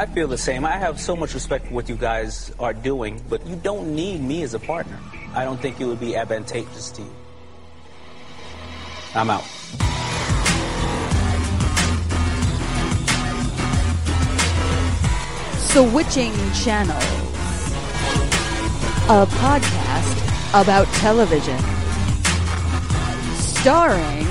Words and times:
I 0.00 0.06
feel 0.06 0.28
the 0.28 0.38
same. 0.38 0.64
I 0.64 0.78
have 0.78 0.98
so 0.98 1.14
much 1.14 1.34
respect 1.34 1.66
for 1.66 1.74
what 1.74 1.90
you 1.90 1.94
guys 1.94 2.50
are 2.58 2.72
doing, 2.72 3.22
but 3.28 3.46
you 3.46 3.54
don't 3.54 3.94
need 3.94 4.22
me 4.22 4.42
as 4.42 4.54
a 4.54 4.58
partner. 4.58 4.98
I 5.34 5.44
don't 5.44 5.60
think 5.60 5.78
it 5.78 5.84
would 5.84 6.00
be 6.00 6.16
advantageous 6.16 6.90
to 6.92 7.02
you. 7.02 7.14
I'm 9.14 9.28
out. 9.28 9.44
Switching 15.68 16.32
Channels, 16.54 17.04
a 19.04 19.26
podcast 19.36 20.62
about 20.62 20.86
television, 20.94 21.58
starring 23.36 24.24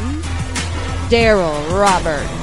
Daryl 1.11 1.79
Roberts. 1.79 2.38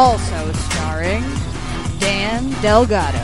Also 0.00 0.52
starring 0.52 1.24
Dan 1.98 2.48
Delgado. 2.62 3.18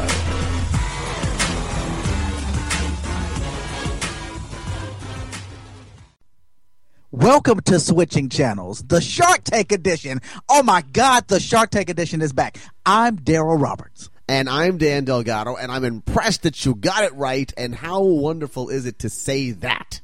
Welcome 7.12 7.60
to 7.60 7.78
Switching 7.78 8.28
Channels, 8.28 8.82
the 8.82 9.00
Shark 9.00 9.44
Tank 9.44 9.70
edition. 9.70 10.18
Oh 10.48 10.64
my 10.64 10.82
God, 10.92 11.28
the 11.28 11.38
Shark 11.38 11.70
Tank 11.70 11.90
edition 11.90 12.20
is 12.20 12.32
back. 12.32 12.58
I'm 12.84 13.20
Daryl 13.20 13.62
Roberts. 13.62 14.10
And 14.28 14.48
I'm 14.48 14.76
Dan 14.76 15.04
Delgado, 15.04 15.54
and 15.54 15.70
I'm 15.70 15.84
impressed 15.84 16.42
that 16.42 16.66
you 16.66 16.74
got 16.74 17.04
it 17.04 17.14
right. 17.14 17.52
And 17.56 17.76
how 17.76 18.02
wonderful 18.02 18.68
is 18.68 18.84
it 18.84 18.98
to 18.98 19.08
say 19.08 19.52
that? 19.52 20.00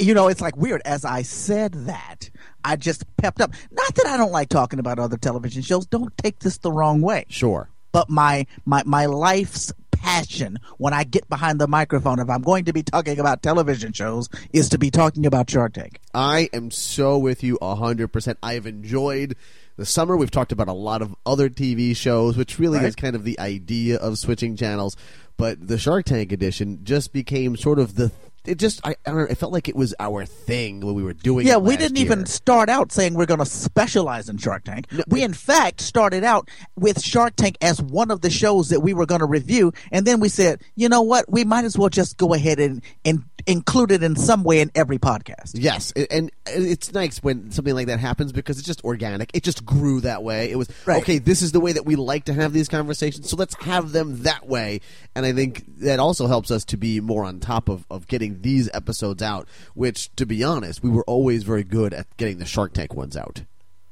You 0.00 0.14
know, 0.14 0.28
it's 0.28 0.40
like 0.40 0.56
weird. 0.56 0.82
As 0.84 1.04
I 1.04 1.22
said 1.22 1.72
that, 1.86 2.30
I 2.64 2.76
just 2.76 3.04
pepped 3.16 3.40
up. 3.40 3.52
Not 3.70 3.94
that 3.96 4.06
I 4.06 4.16
don't 4.16 4.32
like 4.32 4.48
talking 4.48 4.78
about 4.78 4.98
other 4.98 5.16
television 5.16 5.62
shows. 5.62 5.86
Don't 5.86 6.16
take 6.16 6.38
this 6.40 6.58
the 6.58 6.72
wrong 6.72 7.00
way. 7.00 7.26
Sure. 7.28 7.68
But 7.92 8.08
my 8.08 8.46
my 8.64 8.82
my 8.86 9.06
life's 9.06 9.72
passion 9.90 10.58
when 10.78 10.94
I 10.94 11.04
get 11.04 11.28
behind 11.28 11.60
the 11.60 11.68
microphone, 11.68 12.18
if 12.20 12.30
I'm 12.30 12.40
going 12.42 12.64
to 12.64 12.72
be 12.72 12.82
talking 12.82 13.18
about 13.18 13.42
television 13.42 13.92
shows, 13.92 14.28
is 14.52 14.70
to 14.70 14.78
be 14.78 14.90
talking 14.90 15.26
about 15.26 15.50
Shark 15.50 15.74
Tank. 15.74 16.00
I 16.14 16.48
am 16.54 16.70
so 16.70 17.18
with 17.18 17.42
you 17.44 17.58
100%. 17.60 18.36
I've 18.42 18.66
enjoyed 18.66 19.36
the 19.76 19.84
summer. 19.84 20.16
We've 20.16 20.30
talked 20.30 20.52
about 20.52 20.68
a 20.68 20.72
lot 20.72 21.02
of 21.02 21.14
other 21.26 21.50
TV 21.50 21.94
shows, 21.94 22.36
which 22.36 22.58
really 22.58 22.78
Right. 22.78 22.86
is 22.86 22.94
kind 22.94 23.14
of 23.14 23.24
the 23.24 23.38
idea 23.38 23.96
of 23.98 24.18
switching 24.18 24.56
channels. 24.56 24.96
But 25.36 25.66
the 25.68 25.76
Shark 25.78 26.06
Tank 26.06 26.32
edition 26.32 26.80
just 26.82 27.12
became 27.12 27.56
sort 27.56 27.78
of 27.78 27.96
the. 27.96 28.10
It 28.46 28.58
just, 28.58 28.80
I, 28.86 28.90
I 29.06 29.10
don't 29.10 29.16
know, 29.16 29.24
it 29.24 29.36
felt 29.36 29.52
like 29.52 29.68
it 29.68 29.76
was 29.76 29.94
our 30.00 30.24
thing 30.24 30.80
when 30.80 30.94
we 30.94 31.02
were 31.02 31.12
doing 31.12 31.46
Yeah, 31.46 31.52
it 31.52 31.56
Yeah, 31.56 31.58
we 31.68 31.76
didn't 31.76 31.98
even 31.98 32.24
start 32.26 32.68
out 32.70 32.90
saying 32.90 33.14
we're 33.14 33.26
going 33.26 33.40
to 33.40 33.46
specialize 33.46 34.28
in 34.28 34.38
Shark 34.38 34.64
Tank. 34.64 34.86
we, 35.08 35.22
in 35.22 35.34
fact, 35.34 35.80
started 35.82 36.24
out 36.24 36.48
with 36.76 37.02
Shark 37.02 37.36
Tank 37.36 37.56
as 37.60 37.82
one 37.82 38.10
of 38.10 38.22
the 38.22 38.30
shows 38.30 38.70
that 38.70 38.80
we 38.80 38.94
were 38.94 39.04
going 39.06 39.20
to 39.20 39.26
review, 39.26 39.72
and 39.92 40.06
then 40.06 40.20
we 40.20 40.28
said, 40.30 40.62
you 40.74 40.88
know 40.88 41.02
what, 41.02 41.30
we 41.30 41.44
might 41.44 41.64
as 41.64 41.76
well 41.76 41.90
just 41.90 42.16
go 42.16 42.32
ahead 42.32 42.58
and, 42.58 42.82
and 43.04 43.22
include 43.46 43.90
it 43.90 44.02
in 44.02 44.16
some 44.16 44.42
way 44.42 44.60
in 44.60 44.70
every 44.74 44.98
podcast. 44.98 45.52
Yes, 45.54 45.92
a- 45.96 46.10
and 46.12 46.30
it's 46.46 46.92
nice 46.92 47.22
when 47.22 47.50
something 47.50 47.74
like 47.74 47.86
that 47.88 48.00
happens 48.00 48.32
because 48.32 48.58
it's 48.58 48.66
just 48.66 48.82
organic. 48.84 49.30
It 49.34 49.42
just 49.42 49.64
grew 49.64 50.00
that 50.00 50.22
way. 50.22 50.50
It 50.50 50.56
was 50.56 50.68
Right. 50.86 51.02
okay. 51.02 51.18
This 51.18 51.42
is 51.42 51.52
the 51.52 51.60
way 51.60 51.72
that 51.72 51.84
we 51.86 51.96
like 51.96 52.24
to 52.24 52.34
have 52.34 52.52
these 52.52 52.68
conversations, 52.68 53.28
so 53.28 53.36
let's 53.36 53.54
have 53.62 53.92
them 53.92 54.22
that 54.22 54.46
way. 54.48 54.80
And 55.14 55.26
I 55.26 55.32
think 55.32 55.64
that 55.80 55.98
also 56.00 56.26
helps 56.26 56.50
us 56.50 56.64
to 56.66 56.76
be 56.76 57.00
more 57.00 57.24
on 57.24 57.40
top 57.40 57.68
of, 57.68 57.84
of 57.90 58.06
getting 58.06 58.29
these 58.42 58.70
episodes 58.72 59.22
out. 59.22 59.48
Which, 59.74 60.14
to 60.16 60.26
be 60.26 60.44
honest, 60.44 60.82
we 60.82 60.90
were 60.90 61.04
always 61.04 61.42
very 61.42 61.64
good 61.64 61.92
at 61.92 62.16
getting 62.16 62.38
the 62.38 62.46
Shark 62.46 62.72
Tank 62.72 62.94
ones 62.94 63.16
out. 63.16 63.42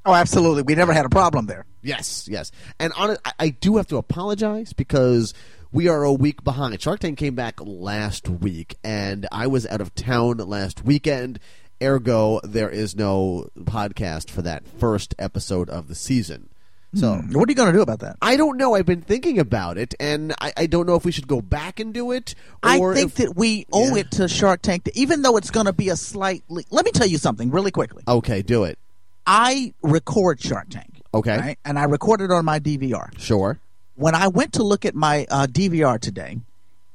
Oh, 0.05 0.14
absolutely. 0.14 0.62
We 0.62 0.75
never 0.75 0.92
had 0.92 1.05
a 1.05 1.11
problem 1.11 1.47
there. 1.47 1.67
Yes, 1.83 2.27
yes. 2.31 2.50
And 2.78 2.92
on 2.94 3.19
I, 3.25 3.33
I 3.39 3.48
do 3.50 3.77
have 3.77 3.86
to 3.89 3.98
apologize 3.98 4.72
because 4.72 5.34
we 5.70 5.89
are 5.89 6.03
a 6.03 6.12
week 6.12 6.43
behind. 6.44 6.81
Shark 6.81 7.00
Tank 7.00 7.19
came 7.19 7.34
back 7.34 7.60
last 7.60 8.28
week, 8.28 8.76
and 8.82 9.26
I 9.31 9.47
was 9.49 9.66
out 9.66 9.81
of 9.81 9.94
town 9.94 10.38
last 10.38 10.84
weekend. 10.84 11.41
Ergo, 11.82 12.41
there 12.43 12.70
is 12.70 12.97
no 12.97 13.50
podcast 13.59 14.31
for 14.31 14.43
that 14.43 14.66
first 14.66 15.15
episode 15.19 15.69
of 15.69 15.88
the 15.88 15.94
season. 15.94 16.49
So 16.94 17.16
What 17.32 17.49
are 17.49 17.53
you 17.53 17.54
going 17.54 17.71
to 17.71 17.76
do 17.76 17.82
about 17.82 18.00
that? 18.00 18.16
I 18.22 18.37
don't 18.37 18.56
know. 18.56 18.75
I've 18.75 18.87
been 18.87 19.03
thinking 19.03 19.38
about 19.38 19.76
it, 19.76 19.94
and 20.00 20.32
I, 20.41 20.53
I 20.56 20.66
don't 20.66 20.87
know 20.87 20.94
if 20.94 21.04
we 21.04 21.12
should 21.12 21.28
go 21.28 21.41
back 21.43 21.81
and 21.81 21.93
do 21.93 22.12
it. 22.12 22.34
I 22.62 22.78
think 22.78 22.97
if- 23.10 23.15
that 23.16 23.37
we 23.37 23.66
owe 23.72 23.94
Yeah. 23.94 24.00
it 24.00 24.10
to 24.12 24.26
Shark 24.28 24.62
Tank, 24.62 24.84
to, 24.84 24.99
even 24.99 25.21
though 25.22 25.37
it's 25.37 25.50
going 25.50 25.66
to 25.66 25.72
be 25.72 25.91
a 25.91 25.97
slightly. 25.97 26.65
Let 26.71 26.84
me 26.87 26.91
tell 26.93 27.06
you 27.06 27.19
something 27.19 27.50
really 27.50 27.71
quickly. 27.71 28.04
Okay, 28.09 28.41
do 28.43 28.65
it. 28.65 28.78
I 29.26 29.75
record 29.82 30.41
Shark 30.43 30.71
Tank. 30.71 31.03
Okay. 31.12 31.37
right? 31.37 31.59
And 31.65 31.78
I 31.78 31.84
recorded 31.84 32.25
it 32.25 32.31
on 32.32 32.44
my 32.44 32.59
DVR. 32.59 33.10
Sure. 33.19 33.59
when 33.97 34.15
I 34.15 34.28
went 34.28 34.53
to 34.55 34.62
look 34.62 34.84
at 34.87 34.94
my 34.94 35.26
uh, 35.31 35.47
DVR 35.47 36.00
today, 36.00 36.38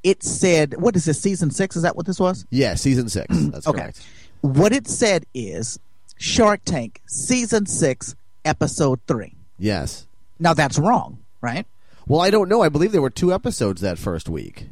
it 0.02 0.22
said, 0.24 0.74
"What 0.80 0.96
is 0.96 1.04
this? 1.04 1.20
Season 1.20 1.50
six? 1.50 1.76
Is 1.76 1.82
that 1.82 1.94
what 1.96 2.06
this 2.06 2.18
was?" 2.18 2.46
Yeah, 2.50 2.74
season 2.74 3.08
six. 3.08 3.26
That's 3.30 3.66
Okay. 3.66 3.78
correct. 3.80 4.02
What 4.40 4.72
it 4.72 4.88
said 4.88 5.24
is 5.34 5.78
Shark 6.18 6.60
Tank 6.64 7.00
season 7.06 7.66
six, 7.66 8.14
episode 8.44 9.00
three. 9.06 9.34
Yes. 9.58 10.06
Now 10.38 10.54
that's 10.54 10.78
wrong, 10.78 11.18
right? 11.40 11.66
Well, 12.06 12.20
I 12.20 12.30
don't 12.30 12.48
know. 12.48 12.62
I 12.62 12.68
believe 12.68 12.92
there 12.92 13.02
were 13.02 13.10
two 13.10 13.32
episodes 13.32 13.80
that 13.80 13.98
first 13.98 14.28
week. 14.28 14.66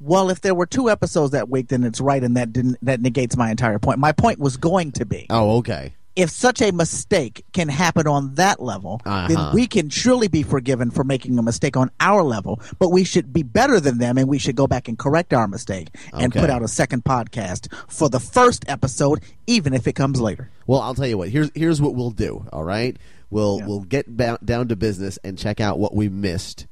Well, 0.00 0.30
if 0.30 0.40
there 0.40 0.54
were 0.54 0.66
two 0.66 0.88
episodes 0.88 1.32
that 1.32 1.48
week, 1.50 1.68
then 1.68 1.84
it's 1.84 2.00
right, 2.00 2.22
and 2.22 2.36
that 2.36 2.52
didn't 2.52 2.78
that 2.82 3.00
negates 3.00 3.36
my 3.36 3.50
entire 3.50 3.78
point. 3.78 3.98
My 3.98 4.12
point 4.12 4.38
was 4.38 4.56
going 4.56 4.92
to 4.92 5.04
be 5.04 5.26
Oh, 5.28 5.58
okay. 5.58 5.94
If 6.20 6.30
such 6.30 6.60
a 6.62 6.70
mistake 6.72 7.44
can 7.52 7.68
happen 7.68 8.06
on 8.06 8.34
that 8.34 8.60
level, 8.62 9.00
Uh-huh. 9.04 9.28
then 9.28 9.54
we 9.54 9.66
can 9.66 9.88
surely 9.88 10.28
be 10.28 10.42
forgiven 10.42 10.90
for 10.90 11.04
making 11.04 11.38
a 11.38 11.42
mistake 11.42 11.76
on 11.76 11.90
our 12.00 12.22
level. 12.22 12.60
But 12.78 12.90
we 12.90 13.04
should 13.04 13.32
be 13.32 13.42
better 13.42 13.80
than 13.80 13.98
them, 13.98 14.18
and 14.18 14.28
we 14.28 14.38
should 14.38 14.56
go 14.56 14.66
back 14.66 14.88
and 14.88 14.98
correct 14.98 15.32
our 15.32 15.48
mistake 15.48 15.88
and 16.12 16.32
Okay. 16.32 16.40
put 16.40 16.50
out 16.50 16.62
a 16.62 16.68
second 16.68 17.04
podcast 17.04 17.68
for 17.88 18.08
the 18.08 18.20
first 18.20 18.64
episode, 18.68 19.20
even 19.46 19.72
if 19.74 19.86
it 19.88 19.94
comes 19.94 20.20
later. 20.20 20.50
Well, 20.66 20.80
I'll 20.80 20.94
tell 20.94 21.06
you 21.06 21.18
what. 21.18 21.28
Here's 21.30 21.50
here's 21.54 21.80
what 21.80 21.94
we'll 21.94 22.10
do. 22.10 22.46
All 22.52 22.64
right, 22.64 22.96
we'll 23.30 23.58
Yeah. 23.58 23.66
we'll 23.66 23.80
get 23.80 24.16
ba- 24.16 24.38
down 24.44 24.68
to 24.68 24.76
business 24.76 25.18
and 25.24 25.36
check 25.38 25.60
out 25.60 25.78
what 25.78 25.94
we 25.96 26.08
missed, 26.08 26.66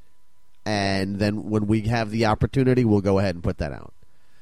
and 0.66 1.18
then 1.18 1.48
when 1.50 1.66
we 1.66 1.82
have 1.82 2.10
the 2.10 2.26
opportunity, 2.26 2.84
we'll 2.84 3.00
go 3.00 3.18
ahead 3.18 3.34
and 3.34 3.42
put 3.42 3.58
that 3.58 3.72
out. 3.72 3.92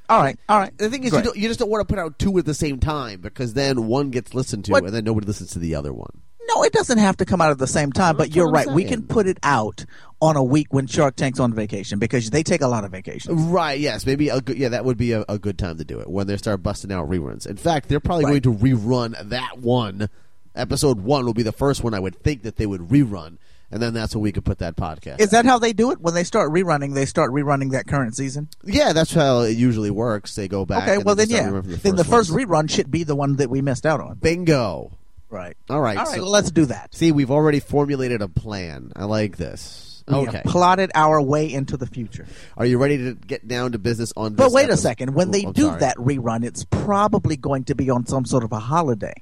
All 0.09 0.21
right, 0.21 0.39
all 0.47 0.59
right. 0.59 0.77
The 0.77 0.89
thing 0.89 1.03
is, 1.03 1.11
you, 1.13 1.21
don't, 1.21 1.35
you 1.37 1.47
just 1.49 1.59
don't 1.59 1.69
want 1.69 1.85
to 1.87 1.93
put 1.93 1.99
out 1.99 2.17
two 2.17 2.37
at 2.37 2.45
the 2.45 2.53
same 2.53 2.79
time 2.79 3.19
because 3.21 3.53
then 3.53 3.87
one 3.87 4.09
gets 4.09 4.33
listened 4.33 4.65
to, 4.65 4.71
What- 4.71 4.85
and 4.85 4.93
then 4.93 5.03
nobody 5.03 5.27
listens 5.27 5.51
to 5.51 5.59
the 5.59 5.75
other 5.75 5.91
one. 5.93 6.21
No, 6.55 6.63
it 6.63 6.71
doesn't 6.71 6.97
have 6.99 7.17
to 7.17 7.25
come 7.25 7.41
out 7.41 7.51
at 7.51 7.57
the 7.57 7.67
same 7.67 7.91
time, 7.91 8.15
but 8.15 8.33
you're 8.33 8.47
I'm 8.47 8.53
right. 8.53 8.67
We 8.67 8.85
can 8.85 9.05
put 9.05 9.27
it 9.27 9.37
out 9.43 9.83
on 10.21 10.37
a 10.37 10.43
week 10.43 10.67
when 10.73 10.87
Shark 10.87 11.17
Tank's 11.17 11.41
on 11.41 11.53
vacation 11.53 11.99
because 11.99 12.29
they 12.29 12.41
take 12.41 12.61
a 12.61 12.69
lot 12.69 12.85
of 12.85 12.91
vacations. 12.91 13.41
Right? 13.41 13.77
Yes. 13.77 14.05
Maybe 14.05 14.29
a 14.29 14.39
good. 14.39 14.57
Yeah, 14.57 14.69
that 14.69 14.85
would 14.85 14.97
be 14.97 15.11
a, 15.11 15.25
a 15.27 15.37
good 15.37 15.59
time 15.59 15.77
to 15.77 15.83
do 15.83 15.99
it 15.99 16.09
when 16.09 16.25
they 16.25 16.37
start 16.37 16.63
busting 16.63 16.89
out 16.89 17.09
reruns. 17.09 17.45
In 17.45 17.57
fact, 17.57 17.89
they're 17.89 17.99
probably 17.99 18.23
Right. 18.23 18.41
going 18.41 18.57
to 18.57 18.63
rerun 18.63 19.29
that 19.29 19.57
one. 19.59 20.07
Episode 20.55 21.01
one 21.01 21.25
will 21.25 21.33
be 21.33 21.43
the 21.43 21.51
first 21.51 21.83
one 21.83 21.93
I 21.93 21.99
would 21.99 22.15
think 22.15 22.43
that 22.43 22.55
they 22.55 22.65
would 22.65 22.81
rerun, 22.81 23.37
and 23.71 23.81
then 23.81 23.93
that's 23.93 24.15
when 24.15 24.21
we 24.21 24.31
could 24.31 24.45
put 24.45 24.59
that 24.59 24.75
podcast. 24.75 25.19
Is 25.19 25.31
that 25.31 25.45
how 25.45 25.59
they 25.59 25.73
do 25.73 25.91
it? 25.91 25.99
When 25.99 26.13
they 26.13 26.23
start 26.23 26.51
rerunning, 26.51 26.93
they 26.93 27.05
start 27.05 27.31
rerunning 27.31 27.71
that 27.71 27.87
current 27.87 28.15
season? 28.15 28.47
Yeah, 28.63 28.93
that's 28.93 29.13
how 29.13 29.41
it 29.41 29.57
usually 29.57 29.91
works. 29.91 30.35
They 30.35 30.47
go 30.47 30.65
back. 30.65 30.83
Okay, 30.83 30.95
and 30.95 31.03
well 31.05 31.15
then, 31.15 31.29
yeah. 31.29 31.49
the 31.49 31.61
then 31.61 31.95
the 31.95 32.03
first 32.03 32.31
ones. 32.31 32.45
rerun 32.45 32.69
should 32.69 32.89
be 32.91 33.03
the 33.03 33.15
one 33.15 33.35
that 33.37 33.49
we 33.49 33.61
missed 33.61 33.85
out 33.85 33.99
on. 34.01 34.15
bingo. 34.15 34.91
Right. 35.29 35.57
All 35.69 35.81
right, 35.81 35.97
All 35.97 36.05
right. 36.05 36.15
so- 36.15 36.21
well, 36.21 36.31
let's 36.31 36.51
do 36.51 36.65
that. 36.67 36.95
See, 36.95 37.11
we've 37.11 37.31
already 37.31 37.59
formulated 37.59 38.21
a 38.21 38.29
plan. 38.29 38.93
I 38.95 39.03
like 39.03 39.35
this. 39.35 39.83
We 40.07 40.13
Okay, 40.15 40.41
plotted 40.45 40.89
our 40.95 41.21
way 41.21 41.51
into 41.51 41.75
the 41.75 41.85
future. 41.85 42.25
are 42.55 42.65
you 42.65 42.77
ready 42.77 42.97
to 42.97 43.13
get 43.15 43.45
down 43.45 43.73
to 43.73 43.77
business 43.77 44.13
on? 44.15 44.35
But 44.35 44.53
wait 44.53 44.69
a 44.69 44.77
second. 44.77 45.13
When 45.15 45.27
Oh, 45.27 45.31
they 45.31 45.43
I'm 45.43 45.51
do 45.51 45.63
sorry. 45.63 45.79
that 45.81 45.97
rerun, 45.97 46.45
it's 46.45 46.63
probably 46.63 47.35
going 47.35 47.65
to 47.65 47.75
be 47.75 47.89
on 47.89 48.05
some 48.05 48.23
sort 48.23 48.45
of 48.45 48.53
a 48.53 48.59
holiday. 48.59 49.15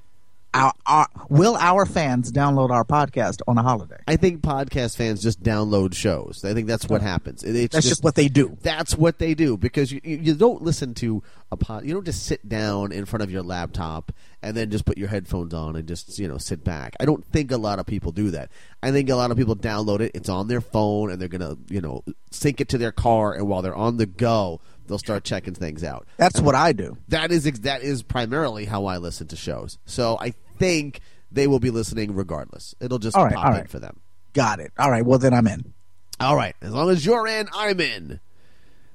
Our, 0.56 0.74
our, 0.86 1.10
will 1.30 1.58
our 1.58 1.86
fans 1.86 2.32
download 2.32 2.70
our 2.70 2.86
podcast 2.86 3.42
on 3.46 3.58
a 3.58 3.62
holiday? 3.62 3.98
I 4.08 4.16
think 4.16 4.42
podcast 4.42 4.96
fans 4.96 5.22
just 5.22 5.44
download 5.44 5.94
shows. 5.94 6.46
I 6.46 6.54
think 6.54 6.68
that's 6.68 6.88
what 6.88 7.02
happens. 7.02 7.44
It's 7.44 7.74
That's 7.74 7.90
just 7.90 8.06
what 8.06 8.16
they 8.16 8.30
do. 8.30 8.58
That's 8.62 8.96
what 8.96 9.20
they 9.20 9.34
do 9.34 9.58
because 9.58 9.92
you, 9.92 10.00
you 10.04 10.34
don't 10.34 10.62
listen 10.62 10.94
to 10.96 11.22
a 11.52 11.58
pod. 11.58 11.86
You 11.86 11.94
don't 11.94 12.06
just 12.06 12.26
sit 12.26 12.48
down 12.48 12.94
in 12.94 13.04
front 13.06 13.22
of 13.22 13.32
your 13.32 13.44
laptop 13.44 14.14
and 14.42 14.56
then 14.56 14.70
just 14.72 14.86
put 14.86 14.98
your 14.98 15.10
headphones 15.10 15.54
on 15.54 15.76
and 15.76 15.88
just 15.88 16.18
you 16.20 16.28
know 16.28 16.38
sit 16.38 16.64
back. 16.64 16.96
I 17.02 17.06
don't 17.06 17.26
think 17.26 17.52
a 17.52 17.58
lot 17.58 17.80
of 17.80 17.86
people 17.86 18.14
do 18.14 18.32
that. 18.32 18.50
I 18.82 18.92
think 18.92 19.10
a 19.10 19.16
lot 19.16 19.32
of 19.32 19.38
people 19.38 19.58
download 19.58 20.00
it. 20.00 20.12
It's 20.16 20.30
on 20.30 20.48
their 20.48 20.62
phone 20.62 21.12
and 21.12 21.20
they're 21.20 21.28
gonna 21.28 21.58
you 21.68 21.82
know 21.82 22.04
sync 22.32 22.62
it 22.62 22.70
to 22.70 22.78
their 22.78 22.94
car 22.94 23.34
and 23.34 23.48
while 23.48 23.62
they're 23.62 23.76
on 23.76 23.98
the 23.98 24.06
go, 24.06 24.62
they'll 24.88 25.00
start 25.00 25.26
checking 25.26 25.54
things 25.54 25.84
out. 25.84 26.08
That's 26.18 26.40
what 26.40 26.56
I 26.56 26.72
do. 26.72 26.98
That 27.10 27.32
is 27.32 27.44
that 27.44 27.82
is 27.82 28.04
primarily 28.04 28.66
how 28.66 28.86
I 28.86 28.98
listen 28.98 29.28
to 29.28 29.36
shows. 29.36 29.78
So 29.86 30.18
I 30.20 30.34
think 30.58 31.00
they 31.32 31.48
will 31.48 31.60
be 31.60 31.70
listening 31.70 32.16
regardless. 32.16 32.76
It'll 32.80 33.00
just 33.00 33.16
All 33.16 33.26
right, 33.26 33.36
pop 33.36 33.46
all 33.48 33.56
in 33.56 33.68
for 33.68 33.80
them. 33.80 34.00
Got 34.34 34.60
it. 34.60 34.72
All 34.78 34.92
right. 34.92 35.06
Well, 35.06 35.20
then 35.20 35.34
I'm 35.34 35.48
in. 35.48 35.74
All 36.20 36.36
right, 36.36 36.56
as 36.62 36.72
long 36.72 36.90
as 36.90 37.06
you're 37.06 37.28
in, 37.28 37.50
I'm 37.54 37.80
in. 37.82 38.22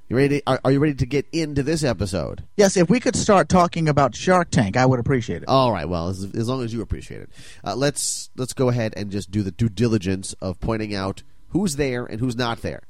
You 0.08 0.16
ready? 0.16 0.40
To, 0.40 0.50
are, 0.50 0.60
are 0.64 0.72
you 0.72 0.80
ready 0.80 0.94
to 0.94 1.06
get 1.06 1.26
into 1.32 1.62
this 1.62 1.84
episode? 1.84 2.42
Yes, 2.56 2.76
if 2.76 2.90
we 2.90 2.98
could 2.98 3.14
start 3.14 3.48
talking 3.48 3.88
about 3.88 4.16
Shark 4.16 4.50
Tank, 4.50 4.76
I 4.76 4.84
would 4.84 4.98
appreciate 4.98 5.42
it. 5.42 5.48
All 5.48 5.70
right. 5.70 5.88
Well, 5.88 6.08
as, 6.08 6.24
as 6.34 6.48
long 6.48 6.64
as 6.64 6.72
you 6.72 6.82
appreciate 6.82 7.20
it, 7.20 7.30
uh, 7.62 7.76
let's 7.76 8.30
let's 8.36 8.54
go 8.54 8.70
ahead 8.70 8.94
and 8.96 9.10
just 9.10 9.30
do 9.30 9.42
the 9.42 9.52
due 9.52 9.68
diligence 9.68 10.32
of 10.40 10.58
pointing 10.60 10.94
out 10.94 11.22
who's 11.50 11.76
there 11.76 12.06
and 12.06 12.20
who's 12.20 12.36
not 12.36 12.62
there. 12.62 12.82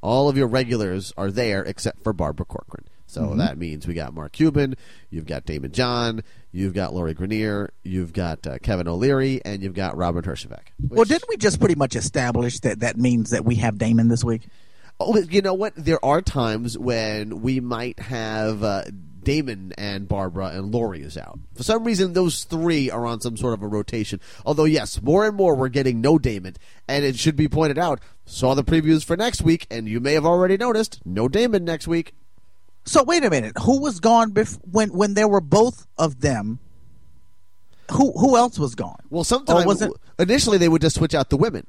All 0.00 0.28
of 0.28 0.36
your 0.36 0.46
regulars 0.46 1.12
are 1.16 1.30
there 1.30 1.62
except 1.62 2.02
for 2.02 2.12
Barbara 2.12 2.46
Corcoran. 2.46 2.86
So 3.12 3.34
that 3.34 3.58
means 3.58 3.86
we 3.86 3.92
got 3.92 4.14
Mark 4.14 4.32
Cuban, 4.32 4.74
you've 5.10 5.26
got 5.26 5.44
Daymond 5.44 5.72
John, 5.72 6.22
you've 6.50 6.72
got 6.72 6.94
Lori 6.94 7.14
Greiner, 7.14 7.68
you've 7.82 8.14
got 8.14 8.46
uh, 8.46 8.56
Kevin 8.58 8.88
O'Leary, 8.88 9.42
and 9.44 9.62
you've 9.62 9.74
got 9.74 9.98
Robin 9.98 10.22
Herjavec. 10.22 10.68
well, 10.88 11.04
didn't 11.04 11.28
we 11.28 11.36
just 11.36 11.60
pretty 11.60 11.74
much 11.74 11.94
establish 11.94 12.60
that 12.60 12.80
that 12.80 12.96
means 12.96 13.28
that 13.28 13.44
we 13.44 13.56
have 13.56 13.74
Daymond 13.74 14.08
this 14.08 14.24
week? 14.24 14.48
Oh, 14.98 15.18
you 15.18 15.42
know 15.42 15.52
what? 15.52 15.74
There 15.76 16.02
are 16.02 16.22
times 16.22 16.78
when 16.78 17.42
we 17.42 17.60
might 17.60 17.98
have 17.98 18.64
uh, 18.64 18.84
Daymond 19.22 19.74
and 19.76 20.08
Barbara 20.08 20.46
and 20.46 20.72
Laurie 20.72 21.02
is 21.02 21.18
out. 21.18 21.38
For 21.54 21.62
some 21.62 21.84
reason, 21.84 22.14
those 22.14 22.44
three 22.44 22.90
are 22.90 23.04
on 23.04 23.20
some 23.20 23.36
sort 23.36 23.52
of 23.52 23.62
a 23.62 23.68
rotation. 23.68 24.20
Although, 24.46 24.64
yes, 24.64 25.02
more 25.02 25.26
and 25.26 25.36
more 25.36 25.54
we're 25.54 25.68
getting 25.68 26.00
no 26.00 26.18
Daymond. 26.18 26.56
And 26.88 27.04
it 27.04 27.18
should 27.18 27.36
be 27.36 27.48
pointed 27.48 27.78
out, 27.78 28.00
saw 28.24 28.54
the 28.54 28.64
previews 28.64 29.04
for 29.04 29.16
next 29.16 29.42
week, 29.42 29.66
and 29.70 29.86
you 29.86 30.00
may 30.00 30.14
have 30.14 30.24
already 30.24 30.56
noticed, 30.56 31.00
no 31.04 31.28
Daymond 31.28 31.62
next 31.62 31.86
week. 31.86 32.14
So 32.84 33.02
wait 33.04 33.24
a 33.24 33.30
minute, 33.30 33.52
who 33.62 33.80
was 33.80 34.00
gone 34.00 34.32
bef- 34.32 34.58
when 34.70 34.90
when 34.92 35.14
there 35.14 35.28
were 35.28 35.40
both 35.40 35.86
of 35.98 36.20
them? 36.20 36.58
Who 37.92 38.12
who 38.12 38.36
else 38.36 38.58
was 38.58 38.74
gone? 38.74 39.00
Well, 39.10 39.24
sometimes 39.24 39.66
it- 39.82 39.92
initially 40.18 40.58
they 40.58 40.68
would 40.68 40.82
just 40.82 40.96
switch 40.96 41.14
out 41.14 41.30
the 41.30 41.36
women. 41.36 41.66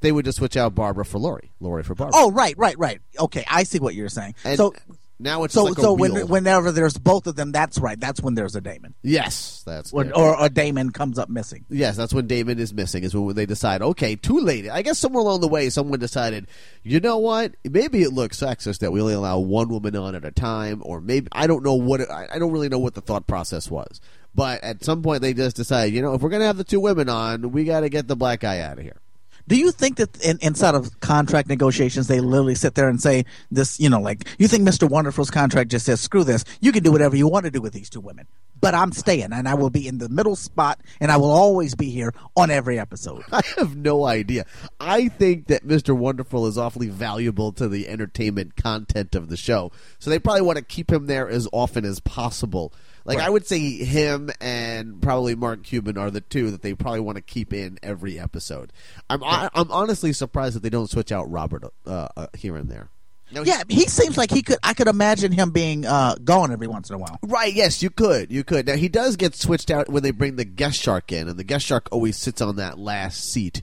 They 0.00 0.12
would 0.12 0.24
just 0.24 0.38
switch 0.38 0.56
out 0.56 0.74
Barbara 0.74 1.04
for 1.04 1.18
Lori, 1.18 1.50
Lori 1.60 1.82
for 1.82 1.94
Barbara. 1.94 2.14
Oh, 2.16 2.30
right, 2.30 2.56
right, 2.56 2.78
right. 2.78 3.00
Okay, 3.18 3.44
I 3.50 3.64
see 3.64 3.78
what 3.80 3.94
you're 3.94 4.08
saying. 4.08 4.34
and 4.44 4.56
so 4.56 4.72
now 5.18 5.44
it's 5.44 5.54
so 5.54 5.64
like 5.64 5.74
so 5.76 5.94
when, 5.94 6.28
whenever 6.28 6.70
there's 6.70 6.96
both 6.96 7.26
of 7.26 7.34
them, 7.34 7.50
that's 7.50 7.78
right. 7.78 7.98
That's 7.98 8.20
when 8.20 8.34
there's 8.34 8.54
a 8.54 8.60
Daymond, 8.60 8.94
yes, 9.02 9.62
that's 9.66 9.92
or, 9.92 10.04
or 10.16 10.44
a 10.44 10.48
Daymond 10.48 10.94
comes 10.94 11.18
up 11.18 11.28
missing. 11.28 11.64
Yes, 11.68 11.96
that's 11.96 12.14
when 12.14 12.28
Daymond 12.28 12.58
is 12.58 12.72
missing. 12.72 13.02
Is 13.02 13.16
when 13.16 13.34
they 13.34 13.46
decide, 13.46 13.82
okay, 13.82 14.14
too 14.16 14.38
late. 14.38 14.68
I 14.68 14.82
guess 14.82 14.98
somewhere 14.98 15.22
along 15.22 15.40
the 15.40 15.48
way, 15.48 15.70
someone 15.70 15.98
decided, 15.98 16.46
you 16.82 17.00
know 17.00 17.18
what? 17.18 17.54
Maybe 17.64 18.02
it 18.02 18.12
looks 18.12 18.38
sexist 18.38 18.78
that 18.78 18.92
we 18.92 19.00
only 19.00 19.14
allow 19.14 19.38
one 19.38 19.68
woman 19.68 19.96
on 19.96 20.14
at 20.14 20.24
a 20.24 20.30
time, 20.30 20.82
or 20.84 21.00
maybe 21.00 21.28
I 21.32 21.46
don't 21.46 21.64
know 21.64 21.74
what. 21.74 22.00
It, 22.00 22.10
I 22.10 22.28
I 22.32 22.38
don't 22.38 22.52
really 22.52 22.68
know 22.68 22.78
what 22.78 22.94
the 22.94 23.00
thought 23.00 23.26
process 23.26 23.70
was. 23.70 24.00
But 24.34 24.62
at 24.62 24.84
some 24.84 25.02
point, 25.02 25.22
they 25.22 25.34
just 25.34 25.56
decided, 25.56 25.94
you 25.94 26.02
know, 26.02 26.14
if 26.14 26.22
we're 26.22 26.28
gonna 26.28 26.46
have 26.46 26.58
the 26.58 26.64
two 26.64 26.80
women 26.80 27.08
on, 27.08 27.50
we 27.50 27.64
got 27.64 27.80
to 27.80 27.88
get 27.88 28.06
the 28.06 28.14
black 28.14 28.40
guy 28.40 28.60
out 28.60 28.78
of 28.78 28.84
here. 28.84 29.00
Do 29.48 29.56
you 29.56 29.72
think 29.72 29.96
that 29.96 30.22
in, 30.22 30.38
inside 30.42 30.74
of 30.74 31.00
contract 31.00 31.48
negotiations, 31.48 32.06
they 32.06 32.20
literally 32.20 32.54
sit 32.54 32.74
there 32.74 32.88
and 32.88 33.00
say 33.00 33.24
this, 33.50 33.80
you 33.80 33.88
know, 33.88 33.98
like, 33.98 34.28
you 34.38 34.46
think 34.46 34.68
Mr. 34.68 34.88
Wonderful's 34.88 35.30
contract 35.30 35.70
just 35.70 35.86
says, 35.86 36.02
screw 36.02 36.22
this, 36.22 36.44
you 36.60 36.70
can 36.70 36.82
do 36.82 36.92
whatever 36.92 37.16
you 37.16 37.26
want 37.26 37.46
to 37.46 37.50
do 37.50 37.62
with 37.62 37.72
these 37.72 37.88
two 37.88 38.00
women, 38.00 38.26
but 38.60 38.74
I'm 38.74 38.92
staying 38.92 39.32
and 39.32 39.48
I 39.48 39.54
will 39.54 39.70
be 39.70 39.88
in 39.88 39.96
the 39.96 40.10
middle 40.10 40.36
spot 40.36 40.80
and 41.00 41.10
I 41.10 41.16
will 41.16 41.30
always 41.30 41.74
be 41.74 41.88
here 41.88 42.12
on 42.36 42.50
every 42.50 42.78
episode. 42.78 43.22
I 43.32 43.40
have 43.56 43.74
no 43.74 44.04
idea. 44.04 44.44
I 44.78 45.08
think 45.08 45.46
that 45.46 45.66
Mr. 45.66 45.96
Wonderful 45.96 46.46
is 46.46 46.58
awfully 46.58 46.88
valuable 46.88 47.50
to 47.52 47.68
the 47.68 47.88
entertainment 47.88 48.54
content 48.54 49.14
of 49.14 49.30
the 49.30 49.38
show, 49.38 49.72
so 49.98 50.10
they 50.10 50.18
probably 50.18 50.42
want 50.42 50.58
to 50.58 50.64
keep 50.64 50.92
him 50.92 51.06
there 51.06 51.26
as 51.26 51.48
often 51.52 51.86
as 51.86 52.00
possible. 52.00 52.74
Like 53.08 53.18
I 53.18 53.30
would 53.30 53.46
say, 53.46 53.58
him 53.58 54.30
and 54.40 55.00
probably 55.00 55.34
Mark 55.34 55.62
Cuban 55.62 55.96
are 55.96 56.10
the 56.10 56.20
two 56.20 56.50
that 56.50 56.62
they 56.62 56.74
probably 56.74 57.00
want 57.00 57.16
to 57.16 57.22
keep 57.22 57.52
in 57.52 57.78
every 57.82 58.18
episode. 58.18 58.72
I'm 59.08 59.24
I, 59.24 59.48
I'm 59.54 59.70
honestly 59.70 60.12
surprised 60.12 60.56
that 60.56 60.62
they 60.62 60.70
don't 60.70 60.90
switch 60.90 61.10
out 61.10 61.30
Robert 61.30 61.64
uh, 61.86 62.08
uh, 62.16 62.26
here 62.36 62.56
and 62.56 62.68
there. 62.68 62.90
No, 63.30 63.42
Yeah, 63.42 63.62
he 63.68 63.86
seems 63.86 64.16
like 64.16 64.30
he 64.30 64.42
could, 64.42 64.58
I 64.62 64.72
could 64.72 64.88
imagine 64.88 65.32
him 65.32 65.50
being 65.50 65.84
uh, 65.84 66.16
gone 66.22 66.50
every 66.50 66.66
once 66.66 66.88
in 66.88 66.96
a 66.96 66.98
while. 66.98 67.18
Right, 67.22 67.52
yes, 67.52 67.82
you 67.82 67.90
could. 67.90 68.32
You 68.32 68.42
could. 68.42 68.66
Now, 68.66 68.76
he 68.76 68.88
does 68.88 69.16
get 69.16 69.34
switched 69.34 69.70
out 69.70 69.88
when 69.88 70.02
they 70.02 70.12
bring 70.12 70.36
the 70.36 70.46
guest 70.46 70.80
shark 70.80 71.12
in, 71.12 71.28
and 71.28 71.38
the 71.38 71.44
guest 71.44 71.66
shark 71.66 71.88
always 71.92 72.16
sits 72.16 72.40
on 72.40 72.56
that 72.56 72.78
last 72.78 73.30
seat. 73.30 73.62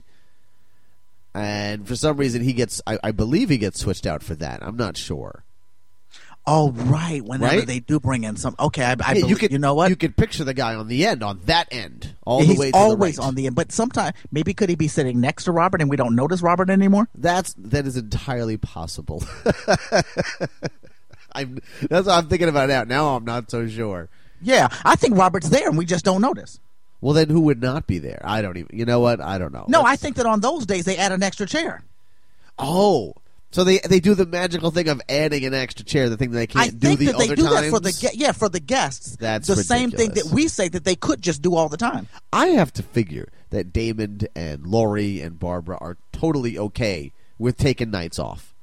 And 1.34 1.86
for 1.86 1.96
some 1.96 2.16
reason, 2.16 2.42
he 2.42 2.52
gets, 2.52 2.80
I, 2.86 2.98
I 3.02 3.10
believe 3.10 3.48
he 3.48 3.58
gets 3.58 3.80
switched 3.80 4.06
out 4.06 4.22
for 4.22 4.34
that. 4.36 4.62
I'm 4.62 4.76
not 4.76 4.96
sure. 4.96 5.44
Oh, 6.48 6.70
right. 6.70 7.20
Whenever 7.24 7.56
Right? 7.58 7.66
they 7.66 7.80
do 7.80 7.98
bring 7.98 8.22
in 8.22 8.36
some, 8.36 8.54
okay, 8.60 8.84
I, 8.84 8.90
I 8.90 8.92
Yeah, 8.92 9.14
believe, 9.14 9.30
you, 9.30 9.36
could, 9.36 9.50
you 9.52 9.58
know 9.58 9.74
what? 9.74 9.90
You 9.90 9.96
could 9.96 10.16
picture 10.16 10.44
the 10.44 10.54
guy 10.54 10.76
on 10.76 10.86
the 10.86 11.04
end, 11.04 11.24
on 11.24 11.40
that 11.46 11.66
end, 11.72 12.14
all 12.24 12.40
He's 12.42 12.54
the 12.54 12.60
way 12.60 12.70
to 12.70 12.76
always 12.76 13.16
the 13.16 13.22
right. 13.22 13.28
on 13.28 13.34
the 13.34 13.46
end, 13.46 13.56
but 13.56 13.72
sometimes 13.72 14.14
maybe 14.30 14.54
could 14.54 14.68
he 14.68 14.76
be 14.76 14.86
sitting 14.86 15.20
next 15.20 15.44
to 15.44 15.52
Robert 15.52 15.80
and 15.80 15.90
we 15.90 15.96
don't 15.96 16.14
notice 16.14 16.42
Robert 16.42 16.70
anymore? 16.70 17.08
That's 17.16 17.52
that 17.58 17.84
is 17.86 17.96
entirely 17.96 18.56
possible. 18.56 19.24
I'm, 21.32 21.58
that's 21.90 22.06
what 22.06 22.14
I'm 22.16 22.28
thinking 22.28 22.48
about 22.48 22.68
now. 22.68 22.84
Now 22.84 23.16
I'm 23.16 23.24
not 23.24 23.50
so 23.50 23.66
sure. 23.66 24.08
Yeah, 24.40 24.68
I 24.84 24.96
think 24.96 25.16
Robert's 25.16 25.48
there 25.48 25.68
and 25.68 25.76
we 25.76 25.84
just 25.84 26.04
don't 26.04 26.20
notice. 26.20 26.60
Well, 27.00 27.12
then 27.12 27.28
who 27.28 27.40
would 27.40 27.60
not 27.60 27.86
be 27.86 27.98
there? 27.98 28.20
I 28.24 28.40
don't 28.40 28.56
even. 28.56 28.76
You 28.76 28.84
know 28.86 29.00
what? 29.00 29.20
I 29.20 29.36
don't 29.38 29.52
know. 29.52 29.66
No, 29.68 29.82
I 29.82 29.96
think 29.96 30.16
that 30.16 30.26
on 30.26 30.40
those 30.40 30.64
days 30.64 30.84
they 30.86 30.96
add 30.96 31.12
an 31.12 31.22
extra 31.22 31.46
chair. 31.46 31.82
Oh, 32.58 33.14
so 33.56 33.64
they 33.64 33.78
they 33.78 34.00
do 34.00 34.14
the 34.14 34.26
magical 34.26 34.70
thing 34.70 34.86
of 34.86 35.00
adding 35.08 35.46
an 35.46 35.54
extra 35.54 35.82
chair. 35.82 36.10
The 36.10 36.18
thing 36.18 36.30
that 36.32 36.36
they 36.36 36.46
can't 36.46 36.66
I 36.66 36.68
do 36.68 36.88
think 36.88 36.98
the 36.98 37.06
that 37.06 37.16
they 37.16 37.24
other 37.24 37.36
do 37.36 37.44
times. 37.44 37.54
that 37.62 37.70
for 37.70 37.80
the 37.80 38.10
yeah 38.12 38.32
for 38.32 38.50
the 38.50 38.60
guests. 38.60 39.16
That's 39.16 39.48
the 39.48 39.56
same 39.56 39.90
thing 39.90 40.10
that 40.10 40.26
we 40.26 40.46
say 40.46 40.68
that 40.68 40.84
they 40.84 40.94
could 40.94 41.22
just 41.22 41.40
do 41.40 41.54
all 41.54 41.70
the 41.70 41.78
time. 41.78 42.06
I 42.34 42.48
have 42.48 42.70
to 42.74 42.82
figure 42.82 43.32
that 43.48 43.72
Daymond 43.72 44.26
and 44.36 44.66
Lori 44.66 45.22
and 45.22 45.38
Barbara 45.38 45.78
are 45.80 45.96
totally 46.12 46.58
okay 46.58 47.14
with 47.38 47.56
taking 47.56 47.90
nights 47.90 48.18
off. 48.18 48.54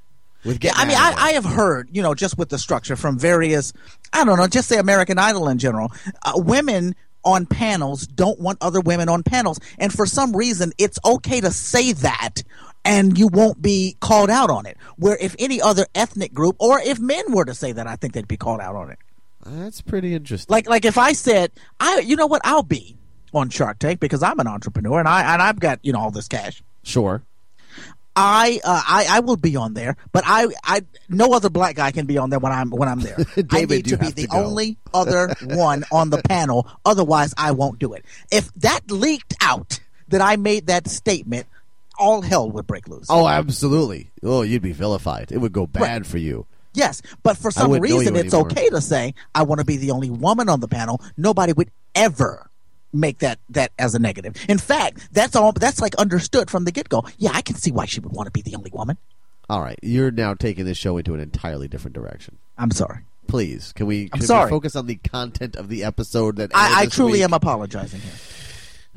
With 0.46 0.64
Yeah, 0.64 0.74
I 0.76 0.86
mean, 0.86 0.96
I. 0.96 1.16
I 1.18 1.32
have 1.32 1.46
heard, 1.46 1.90
you 1.92 2.04
know, 2.04 2.14
just 2.14 2.38
with 2.38 2.50
the 2.50 2.60
structure 2.60 2.96
from 2.96 3.18
various, 3.18 3.74
I 4.12 4.24
don't 4.24 4.38
know, 4.38 4.46
just 4.46 4.70
say 4.70 4.78
American 4.78 5.18
Idol 5.18 5.50
in 5.50 5.58
general, 5.58 5.92
uh, 6.22 6.34
women 6.36 6.94
on 7.26 7.48
panels 7.48 8.06
don't 8.06 8.40
want 8.40 8.60
other 8.62 8.80
women 8.80 9.10
on 9.10 9.24
panels. 9.24 9.60
And 9.80 9.92
for 9.92 10.06
some 10.06 10.36
reason, 10.38 10.72
it's 10.78 11.00
okay 11.04 11.42
to 11.42 11.50
say 11.50 11.94
that 11.94 12.44
and 12.86 13.18
you 13.18 13.28
won't 13.28 13.62
be 13.62 13.96
called 14.00 14.30
out 14.30 14.50
on 14.50 14.66
it. 14.66 14.78
Where 14.98 15.18
if 15.20 15.36
any 15.40 15.62
other 15.62 15.86
ethnic 15.96 16.34
group 16.34 16.56
or 16.60 16.80
if 16.80 17.00
men 17.00 17.32
were 17.34 17.46
to 17.46 17.54
say 17.54 17.72
that, 17.72 17.88
I 17.88 17.96
think 17.96 18.14
they'd 18.14 18.28
be 18.28 18.38
called 18.38 18.62
out 18.62 18.76
on 18.76 18.90
it. 18.90 19.00
That's 19.46 19.82
pretty 19.82 20.16
interesting. 20.16 20.52
Like, 20.54 20.70
like 20.70 20.86
if 20.86 20.98
I 20.98 21.14
said, 21.14 21.52
I, 21.80 22.00
you 22.00 22.16
know 22.16 22.28
what, 22.28 22.42
I'll 22.46 22.64
be 22.64 22.98
on 23.34 23.50
Shark 23.50 23.80
Tank 23.80 24.00
because 24.00 24.24
I'm 24.24 24.40
an 24.40 24.48
entrepreneur 24.48 25.00
and 25.00 25.08
I, 25.08 25.34
and 25.34 25.42
I've 25.42 25.60
got, 25.60 25.80
you 25.84 25.92
know, 25.94 26.00
all 26.00 26.12
this 26.12 26.28
cash. 26.28 26.64
sure. 26.84 27.24
I, 28.16 28.60
uh, 28.64 28.82
I 28.88 29.06
I 29.10 29.20
will 29.22 29.38
be 29.38 29.56
on 29.56 29.74
there, 29.74 29.96
but 30.12 30.24
I, 30.28 30.46
I 30.64 30.82
no 31.10 31.34
other 31.34 31.50
black 31.50 31.76
guy 31.76 31.90
can 31.92 32.06
be 32.06 32.20
on 32.20 32.30
there 32.30 32.38
when 32.38 32.52
I'm 32.52 32.70
when 32.70 32.88
I'm 32.88 33.00
there. 33.00 33.18
I 33.38 33.42
David, 33.42 33.70
need 33.70 33.90
you 33.90 33.98
to 33.98 34.04
be 34.06 34.12
the 34.12 34.28
to 34.28 34.36
only 34.38 34.78
other 34.94 35.34
one 35.44 35.84
on 35.92 36.12
the 36.12 36.22
panel. 36.22 36.68
Otherwise, 36.86 37.34
I 37.40 37.54
won't 37.54 37.80
do 37.80 37.94
it. 37.94 38.06
If 38.32 38.54
that 38.54 38.92
leaked 38.92 39.34
out 39.42 39.80
that 40.10 40.22
I 40.22 40.36
made 40.36 40.68
that 40.68 40.88
statement, 40.88 41.48
all 42.04 42.22
hell 42.22 42.52
would 42.52 42.68
break 42.68 42.88
loose. 42.88 43.08
Oh, 43.10 43.28
absolutely. 43.28 44.12
Oh, 44.22 44.42
you'd 44.42 44.62
be 44.62 44.74
vilified. 44.74 45.32
It 45.32 45.38
would 45.38 45.54
go 45.54 45.66
bad 45.66 46.06
for 46.06 46.18
you. 46.18 46.46
Yes, 46.74 47.02
but 47.22 47.38
for 47.38 47.52
some 47.52 47.72
reason, 47.72 48.16
it's 48.16 48.34
anymore. 48.34 48.52
okay 48.52 48.70
to 48.70 48.82
say 48.82 49.14
I 49.34 49.44
want 49.44 49.60
to 49.60 49.66
be 49.66 49.78
the 49.78 49.92
only 49.92 50.10
woman 50.10 50.50
on 50.50 50.60
the 50.60 50.68
panel. 50.68 51.02
Nobody 51.16 51.54
would 51.54 51.72
ever 51.96 52.50
make 52.92 53.20
that 53.20 53.40
that 53.50 53.72
as 53.78 53.96
a 53.96 54.00
negative. 54.00 54.36
In 54.50 54.58
fact, 54.58 55.08
that's 55.12 55.36
all. 55.36 55.52
That's 55.52 55.82
like 55.82 55.96
understood 55.96 56.50
from 56.50 56.66
the 56.66 56.72
get 56.72 56.90
go. 56.90 57.04
Yeah, 57.18 57.32
I 57.34 57.42
can 57.42 57.56
see 57.56 57.72
why 57.72 57.86
she 57.86 58.00
would 58.00 58.12
want 58.12 58.28
to 58.28 58.32
be 58.32 58.42
the 58.42 58.56
only 58.56 58.72
woman. 58.74 58.98
All 59.50 59.62
right, 59.62 59.78
you're 59.84 60.12
now 60.12 60.34
taking 60.34 60.66
this 60.66 60.78
show 60.78 60.98
into 60.98 61.14
an 61.14 61.20
entirely 61.20 61.68
different 61.68 61.94
direction. 61.94 62.38
I'm 62.58 62.72
sorry. 62.72 63.02
Please, 63.28 63.72
can 63.74 63.86
we, 63.88 64.10
can 64.10 64.20
we 64.20 64.26
sorry. 64.26 64.50
focus 64.50 64.76
on 64.76 64.88
the 64.88 64.96
content 64.96 65.56
of 65.56 65.70
the 65.70 65.84
episode 65.84 66.38
that 66.38 66.52
I, 66.54 66.82
I 66.82 66.86
truly 66.88 67.14
week? 67.14 67.24
am 67.24 67.34
apologizing 67.34 68.02
here. 68.02 68.14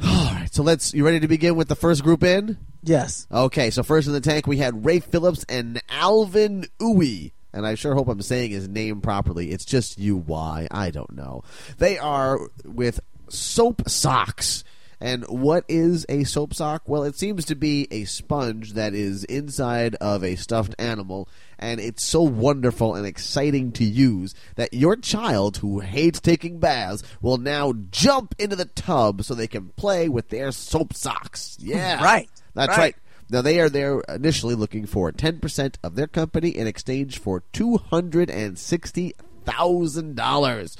All 0.03 0.33
right, 0.33 0.49
so 0.53 0.63
let's. 0.63 0.93
You 0.95 1.05
ready 1.05 1.21
to 1.21 1.29
begin 1.29 1.57
with 1.57 1.69
the 1.69 1.77
first 1.77 2.03
group 2.03 2.23
in? 2.23 2.59
Yes. 2.83 3.27
Okay, 3.33 3.71
so 3.71 3.83
first 3.83 4.07
in 4.07 4.13
the 4.13 4.21
tank 4.21 4.47
we 4.47 4.59
had 4.59 4.85
Ray 4.85 5.01
Phillips 5.01 5.45
and 5.49 5.81
Alvin 5.89 6.67
Uy. 6.79 7.33
And 7.53 7.67
I 7.67 7.75
sure 7.75 7.95
hope 7.95 8.09
I'm 8.09 8.21
saying 8.21 8.51
his 8.51 8.69
name 8.69 9.01
properly. 9.01 9.51
It's 9.51 9.65
just 9.65 9.99
U 9.99 10.17
Y. 10.17 10.69
I 10.71 10.91
don't 10.91 11.13
know. 11.15 11.43
They 11.79 11.97
are 11.99 12.39
with 12.65 13.01
SoapSox. 13.29 14.63
And 15.01 15.25
what 15.25 15.65
is 15.69 16.07
a 16.09 16.25
soap 16.25 16.55
sock? 16.55 16.83
Well, 16.87 17.05
it 17.05 17.17
seems 17.17 17.45
to 17.47 17.55
be 17.55 17.87
a 17.91 18.05
sponge 18.05 18.73
that 18.75 18.95
is 18.95 19.25
inside 19.25 19.95
of 19.97 20.25
a 20.25 20.37
stuffed 20.37 20.75
animal, 20.79 21.29
and 21.59 21.81
it's 21.81 22.05
so 22.05 22.23
wonderful 22.23 22.95
and 22.95 23.07
exciting 23.07 23.73
to 23.73 23.85
use 23.85 24.35
that 24.57 24.75
your 24.75 24.97
child 24.97 25.59
who 25.59 25.81
hates 25.81 26.21
taking 26.21 26.59
baths 26.59 27.03
will 27.23 27.39
now 27.39 27.73
jump 27.91 28.35
into 28.39 28.57
the 28.57 28.65
tub 28.67 29.23
so 29.25 29.35
they 29.35 29.47
can 29.47 29.69
play 29.71 30.09
with 30.09 30.29
their 30.29 30.49
SoapSox. 30.49 31.57
Yeah. 31.63 32.03
Right. 32.03 32.29
That's 32.55 32.69
Right. 32.71 32.79
right. 32.79 32.97
Now 33.29 33.43
they 33.43 33.59
are 33.61 33.69
there 33.69 34.01
initially 34.09 34.55
looking 34.55 34.87
for 34.87 35.11
ten 35.11 35.41
percent 35.41 35.79
of 35.83 35.97
their 35.97 36.07
company 36.07 36.51
in 36.51 36.67
exchange 36.67 37.19
for 37.19 37.43
two 37.53 37.77
hundred 37.79 38.31
and 38.31 38.57
sixty 38.59 39.15
thousand 39.45 40.15
dollars. 40.15 40.77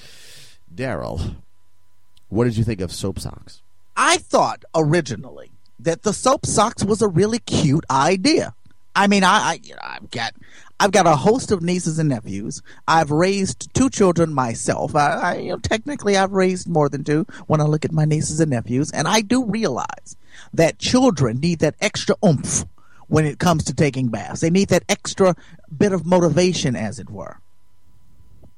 Daryl, 0.73 1.37
what 2.29 2.45
did 2.45 2.57
you 2.57 2.65
think 2.65 2.81
of 2.81 2.91
SoapSox? 2.91 3.61
I 3.97 4.19
thought 4.19 4.65
originally 4.75 5.51
that 5.81 6.03
the 6.03 6.13
soap 6.13 6.47
socks 6.47 6.85
was 6.85 7.03
a 7.03 7.09
really 7.09 7.39
cute 7.41 7.85
idea. 7.91 8.55
I 8.95 9.09
mean, 9.09 9.25
I, 9.25 9.39
I 9.53 9.61
you 9.63 9.75
know, 9.75 9.81
I've 9.83 10.11
got 10.11 10.35
I've 10.79 10.93
got 10.93 11.07
a 11.07 11.17
host 11.17 11.53
of 11.53 11.63
nieces 11.63 11.99
and 11.99 12.11
nephews. 12.11 12.63
I've 12.87 13.11
raised 13.11 13.73
two 13.75 13.89
children 13.89 14.35
myself. 14.35 14.95
I, 14.95 15.13
I 15.13 15.37
you 15.37 15.51
know, 15.51 15.59
technically 15.59 16.17
I've 16.17 16.33
raised 16.33 16.69
more 16.69 16.89
than 16.91 17.03
two 17.03 17.27
when 17.47 17.61
I 17.61 17.65
look 17.65 17.85
at 17.85 17.93
my 17.93 18.05
nieces 18.05 18.41
and 18.41 18.51
nephews, 18.51 18.91
and 18.91 19.09
I 19.09 19.23
do 19.23 19.45
realize 19.45 20.17
that 20.53 20.79
children 20.79 21.41
need 21.41 21.61
that 21.61 21.77
extra 21.81 22.15
oomph 22.25 22.67
when 23.09 23.25
it 23.25 23.39
comes 23.39 23.65
to 23.65 23.75
taking 23.75 24.09
baths. 24.09 24.41
They 24.41 24.51
need 24.51 24.69
that 24.69 24.85
extra 24.89 25.35
bit 25.75 25.93
of 25.93 26.05
motivation, 26.05 26.77
as 26.77 26.99
it 26.99 27.09
were. 27.09 27.41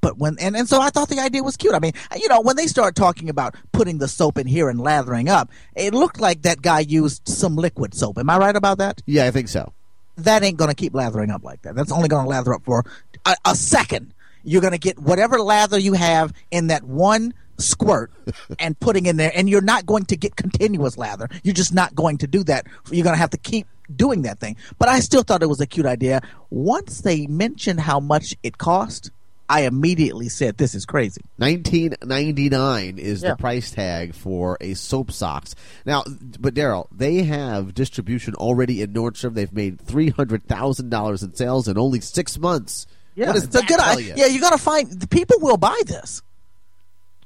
But 0.00 0.18
when 0.18 0.36
and, 0.40 0.56
and 0.56 0.68
so 0.68 0.80
I 0.80 0.90
thought 0.90 1.08
the 1.08 1.20
idea 1.20 1.42
was 1.42 1.56
cute. 1.56 1.74
I 1.74 1.80
mean, 1.80 1.92
you 2.16 2.28
know, 2.28 2.40
when 2.40 2.56
they 2.56 2.66
start 2.66 2.94
talking 2.94 3.28
about 3.28 3.54
putting 3.72 3.98
the 3.98 4.08
soap 4.08 4.38
in 4.38 4.46
here 4.46 4.68
and 4.68 4.80
lathering 4.80 5.28
up, 5.28 5.50
it 5.74 5.92
looked 5.92 6.20
like 6.20 6.42
that 6.42 6.62
guy 6.62 6.80
used 6.80 7.28
some 7.28 7.56
liquid 7.56 7.94
soap. 7.94 8.18
Am 8.18 8.30
I 8.30 8.38
right 8.38 8.56
about 8.56 8.78
that? 8.78 9.02
Yeah, 9.06 9.26
I 9.26 9.30
think 9.30 9.48
so. 9.48 9.72
That 10.18 10.42
ain't 10.42 10.56
going 10.56 10.70
to 10.70 10.74
keep 10.74 10.94
lathering 10.94 11.30
up 11.30 11.44
like 11.44 11.62
that. 11.62 11.74
That's 11.74 11.92
only 11.92 12.08
going 12.08 12.24
to 12.24 12.28
lather 12.28 12.54
up 12.54 12.64
for 12.64 12.84
a, 13.24 13.36
a 13.44 13.54
second. 13.54 14.14
You're 14.42 14.60
going 14.60 14.72
to 14.72 14.78
get 14.78 14.98
whatever 14.98 15.40
lather 15.40 15.78
you 15.78 15.94
have 15.94 16.32
in 16.50 16.68
that 16.68 16.84
one 16.84 17.34
squirt 17.58 18.10
and 18.58 18.78
putting 18.78 19.06
in 19.06 19.16
there, 19.16 19.32
and 19.34 19.48
you're 19.48 19.60
not 19.60 19.86
going 19.86 20.04
to 20.06 20.16
get 20.16 20.36
continuous 20.36 20.96
lather. 20.96 21.28
You're 21.42 21.54
just 21.54 21.74
not 21.74 21.94
going 21.94 22.18
to 22.18 22.26
do 22.26 22.44
that. 22.44 22.66
You're 22.90 23.04
going 23.04 23.14
to 23.14 23.20
have 23.20 23.30
to 23.30 23.38
keep 23.38 23.66
doing 23.94 24.22
that 24.22 24.38
thing. 24.40 24.56
But 24.78 24.88
I 24.88 25.00
still 25.00 25.22
thought 25.22 25.42
it 25.42 25.48
was 25.48 25.60
a 25.60 25.66
cute 25.66 25.86
idea. 25.86 26.20
Once 26.50 27.00
they 27.00 27.26
mentioned 27.26 27.80
how 27.80 28.00
much 28.00 28.34
it 28.42 28.58
cost, 28.58 29.10
I 29.48 29.62
immediately 29.62 30.28
said, 30.28 30.58
"This 30.58 30.74
is 30.74 30.84
crazy." 30.84 31.22
Nineteen 31.38 31.94
ninety 32.04 32.48
nine 32.48 32.98
is 32.98 33.22
Yeah. 33.22 33.30
the 33.30 33.36
price 33.36 33.70
tag 33.70 34.14
for 34.14 34.58
a 34.60 34.72
SoapSox. 34.72 35.54
Now, 35.86 36.04
but 36.38 36.54
Daryl, 36.54 36.86
they 36.92 37.22
have 37.22 37.72
distribution 37.74 38.34
already 38.34 38.82
in 38.82 38.92
Nordstrom. 38.92 39.34
They've 39.34 39.52
made 39.52 39.80
three 39.80 40.10
hundred 40.10 40.44
thousand 40.46 40.90
dollars 40.90 41.22
in 41.22 41.34
sales 41.34 41.66
in 41.68 41.78
only 41.78 42.00
six 42.00 42.38
months. 42.38 42.86
Yeah, 43.14 43.28
what 43.28 43.32
does 43.34 43.44
it's 43.44 43.56
a 43.56 43.60
that 43.60 43.68
good 43.68 43.80
idea. 43.80 44.14
you? 44.16 44.22
Yeah, 44.22 44.26
you 44.28 44.40
got 44.40 44.50
to 44.50 44.58
find 44.58 44.90
the 44.90 45.08
people 45.08 45.38
will 45.40 45.56
buy 45.56 45.80
this. 45.86 46.22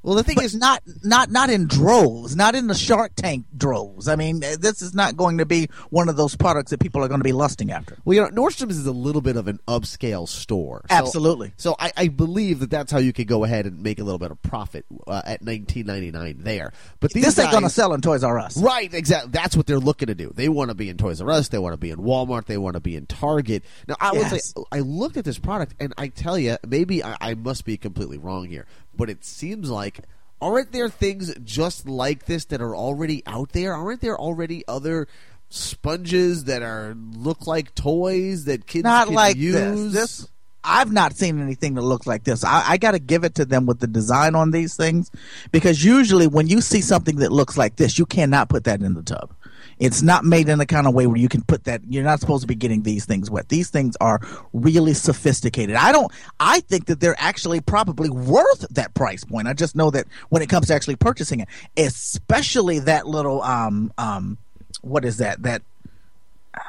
Well, 0.02 0.16
the 0.16 0.24
thing 0.24 0.34
but 0.36 0.44
is, 0.44 0.54
not 0.54 0.82
not 1.04 1.30
not 1.30 1.48
in 1.50 1.66
droves, 1.68 2.34
not 2.34 2.54
in 2.54 2.66
the 2.66 2.74
Shark 2.74 3.12
Tank 3.14 3.46
droves. 3.56 4.08
I 4.08 4.16
mean, 4.16 4.40
this 4.40 4.82
is 4.82 4.94
not 4.94 5.16
going 5.16 5.38
to 5.38 5.46
be 5.46 5.68
one 5.90 6.08
of 6.08 6.16
those 6.16 6.34
products 6.36 6.70
that 6.70 6.80
people 6.80 7.04
are 7.04 7.08
going 7.08 7.20
to 7.20 7.24
be 7.24 7.32
lusting 7.32 7.70
after. 7.70 7.96
well, 8.04 8.14
you 8.14 8.20
know, 8.22 8.28
Nordstrom's 8.30 8.78
is 8.78 8.86
a 8.86 8.92
little 8.92 9.20
bit 9.22 9.36
of 9.36 9.46
an 9.48 9.60
upscale 9.68 10.28
store. 10.28 10.84
So- 10.90 10.96
Absolutely. 10.96 11.52
So 11.56 11.76
I, 11.78 11.92
I 11.96 12.08
believe 12.08 12.60
that 12.60 12.70
that's 12.70 12.90
how 12.90 12.98
you 12.98 13.12
could 13.12 13.28
go 13.28 13.44
ahead 13.44 13.66
and 13.66 13.82
make 13.82 13.98
a 14.00 14.04
little 14.04 14.18
bit 14.18 14.30
of 14.32 14.42
profit 14.42 14.84
uh, 15.06 15.22
at 15.24 15.42
nineteen 15.42 15.86
ninety 15.86 16.10
nine 16.10 16.38
there. 16.40 16.72
But 17.00 17.12
these 17.12 17.24
This 17.24 17.38
ain't 17.38 17.52
going 17.52 17.62
to 17.62 17.70
sell 17.70 17.94
in 17.94 18.00
Toys 18.00 18.24
R 18.24 18.38
Us. 18.38 18.56
Right, 18.56 18.92
exactly. 18.92 19.30
That's 19.32 19.56
what 19.56 19.66
they're 19.66 19.78
looking 19.78 20.06
to 20.08 20.14
do. 20.14 20.32
They 20.34 20.48
want 20.48 20.70
to 20.70 20.74
be 20.74 20.88
in 20.88 20.96
Toys 20.96 21.20
R 21.20 21.30
Us. 21.30 21.48
They 21.48 21.58
want 21.58 21.74
to 21.74 21.78
be 21.78 21.90
in 21.90 21.98
Walmart. 21.98 22.46
They 22.46 22.58
want 22.58 22.74
to 22.74 22.80
be 22.80 22.96
in 22.96 23.06
Target. 23.06 23.62
Now, 23.86 23.96
I 24.00 24.12
would 24.12 24.26
say 24.28 24.40
I 24.72 24.80
looked 24.80 25.16
at 25.16 25.24
this 25.24 25.38
product, 25.38 25.74
and 25.78 25.92
I 25.96 26.08
tell 26.08 26.38
you, 26.38 26.56
maybe 26.66 27.04
I, 27.04 27.16
I 27.20 27.34
must 27.34 27.64
be 27.64 27.76
completely 27.76 28.18
wrong 28.18 28.46
here, 28.46 28.66
but 28.96 29.10
it 29.10 29.24
seems 29.24 29.70
like 29.70 30.00
aren't 30.40 30.72
there 30.72 30.88
things 30.88 31.34
just 31.44 31.88
like 31.88 32.26
this 32.26 32.46
that 32.46 32.60
are 32.60 32.74
already 32.74 33.22
out 33.26 33.52
there? 33.52 33.74
Aren't 33.74 34.00
there 34.00 34.18
already 34.18 34.64
other 34.66 35.06
sponges 35.48 36.44
that 36.44 36.62
are 36.62 36.94
look 36.96 37.46
like 37.46 37.74
toys 37.74 38.46
that 38.46 38.66
kids 38.66 38.84
Not 38.84 39.06
can 39.06 39.14
like 39.14 39.36
use? 39.36 39.54
this. 39.54 39.92
This 39.92 40.28
I've 40.64 40.92
not 40.92 41.16
seen 41.16 41.40
anything 41.40 41.74
that 41.74 41.82
looks 41.82 42.06
like 42.06 42.22
this. 42.24 42.44
I, 42.44 42.62
I 42.70 42.76
got 42.76 42.92
to 42.92 43.00
give 43.00 43.24
it 43.24 43.34
to 43.36 43.44
them 43.44 43.66
with 43.66 43.80
the 43.80 43.88
design 43.88 44.36
on 44.36 44.52
these 44.52 44.76
things, 44.76 45.10
because 45.50 45.84
usually 45.84 46.28
when 46.28 46.46
you 46.46 46.60
see 46.60 46.80
something 46.80 47.16
that 47.16 47.32
looks 47.32 47.56
like 47.56 47.76
this, 47.76 47.98
you 47.98 48.06
cannot 48.06 48.48
put 48.48 48.64
that 48.64 48.80
in 48.80 48.94
the 48.94 49.02
tub. 49.02 49.34
It's 49.82 50.00
not 50.00 50.24
made 50.24 50.48
in 50.48 50.60
the 50.60 50.66
kind 50.66 50.86
of 50.86 50.94
way 50.94 51.08
where 51.08 51.16
you 51.16 51.28
can 51.28 51.42
put 51.42 51.64
that. 51.64 51.80
You're 51.88 52.04
not 52.04 52.20
supposed 52.20 52.42
to 52.42 52.46
be 52.46 52.54
getting 52.54 52.84
these 52.84 53.04
things 53.04 53.28
wet. 53.28 53.48
These 53.48 53.70
things 53.70 53.96
are 54.00 54.20
really 54.52 54.94
sophisticated. 54.94 55.74
I 55.74 55.90
don't. 55.90 56.12
I 56.38 56.60
think 56.60 56.86
that 56.86 57.00
they're 57.00 57.16
actually 57.18 57.60
probably 57.60 58.08
worth 58.08 58.64
that 58.70 58.94
price 58.94 59.24
point. 59.24 59.48
I 59.48 59.54
just 59.54 59.74
know 59.74 59.90
that 59.90 60.06
when 60.28 60.40
it 60.40 60.48
comes 60.48 60.68
to 60.68 60.74
actually 60.74 60.94
purchasing 60.94 61.40
it, 61.40 61.48
especially 61.76 62.78
that 62.78 63.08
little 63.08 63.42
um 63.42 63.92
um, 63.98 64.38
what 64.82 65.04
is 65.04 65.16
that 65.16 65.42
that 65.42 65.62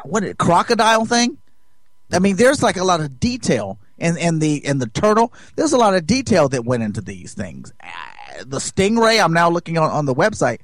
what 0.06 0.24
crocodile 0.40 1.06
thing? 1.06 1.38
I 2.12 2.18
mean, 2.18 2.36
there's 2.38 2.64
like 2.64 2.78
a 2.78 2.84
lot 2.84 3.00
of 3.00 3.20
detail 3.20 3.78
in, 4.00 4.18
in 4.18 4.40
the 4.40 4.56
in 4.66 4.80
the 4.80 4.88
turtle. 4.88 5.32
There's 5.56 5.74
a 5.74 5.78
lot 5.78 5.94
of 5.94 6.08
detail 6.08 6.50
that 6.50 6.66
went 6.66 6.82
into 6.82 7.02
these 7.02 7.36
things. 7.36 7.74
Uh, 7.80 8.44
the 8.44 8.58
stingray. 8.58 9.24
I'm 9.24 9.34
now 9.34 9.52
looking 9.52 9.78
on 9.78 9.92
on 9.92 10.08
the 10.08 10.16
website. 10.16 10.62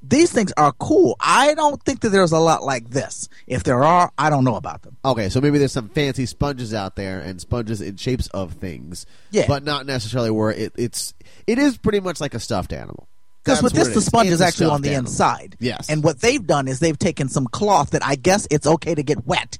These 0.00 0.30
things 0.32 0.52
are 0.56 0.72
cool. 0.72 1.16
I 1.20 1.54
don't 1.54 1.82
think 1.82 2.00
that 2.00 2.10
there's 2.10 2.30
a 2.32 2.38
lot 2.38 2.62
like 2.62 2.90
this. 2.90 3.28
If 3.48 3.64
there 3.64 3.82
are, 3.82 4.12
I 4.16 4.30
don't 4.30 4.44
know 4.44 4.54
about 4.54 4.82
them. 4.82 4.96
Okay, 5.04 5.28
so 5.28 5.40
maybe 5.40 5.58
there's 5.58 5.72
some 5.72 5.88
fancy 5.88 6.24
sponges 6.24 6.72
out 6.72 6.94
there 6.94 7.18
and 7.20 7.40
sponges 7.40 7.80
in 7.80 7.96
shapes 7.96 8.28
of 8.28 8.52
things, 8.54 9.06
Yeah. 9.32 9.46
but 9.48 9.64
not 9.64 9.86
necessarily 9.86 10.30
where 10.30 10.50
it, 10.50 10.72
it's. 10.76 11.14
It 11.48 11.58
is 11.58 11.76
pretty 11.78 11.98
much 12.00 12.20
like 12.20 12.34
a 12.34 12.40
stuffed 12.40 12.72
animal. 12.72 13.08
Because 13.42 13.62
with 13.62 13.72
this, 13.72 13.88
the 13.88 14.00
sponge 14.02 14.28
is 14.28 14.40
actually 14.42 14.66
on 14.66 14.82
the 14.82 14.90
animal. 14.90 15.10
inside. 15.10 15.56
Yes. 15.58 15.88
And 15.88 16.04
what 16.04 16.20
they've 16.20 16.46
done 16.46 16.68
is 16.68 16.80
they've 16.80 16.98
taken 16.98 17.28
some 17.28 17.46
cloth 17.46 17.90
that 17.90 18.04
I 18.04 18.14
guess 18.14 18.46
it's 18.50 18.66
okay 18.66 18.94
to 18.94 19.02
get 19.02 19.26
wet, 19.26 19.58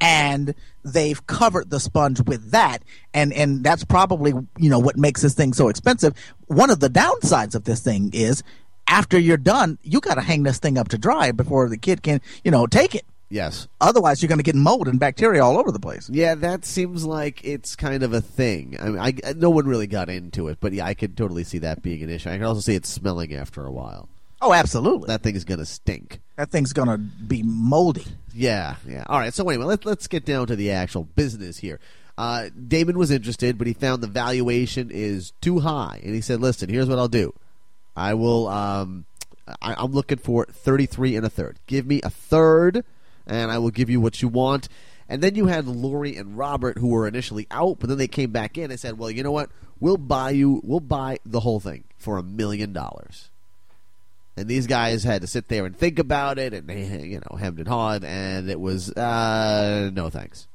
and 0.00 0.54
they've 0.84 1.26
covered 1.26 1.70
the 1.70 1.80
sponge 1.80 2.20
with 2.20 2.50
that, 2.50 2.84
and 3.14 3.32
and 3.32 3.64
that's 3.64 3.84
probably 3.84 4.32
you 4.58 4.68
know 4.70 4.78
what 4.78 4.96
makes 4.98 5.22
this 5.22 5.34
thing 5.34 5.52
so 5.54 5.68
expensive. 5.68 6.14
One 6.48 6.70
of 6.70 6.80
the 6.80 6.90
downsides 6.90 7.54
of 7.54 7.64
this 7.64 7.80
thing 7.80 8.10
is 8.12 8.42
after 8.88 9.18
you're 9.18 9.36
done, 9.36 9.78
you 9.82 10.00
got 10.00 10.14
to 10.14 10.20
hang 10.20 10.42
this 10.42 10.58
thing 10.58 10.78
up 10.78 10.88
to 10.88 10.98
dry 10.98 11.32
before 11.32 11.68
the 11.68 11.78
kid 11.78 12.02
can 12.02 12.20
you 12.42 12.50
know 12.50 12.66
take 12.66 12.94
it. 12.94 13.04
Yes. 13.30 13.66
Otherwise, 13.80 14.22
you're 14.22 14.28
going 14.28 14.38
to 14.38 14.44
get 14.44 14.54
mold 14.54 14.86
and 14.86 15.00
bacteria 15.00 15.44
all 15.44 15.58
over 15.58 15.72
the 15.72 15.80
place. 15.80 16.08
Yeah, 16.08 16.36
that 16.36 16.64
seems 16.64 17.04
like 17.04 17.44
it's 17.44 17.74
kind 17.74 18.02
of 18.02 18.12
a 18.12 18.20
thing. 18.20 18.76
I 18.80 18.88
mean, 18.88 18.98
I, 18.98 19.32
no 19.36 19.50
one 19.50 19.66
really 19.66 19.88
got 19.88 20.08
into 20.08 20.46
it, 20.48 20.58
but 20.60 20.72
yeah, 20.72 20.86
I 20.86 20.94
could 20.94 21.16
totally 21.16 21.42
see 21.42 21.58
that 21.58 21.82
being 21.82 22.02
an 22.02 22.10
issue. 22.10 22.28
I 22.28 22.36
can 22.36 22.44
also 22.44 22.60
see 22.60 22.76
it 22.76 22.86
smelling 22.86 23.34
after 23.34 23.64
a 23.66 23.72
while. 23.72 24.08
Oh, 24.40 24.52
absolutely. 24.52 25.06
That 25.08 25.22
thing 25.22 25.34
is 25.36 25.44
going 25.44 25.58
to 25.58 25.66
stink. 25.66 26.20
that 26.36 26.50
thing's 26.50 26.72
going 26.72 26.88
to 26.88 26.98
be 26.98 27.42
moldy. 27.42 28.04
Yeah, 28.34 28.76
yeah. 28.86 29.04
All 29.08 29.18
right. 29.18 29.32
So 29.32 29.48
anyway, 29.48 29.64
let's 29.64 29.86
let's 29.86 30.06
get 30.06 30.24
down 30.24 30.46
to 30.48 30.56
the 30.56 30.70
actual 30.70 31.04
business 31.04 31.58
here. 31.58 31.80
Uh, 32.16 32.50
Daymond 32.56 32.94
was 32.94 33.10
interested, 33.10 33.58
but 33.58 33.66
he 33.66 33.72
found 33.72 34.02
the 34.02 34.06
valuation 34.06 34.90
is 34.90 35.32
too 35.40 35.60
high, 35.60 36.00
and 36.04 36.14
he 36.14 36.20
said, 36.20 36.40
"Listen, 36.40 36.68
here's 36.68 36.88
what 36.88 36.98
I'll 36.98 37.08
do. 37.08 37.32
I 37.96 38.14
will. 38.14 38.48
Um, 38.48 39.06
I, 39.60 39.74
I'm 39.76 39.92
looking 39.92 40.18
for 40.18 40.46
33 40.46 41.16
and 41.16 41.26
a 41.26 41.30
third. 41.30 41.58
Give 41.66 41.86
me 41.86 42.00
a 42.02 42.10
third, 42.10 42.84
and 43.26 43.50
I 43.50 43.58
will 43.58 43.70
give 43.70 43.90
you 43.90 44.00
what 44.00 44.22
you 44.22 44.28
want." 44.28 44.68
And 45.06 45.22
then 45.22 45.34
you 45.34 45.46
had 45.46 45.66
Lori 45.66 46.16
and 46.16 46.38
Robert, 46.38 46.78
who 46.78 46.88
were 46.88 47.06
initially 47.06 47.46
out, 47.50 47.78
but 47.78 47.90
then 47.90 47.98
they 47.98 48.08
came 48.08 48.30
back 48.30 48.56
in 48.56 48.70
and 48.70 48.80
said, 48.80 48.98
"Well, 48.98 49.10
you 49.10 49.22
know 49.22 49.32
what? 49.32 49.50
We'll 49.80 49.98
buy 49.98 50.30
you. 50.30 50.60
We'll 50.64 50.80
buy 50.80 51.18
the 51.26 51.40
whole 51.40 51.60
thing 51.60 51.84
for 51.98 52.16
a 52.16 52.22
million 52.22 52.72
dollars." 52.72 53.30
And 54.36 54.48
these 54.48 54.66
guys 54.66 55.04
had 55.04 55.20
to 55.20 55.28
sit 55.28 55.48
there 55.48 55.64
and 55.64 55.76
think 55.76 55.98
about 55.98 56.38
it, 56.38 56.52
and 56.52 56.66
they, 56.66 56.84
you 57.06 57.20
know, 57.20 57.36
hemmed 57.36 57.58
and 57.58 57.68
hawed, 57.68 58.02
and 58.02 58.50
it 58.50 58.58
was 58.58 58.90
uh, 58.92 59.90
no 59.92 60.10
thanks. 60.10 60.48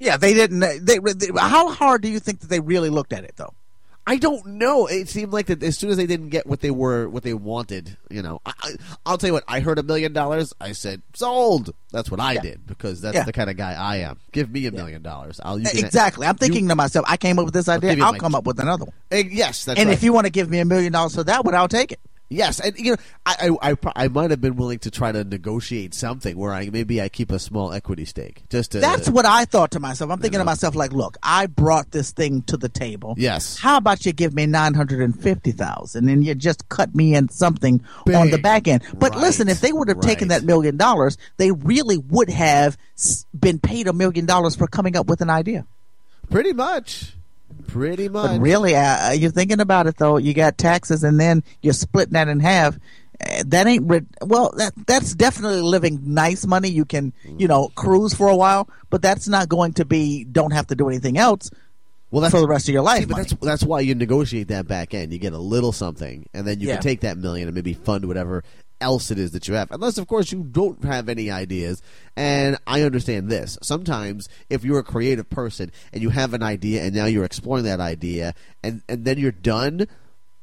Yeah, 0.00 0.16
they 0.16 0.34
didn't. 0.34 0.60
They, 0.60 0.98
they 0.98 1.28
how 1.38 1.70
hard 1.70 2.00
do 2.02 2.08
you 2.08 2.18
think 2.18 2.40
that 2.40 2.48
they 2.48 2.58
really 2.58 2.88
looked 2.88 3.12
at 3.12 3.24
it 3.24 3.34
though? 3.36 3.52
I 4.10 4.16
don't 4.16 4.44
know. 4.44 4.86
It 4.86 5.08
seemed 5.08 5.32
like 5.32 5.46
that 5.46 5.62
as 5.62 5.78
soon 5.78 5.90
as 5.90 5.96
they 5.96 6.06
didn't 6.06 6.30
get 6.30 6.44
what 6.44 6.60
they 6.60 6.72
were, 6.72 7.08
what 7.08 7.22
they 7.22 7.32
wanted, 7.32 7.96
you 8.10 8.22
know. 8.22 8.40
I, 8.44 8.52
I, 8.60 8.70
I'll 9.06 9.18
tell 9.18 9.28
you 9.28 9.34
what. 9.34 9.44
I 9.46 9.60
heard 9.60 9.78
a 9.78 9.84
million 9.84 10.12
dollars. 10.12 10.52
I 10.60 10.72
said 10.72 11.02
sold. 11.14 11.72
That's 11.92 12.10
what 12.10 12.18
I 12.18 12.32
Yeah. 12.32 12.40
did 12.40 12.66
because 12.66 13.00
that's 13.00 13.14
Yeah. 13.14 13.22
the 13.22 13.32
kind 13.32 13.48
of 13.48 13.56
guy 13.56 13.72
I 13.74 13.98
am. 13.98 14.18
Give 14.32 14.50
me 14.50 14.66
a 14.66 14.72
million 14.72 15.02
dollars. 15.02 15.40
I'll 15.44 15.60
you 15.60 15.68
can- 15.68 15.84
Exactly. 15.84 16.26
I'm 16.26 16.34
thinking 16.34 16.66
to 16.68 16.74
myself, 16.74 17.04
I 17.08 17.16
came 17.16 17.38
up 17.38 17.44
with 17.44 17.54
this 17.54 17.68
idea. 17.68 17.94
you 17.94 18.02
I'll 18.04 18.12
my- 18.12 18.18
come 18.18 18.34
up 18.34 18.44
with 18.44 18.58
another 18.58 18.86
one. 18.86 18.94
Eh, 19.12 19.22
yes, 19.30 19.64
that's 19.64 19.78
and 19.78 19.88
right. 19.88 19.92
if 19.96 20.02
you 20.02 20.12
want 20.12 20.26
to 20.26 20.30
give 20.32 20.50
me 20.50 20.58
a 20.58 20.64
million 20.64 20.92
dollars 20.92 21.14
for 21.14 21.22
that 21.22 21.44
one, 21.44 21.54
I'll 21.54 21.68
take 21.68 21.92
it. 21.92 22.00
Yes, 22.32 22.60
and 22.60 22.78
you 22.78 22.92
know, 22.92 22.96
I 23.26 23.50
I, 23.60 23.70
I, 23.72 23.76
I 23.96 24.08
might 24.08 24.30
have 24.30 24.40
been 24.40 24.54
willing 24.54 24.78
to 24.80 24.90
try 24.90 25.10
to 25.10 25.24
negotiate 25.24 25.94
something 25.94 26.38
where 26.38 26.52
I 26.52 26.70
maybe 26.70 27.02
I 27.02 27.08
keep 27.08 27.32
a 27.32 27.40
small 27.40 27.72
equity 27.72 28.04
stake 28.04 28.44
just 28.48 28.70
to. 28.70 28.78
That's 28.78 29.10
what 29.10 29.26
I 29.26 29.44
thought 29.46 29.72
to 29.72 29.80
myself. 29.80 30.12
I'm 30.12 30.20
thinking 30.20 30.38
know. 30.38 30.44
to 30.44 30.46
myself, 30.46 30.76
like, 30.76 30.92
look, 30.92 31.16
I 31.24 31.46
brought 31.46 31.90
this 31.90 32.12
thing 32.12 32.42
to 32.42 32.56
the 32.56 32.68
table. 32.68 33.16
Yes. 33.18 33.58
How 33.58 33.78
about 33.78 34.06
you 34.06 34.12
give 34.12 34.32
me 34.32 34.46
nine 34.46 34.74
hundred 34.74 35.00
and 35.00 35.20
fifty 35.20 35.50
thousand, 35.50 36.08
and 36.08 36.24
you 36.24 36.36
just 36.36 36.68
cut 36.68 36.94
me 36.94 37.16
in 37.16 37.28
something 37.30 37.82
on 38.14 38.30
the 38.30 38.38
back 38.38 38.68
end? 38.68 38.84
But 38.94 39.10
Right. 39.12 39.22
listen, 39.22 39.48
if 39.48 39.60
they 39.60 39.72
would 39.72 39.88
have 39.88 40.00
taken 40.00 40.28
that 40.28 40.44
million 40.44 40.76
dollars, 40.76 41.18
they 41.36 41.50
really 41.50 41.98
would 41.98 42.30
have 42.30 42.78
been 43.34 43.58
paid 43.58 43.88
a 43.88 43.92
million 43.92 44.24
dollars 44.24 44.54
for 44.54 44.68
coming 44.68 44.96
up 44.96 45.08
with 45.08 45.20
an 45.20 45.30
idea. 45.30 45.66
pretty 46.30 46.52
much, 46.52 47.16
pretty 47.72 48.08
much. 48.08 48.30
But 48.32 48.40
really, 48.40 48.74
uh, 48.74 49.12
you're 49.12 49.30
thinking 49.30 49.60
about 49.60 49.86
it 49.86 49.96
though. 49.96 50.16
You 50.16 50.34
got 50.34 50.58
taxes, 50.58 51.04
and 51.04 51.18
then 51.20 51.42
you're 51.62 51.72
splitting 51.74 52.12
that 52.14 52.28
in 52.28 52.40
half. 52.40 52.76
Uh, 53.20 53.42
That 53.46 53.66
ain't 53.66 53.88
ri- 53.90 54.06
well. 54.22 54.52
That 54.56 54.72
that's 54.86 55.14
definitely 55.14 55.60
living 55.62 56.00
nice 56.14 56.46
money. 56.46 56.68
You 56.70 56.84
can 56.84 57.12
you 57.24 57.48
know 57.48 57.68
cruise 57.74 58.14
for 58.14 58.28
a 58.28 58.36
while, 58.36 58.68
but 58.90 59.02
that's 59.02 59.28
not 59.28 59.48
going 59.48 59.74
to 59.74 59.84
be. 59.84 60.24
Don't 60.24 60.52
have 60.52 60.66
to 60.68 60.74
do 60.74 60.88
anything 60.88 61.18
else 61.18 61.50
well, 62.12 62.22
that's 62.22 62.32
for 62.34 62.40
the 62.40 62.48
rest 62.48 62.68
of 62.68 62.72
your 62.72 62.82
life. 62.82 63.00
See, 63.00 63.04
but 63.06 63.16
that's 63.18 63.32
that's 63.34 63.62
why 63.62 63.80
you 63.80 63.94
negotiate 63.94 64.48
that 64.48 64.66
back 64.66 64.94
end. 64.94 65.12
You 65.12 65.18
get 65.20 65.32
a 65.32 65.38
little 65.38 65.70
something, 65.70 66.28
and 66.34 66.44
then 66.46 66.58
you 66.58 66.66
Yeah. 66.68 66.74
can 66.74 66.82
take 66.82 67.00
that 67.02 67.16
million 67.16 67.46
and 67.46 67.54
maybe 67.54 67.72
fund 67.72 68.06
whatever 68.06 68.42
else 68.80 69.10
it 69.10 69.18
is 69.18 69.32
that 69.32 69.48
you 69.48 69.54
have. 69.54 69.70
Unless, 69.70 69.98
of 69.98 70.06
course, 70.06 70.32
you 70.32 70.42
don't 70.42 70.84
have 70.84 71.08
any 71.08 71.30
ideas. 71.30 71.82
And 72.16 72.56
I 72.66 72.82
understand 72.82 73.28
this. 73.28 73.58
Sometimes, 73.62 74.28
if 74.48 74.64
you're 74.64 74.78
a 74.78 74.84
creative 74.84 75.28
person 75.30 75.72
and 75.92 76.02
you 76.02 76.10
have 76.10 76.34
an 76.34 76.42
idea 76.42 76.82
and 76.82 76.94
now 76.94 77.06
you're 77.06 77.24
exploring 77.24 77.64
that 77.64 77.80
idea 77.80 78.34
and, 78.62 78.82
and 78.88 79.04
then 79.04 79.18
you're 79.18 79.32
done, 79.32 79.86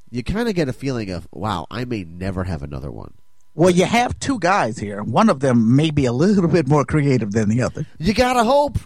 you 0.10 0.24
kind 0.24 0.48
of 0.48 0.56
get 0.56 0.70
a 0.70 0.74
feeling 0.74 1.10
of, 1.10 1.28
wow, 1.32 1.68
I 1.70 1.86
may 1.86 2.04
never 2.04 2.44
have 2.46 2.64
another 2.64 2.92
one. 2.92 3.14
Well, 3.54 3.72
you 3.72 3.86
have 3.86 4.20
two 4.20 4.38
guys 4.40 4.78
here. 4.78 5.02
One 5.02 5.30
of 5.30 5.40
them 5.40 5.76
may 5.76 5.90
be 5.90 6.06
a 6.06 6.12
little 6.14 6.48
bit 6.48 6.68
more 6.68 6.86
creative 6.86 7.32
than 7.32 7.50
the 7.50 7.62
other. 7.64 7.86
You 7.98 8.14
gotta 8.14 8.44
hope. 8.44 8.78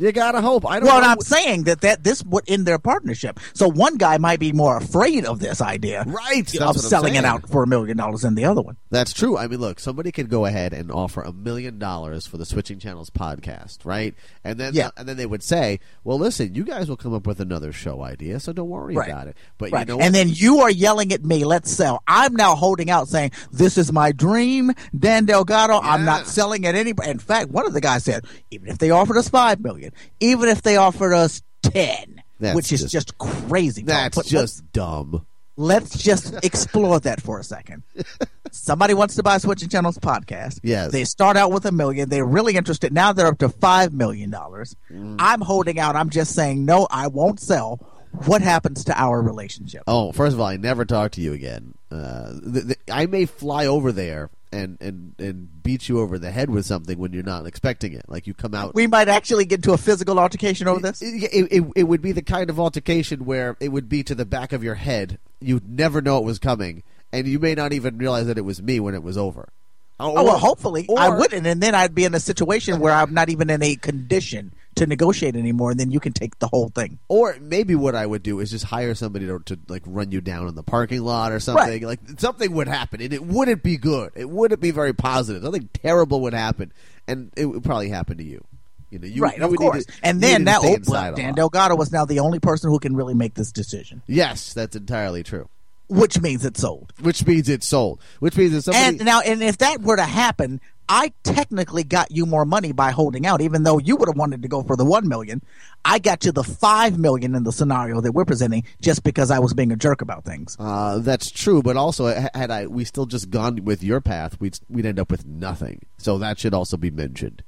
You 0.00 0.12
gotta 0.12 0.40
hope. 0.40 0.64
I 0.66 0.80
don't 0.80 0.88
Well. 0.88 1.04
I'm 1.04 1.20
saying 1.20 1.64
that, 1.64 1.82
that 1.82 2.02
this 2.04 2.22
would 2.24 2.44
end 2.48 2.64
their 2.66 2.78
partnership. 2.78 3.38
So 3.52 3.68
one 3.68 3.96
guy 3.96 4.16
might 4.16 4.40
be 4.40 4.50
more 4.52 4.78
afraid 4.78 5.26
of 5.26 5.40
this 5.40 5.60
idea, 5.60 6.04
Right, 6.06 6.54
of 6.60 6.76
selling 6.78 7.16
it 7.16 7.24
out 7.26 7.48
for 7.50 7.62
a 7.62 7.66
million 7.66 7.98
dollars 7.98 8.22
than 8.22 8.34
the 8.34 8.46
other 8.46 8.62
one. 8.62 8.76
That's 8.90 9.12
true. 9.12 9.36
I 9.36 9.46
mean, 9.46 9.60
look, 9.60 9.78
somebody 9.78 10.10
could 10.10 10.30
go 10.30 10.46
ahead 10.46 10.72
and 10.72 10.90
offer 10.90 11.20
a 11.20 11.32
million 11.32 11.78
dollars 11.78 12.26
for 12.26 12.38
the 12.38 12.46
Switching 12.46 12.78
Channels 12.78 13.10
podcast, 13.10 13.84
right? 13.84 14.14
And 14.42 14.58
then, 14.58 14.72
Yeah. 14.72 14.88
and 14.96 15.06
then 15.06 15.18
they 15.18 15.26
would 15.26 15.42
say, 15.42 15.80
"Well, 16.02 16.18
listen, 16.18 16.54
you 16.54 16.64
guys 16.64 16.88
will 16.88 16.96
come 16.96 17.12
up 17.12 17.26
with 17.26 17.38
another 17.38 17.70
show 17.70 18.02
idea, 18.02 18.40
so 18.40 18.54
don't 18.54 18.70
worry 18.70 18.94
Right. 18.94 19.10
about 19.10 19.26
it." 19.26 19.36
But 19.58 19.70
Right. 19.70 19.80
you 19.80 19.92
know, 19.92 19.96
what? 19.98 20.06
and 20.06 20.14
then 20.14 20.30
you 20.30 20.60
are 20.60 20.70
yelling 20.70 21.12
at 21.12 21.24
me, 21.24 21.44
let's 21.44 21.70
sell. 21.70 22.02
I'm 22.08 22.34
now 22.34 22.54
holding 22.54 22.88
out 22.90 23.08
saying, 23.08 23.32
this 23.52 23.76
is 23.76 23.92
my 23.92 24.12
dream, 24.12 24.72
Dan 24.98 25.26
Delgado. 25.26 25.78
I'm 25.82 26.06
not 26.06 26.26
selling 26.26 26.64
at 26.66 26.74
any. 26.74 26.94
In 27.06 27.18
fact, 27.18 27.50
one 27.50 27.66
of 27.66 27.74
the 27.74 27.80
guys 27.82 28.04
said, 28.04 28.24
even 28.50 28.68
if 28.68 28.78
they 28.78 28.90
offered 28.90 29.18
us 29.18 29.28
five 29.28 29.60
million, 29.60 29.89
even 30.20 30.48
if 30.48 30.62
they 30.62 30.76
offered 30.76 31.12
us 31.12 31.42
ten, 31.62 32.22
That's 32.38 32.56
which 32.56 32.72
is 32.72 32.82
just- 32.82 32.92
just, 32.92 33.18
crazy. 33.18 33.82
that's 33.82 34.16
But 34.16 34.26
just 34.26 34.70
dumb. 34.72 35.26
Let's 35.56 35.98
just 35.98 36.42
explore 36.42 37.00
that 37.00 37.20
for 37.20 37.38
a 37.38 37.44
second. 37.44 37.82
Somebody 38.50 38.94
wants 38.94 39.16
to 39.16 39.22
buy 39.22 39.36
Switching 39.36 39.68
Channels 39.68 39.98
podcast. 39.98 40.58
Yes. 40.62 40.90
They 40.90 41.04
start 41.04 41.36
out 41.36 41.52
with 41.52 41.66
a 41.66 41.72
million. 41.72 42.08
They're 42.08 42.24
really 42.24 42.56
interested. 42.56 42.94
Now 42.94 43.12
they're 43.12 43.26
up 43.26 43.38
to 43.38 43.50
five 43.50 43.92
million 43.92 44.30
dollars. 44.30 44.74
Mm. 44.90 45.16
I'm 45.18 45.42
holding 45.42 45.78
out. 45.78 45.96
I'm 45.96 46.08
just 46.08 46.34
saying, 46.34 46.64
no, 46.64 46.86
I 46.90 47.08
won't 47.08 47.40
sell. 47.40 47.76
What 48.24 48.40
happens 48.42 48.84
to 48.84 48.98
our 48.98 49.20
relationship? 49.20 49.82
Oh, 49.86 50.12
first 50.12 50.32
of 50.34 50.40
all, 50.40 50.46
I 50.46 50.56
never 50.56 50.84
talk 50.86 51.12
to 51.12 51.20
you 51.20 51.32
again. 51.34 51.74
Uh, 51.90 52.32
th- 52.52 52.66
th- 52.66 52.78
I 52.90 53.06
may 53.06 53.26
fly 53.26 53.66
over 53.66 53.92
there 53.92 54.30
and, 54.52 54.78
and 54.80 55.14
and 55.18 55.62
beat 55.62 55.88
you 55.88 56.00
over 56.00 56.18
the 56.18 56.30
head 56.30 56.50
with 56.50 56.66
something 56.66 56.98
when 56.98 57.12
you're 57.12 57.22
not 57.22 57.46
expecting 57.46 57.92
it. 57.92 58.04
Like 58.08 58.26
you 58.26 58.34
come 58.34 58.54
out. 58.54 58.74
We 58.74 58.86
might 58.86 59.08
actually 59.08 59.44
get 59.44 59.62
to 59.64 59.72
a 59.72 59.78
physical 59.78 60.18
altercation 60.18 60.68
over 60.68 60.80
this. 60.80 61.02
It, 61.02 61.30
it, 61.32 61.48
it, 61.52 61.72
it 61.76 61.82
would 61.84 62.02
be 62.02 62.12
the 62.12 62.22
kind 62.22 62.50
of 62.50 62.58
altercation 62.58 63.24
where 63.24 63.56
it 63.60 63.68
would 63.68 63.88
be 63.88 64.02
to 64.04 64.14
the 64.14 64.26
back 64.26 64.52
of 64.52 64.64
your 64.64 64.74
head. 64.74 65.18
You'd 65.40 65.68
never 65.68 66.00
know 66.00 66.18
it 66.18 66.24
was 66.24 66.38
coming, 66.38 66.82
and 67.12 67.26
you 67.26 67.38
may 67.38 67.54
not 67.54 67.72
even 67.72 67.98
realize 67.98 68.26
that 68.26 68.38
it 68.38 68.44
was 68.44 68.62
me 68.62 68.80
when 68.80 68.94
it 68.94 69.02
was 69.02 69.16
over. 69.16 69.50
Oh 69.98 70.12
well, 70.12 70.38
hopefully 70.38 70.88
I 70.96 71.10
wouldn't, 71.10 71.46
and 71.46 71.62
then 71.62 71.74
I'd 71.74 71.94
be 71.94 72.04
in 72.04 72.14
a 72.14 72.20
situation 72.20 72.80
where 72.80 72.94
I'm 72.94 73.12
not 73.12 73.28
even 73.28 73.50
in 73.50 73.62
a 73.62 73.76
condition 73.76 74.52
to 74.76 74.86
negotiate 74.86 75.36
anymore, 75.36 75.70
and 75.72 75.80
then 75.80 75.90
you 75.90 76.00
can 76.00 76.12
take 76.12 76.38
the 76.38 76.46
whole 76.48 76.68
thing. 76.68 76.98
Or 77.08 77.36
maybe 77.40 77.74
what 77.74 77.94
I 77.94 78.06
would 78.06 78.22
do 78.22 78.40
is 78.40 78.50
just 78.50 78.64
hire 78.64 78.94
somebody 78.94 79.26
to, 79.26 79.40
to 79.46 79.58
like 79.68 79.82
run 79.86 80.12
you 80.12 80.20
down 80.20 80.48
in 80.48 80.54
the 80.54 80.62
parking 80.62 81.02
lot 81.02 81.32
or 81.32 81.40
something. 81.40 81.66
Right. 81.66 81.82
Like 81.82 82.00
something 82.18 82.52
would 82.52 82.68
happen, 82.68 83.00
and 83.00 83.12
it 83.12 83.24
wouldn't 83.24 83.62
be 83.62 83.76
good. 83.76 84.12
It 84.14 84.30
wouldn't 84.30 84.60
be 84.60 84.70
very 84.70 84.92
positive. 84.94 85.42
Something 85.42 85.68
terrible 85.74 86.20
would 86.22 86.34
happen, 86.34 86.72
and 87.08 87.30
it 87.36 87.46
would 87.46 87.64
probably 87.64 87.88
happen 87.88 88.16
to 88.18 88.24
you. 88.24 88.44
You 88.90 88.98
know, 88.98 89.06
you, 89.06 89.22
right, 89.22 89.38
you 89.38 89.44
of 89.44 89.54
course. 89.54 89.84
to- 89.84 89.92
and 90.02 90.20
then 90.20 90.44
that 90.44 90.60
oh, 90.64 90.76
well, 90.88 91.14
Dan. 91.14 91.34
Delgado 91.34 91.76
was 91.76 91.92
now 91.92 92.04
the 92.04 92.18
only 92.18 92.40
person 92.40 92.70
who 92.70 92.78
can 92.80 92.96
really 92.96 93.14
make 93.14 93.34
this 93.34 93.52
decision, 93.52 94.02
Yes, 94.08 94.52
that's 94.52 94.74
entirely 94.74 95.22
true. 95.22 95.48
which 95.88 96.20
means 96.20 96.44
it's 96.44 96.60
sold. 96.60 96.92
Which 97.00 97.24
means 97.24 97.48
it's 97.48 97.66
sold. 97.66 98.00
Which 98.18 98.36
means 98.36 98.52
that 98.52 98.62
somebody. 98.62 98.84
And 98.98 99.04
now, 99.04 99.20
and 99.20 99.42
if 99.44 99.58
that 99.58 99.80
were 99.82 99.94
to 99.94 100.02
happen, 100.02 100.60
I 100.92 101.12
technically 101.22 101.84
got 101.84 102.10
you 102.10 102.26
more 102.26 102.44
money 102.44 102.72
by 102.72 102.90
holding 102.90 103.24
out, 103.24 103.40
even 103.40 103.62
though 103.62 103.78
you 103.78 103.94
would 103.94 104.08
have 104.08 104.16
wanted 104.16 104.42
to 104.42 104.48
go 104.48 104.64
for 104.64 104.74
the 104.74 104.84
one 104.84 105.06
million. 105.06 105.40
I 105.84 106.00
got 106.00 106.24
you 106.24 106.32
the 106.32 106.42
five 106.42 106.98
million 106.98 107.36
in 107.36 107.44
the 107.44 107.52
scenario 107.52 108.00
that 108.00 108.10
we're 108.10 108.24
presenting, 108.24 108.64
just 108.82 109.04
because 109.04 109.30
I 109.30 109.38
was 109.38 109.54
being 109.54 109.70
a 109.70 109.76
jerk 109.76 110.02
about 110.02 110.24
things. 110.24 110.56
Uh, 110.58 110.98
that's 110.98 111.30
true, 111.30 111.62
but 111.62 111.76
also 111.76 112.06
had 112.34 112.50
I 112.50 112.66
we 112.66 112.84
still 112.84 113.06
just 113.06 113.30
gone 113.30 113.64
with 113.64 113.84
your 113.84 114.00
path, 114.00 114.40
we'd 114.40 114.58
we'd 114.68 114.84
end 114.84 114.98
up 114.98 115.12
with 115.12 115.24
nothing. 115.24 115.86
So 115.96 116.18
that 116.18 116.40
should 116.40 116.54
also 116.54 116.76
be 116.76 116.90
mentioned. 116.90 117.44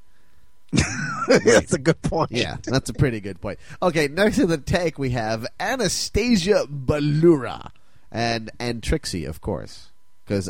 That's 1.27 1.73
a 1.73 1.79
good 1.79 2.01
point. 2.01 2.31
Yeah, 2.31 2.57
that's 2.65 2.89
a 2.89 2.95
pretty 2.95 3.21
good 3.21 3.41
point. 3.43 3.59
Okay, 3.83 4.09
next 4.09 4.39
in 4.39 4.49
the 4.49 4.57
tank 4.57 4.99
we 4.99 5.11
have 5.11 5.47
Anastasia 5.61 6.67
Balura 6.67 7.71
and 8.11 8.51
and 8.61 8.83
Trixie, 8.85 9.25
of 9.25 9.41
course, 9.41 9.91
because. 10.25 10.49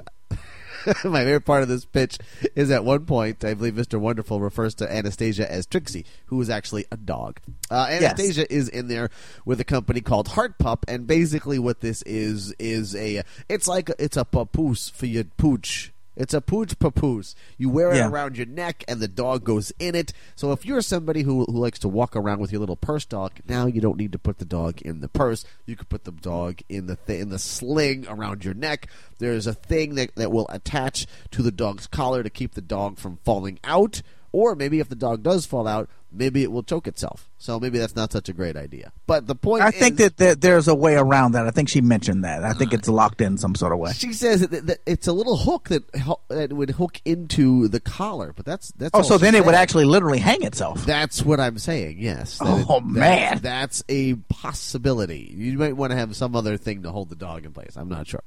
My 1.04 1.24
favorite 1.24 1.44
part 1.44 1.62
of 1.62 1.68
this 1.68 1.84
pitch 1.84 2.18
is 2.54 2.70
at 2.70 2.84
one 2.84 3.06
point, 3.06 3.44
I 3.44 3.54
believe 3.54 3.74
Mr. 3.74 3.98
Wonderful 3.98 4.40
refers 4.40 4.74
to 4.76 4.92
Anastasia 4.92 5.50
as 5.50 5.66
Trixie, 5.66 6.06
who 6.26 6.40
is 6.40 6.50
actually 6.50 6.86
a 6.90 6.96
dog. 6.96 7.40
Uh, 7.70 7.86
Anastasia 7.90 8.52
is 8.52 8.68
in 8.68 8.88
there 8.88 9.10
with 9.44 9.60
a 9.60 9.64
company 9.64 10.00
called 10.00 10.28
HeartPup, 10.28 10.78
and 10.88 11.06
basically 11.06 11.58
what 11.58 11.80
this 11.80 12.02
is 12.02 12.52
is 12.58 12.94
a 12.94 13.22
it's 13.48 13.68
like 13.68 13.90
it's 13.98 14.16
a 14.16 14.24
papoose 14.24 14.88
for 14.88 15.06
your 15.06 15.24
pooch. 15.24 15.92
It's 16.14 16.34
a 16.34 16.40
pooch 16.40 16.78
papoose. 16.78 17.34
You 17.56 17.70
wear 17.70 17.90
it 17.92 17.96
Yeah. 17.96 18.08
around 18.08 18.36
your 18.36 18.46
neck, 18.46 18.84
and 18.86 19.00
the 19.00 19.08
dog 19.08 19.44
goes 19.44 19.72
in 19.78 19.94
it. 19.94 20.12
So 20.36 20.52
if 20.52 20.66
you're 20.66 20.82
somebody 20.82 21.22
who, 21.22 21.44
who 21.44 21.52
likes 21.58 21.78
to 21.80 21.88
walk 21.88 22.14
around 22.14 22.40
with 22.40 22.52
your 22.52 22.60
little 22.60 22.76
purse 22.76 23.04
dog, 23.06 23.32
now 23.48 23.66
you 23.66 23.80
don't 23.80 23.96
need 23.96 24.12
to 24.12 24.18
put 24.18 24.38
the 24.38 24.44
dog 24.44 24.82
in 24.82 25.00
the 25.00 25.08
purse. 25.08 25.44
You 25.64 25.74
could 25.76 25.88
put 25.88 26.04
the 26.04 26.12
dog 26.12 26.60
in 26.68 26.86
the 26.86 26.96
th- 26.96 27.20
in 27.20 27.30
the 27.30 27.38
sling 27.38 28.06
around 28.08 28.44
your 28.44 28.54
neck. 28.54 28.88
There's 29.18 29.46
a 29.46 29.54
thing 29.54 29.94
that, 29.94 30.14
that 30.16 30.30
will 30.32 30.46
attach 30.50 31.06
to 31.30 31.42
the 31.42 31.50
dog's 31.52 31.86
collar 31.86 32.22
to 32.22 32.30
keep 32.30 32.54
the 32.54 32.60
dog 32.60 32.98
from 32.98 33.18
falling 33.24 33.58
out. 33.64 34.02
Or 34.32 34.54
maybe 34.54 34.80
if 34.80 34.88
the 34.88 34.96
dog 34.96 35.22
does 35.22 35.44
fall 35.44 35.68
out, 35.68 35.88
maybe 36.10 36.42
it 36.42 36.50
will 36.50 36.62
choke 36.62 36.86
itself. 36.86 37.28
So 37.38 37.60
maybe 37.60 37.78
that's 37.78 37.96
not 37.96 38.12
such 38.12 38.28
a 38.28 38.32
great 38.32 38.56
idea. 38.56 38.92
But 39.06 39.26
the 39.26 39.34
point 39.34 39.62
I 39.62 39.68
is, 39.68 39.74
think 39.74 39.96
that, 39.98 40.16
that 40.18 40.40
there's 40.40 40.68
a 40.68 40.74
way 40.74 40.94
around 40.94 41.32
that. 41.32 41.46
I 41.46 41.50
think 41.50 41.68
she 41.68 41.80
mentioned 41.80 42.24
that. 42.24 42.44
I 42.44 42.52
think 42.52 42.72
it's 42.72 42.88
locked 42.88 43.20
in 43.20 43.36
some 43.36 43.54
sort 43.54 43.72
of 43.72 43.78
way. 43.78 43.92
She 43.92 44.12
says 44.12 44.40
that, 44.46 44.66
that 44.66 44.78
it's 44.86 45.06
a 45.06 45.12
little 45.12 45.36
hook 45.36 45.68
that 45.68 45.90
that 46.28 46.52
would 46.52 46.70
hook 46.70 47.00
into 47.04 47.68
the 47.68 47.80
collar, 47.80 48.32
but 48.34 48.44
that's 48.46 48.72
that's. 48.72 48.92
Oh, 48.94 49.02
so 49.02 49.18
then 49.18 49.34
it 49.34 49.44
would 49.44 49.54
actually 49.54 49.84
literally 49.84 50.18
hang 50.18 50.42
itself. 50.42 50.84
That's 50.86 51.22
what 51.22 51.40
I'm 51.40 51.58
saying. 51.58 51.96
Yes. 51.98 52.38
Oh, 52.40 52.60
it- 52.60 52.66
that- 52.68 52.86
man. 52.86 53.38
that's 53.42 53.82
a 53.88 54.14
possibility. 54.30 55.32
You 55.36 55.58
might 55.58 55.76
want 55.76 55.90
to 55.90 55.96
have 55.96 56.14
some 56.16 56.36
other 56.36 56.56
thing 56.56 56.82
to 56.84 56.90
hold 56.90 57.10
the 57.10 57.16
dog 57.16 57.44
in 57.44 57.52
place. 57.52 57.76
I'm 57.76 57.88
not 57.88 58.06
sure, 58.06 58.22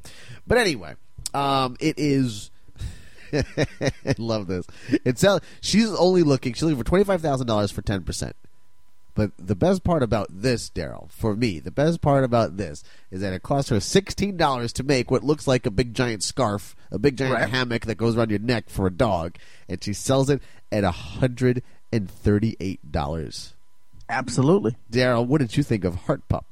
but 0.45 0.57
anyway, 0.57 0.95
um, 1.33 1.77
it 1.79 1.95
is. 1.97 2.51
I 3.57 4.15
love 4.17 4.47
this. 4.47 4.65
It's 5.03 5.21
sell- 5.21 5.41
she's 5.61 5.89
only 5.95 6.23
looking. 6.23 6.53
She's 6.53 6.63
looking 6.63 6.77
for 6.77 6.83
twenty 6.83 7.03
five 7.03 7.21
thousand 7.21 7.47
dollars 7.47 7.71
for 7.71 7.81
ten 7.81 8.03
percent. 8.03 8.35
But 9.15 9.31
the 9.37 9.55
best 9.55 9.85
part 9.85 10.03
about 10.03 10.27
this, 10.29 10.69
Daryl, 10.69 11.09
for 11.09 11.37
me, 11.37 11.59
the 11.59 11.71
best 11.71 12.01
part 12.01 12.25
about 12.25 12.57
this 12.57 12.83
is 13.11 13.21
that 13.21 13.31
it 13.33 13.43
costs 13.43 13.69
her 13.69 13.79
sixteen 13.79 14.35
dollars 14.35 14.73
to 14.73 14.83
make 14.83 15.09
what 15.09 15.23
looks 15.23 15.47
like 15.47 15.65
a 15.65 15.71
big 15.71 15.93
giant 15.93 16.21
scarf, 16.21 16.75
a 16.91 16.99
big 16.99 17.17
giant 17.17 17.33
Right. 17.35 17.49
hammock 17.49 17.85
that 17.85 17.95
goes 17.95 18.17
around 18.17 18.29
your 18.29 18.39
neck 18.39 18.69
for 18.69 18.87
a 18.87 18.91
dog, 18.91 19.37
and 19.69 19.81
she 19.81 19.93
sells 19.93 20.29
it 20.29 20.41
at 20.71 20.83
a 20.83 20.91
hundred 20.91 21.63
and 21.93 22.11
thirty-eight 22.11 22.91
dollars. 22.91 23.53
Absolutely. 24.09 24.75
Daryl, 24.91 25.25
what 25.25 25.39
did 25.39 25.55
you 25.55 25.63
think 25.63 25.83
of 25.85 25.95
HeartPup? 26.07 26.43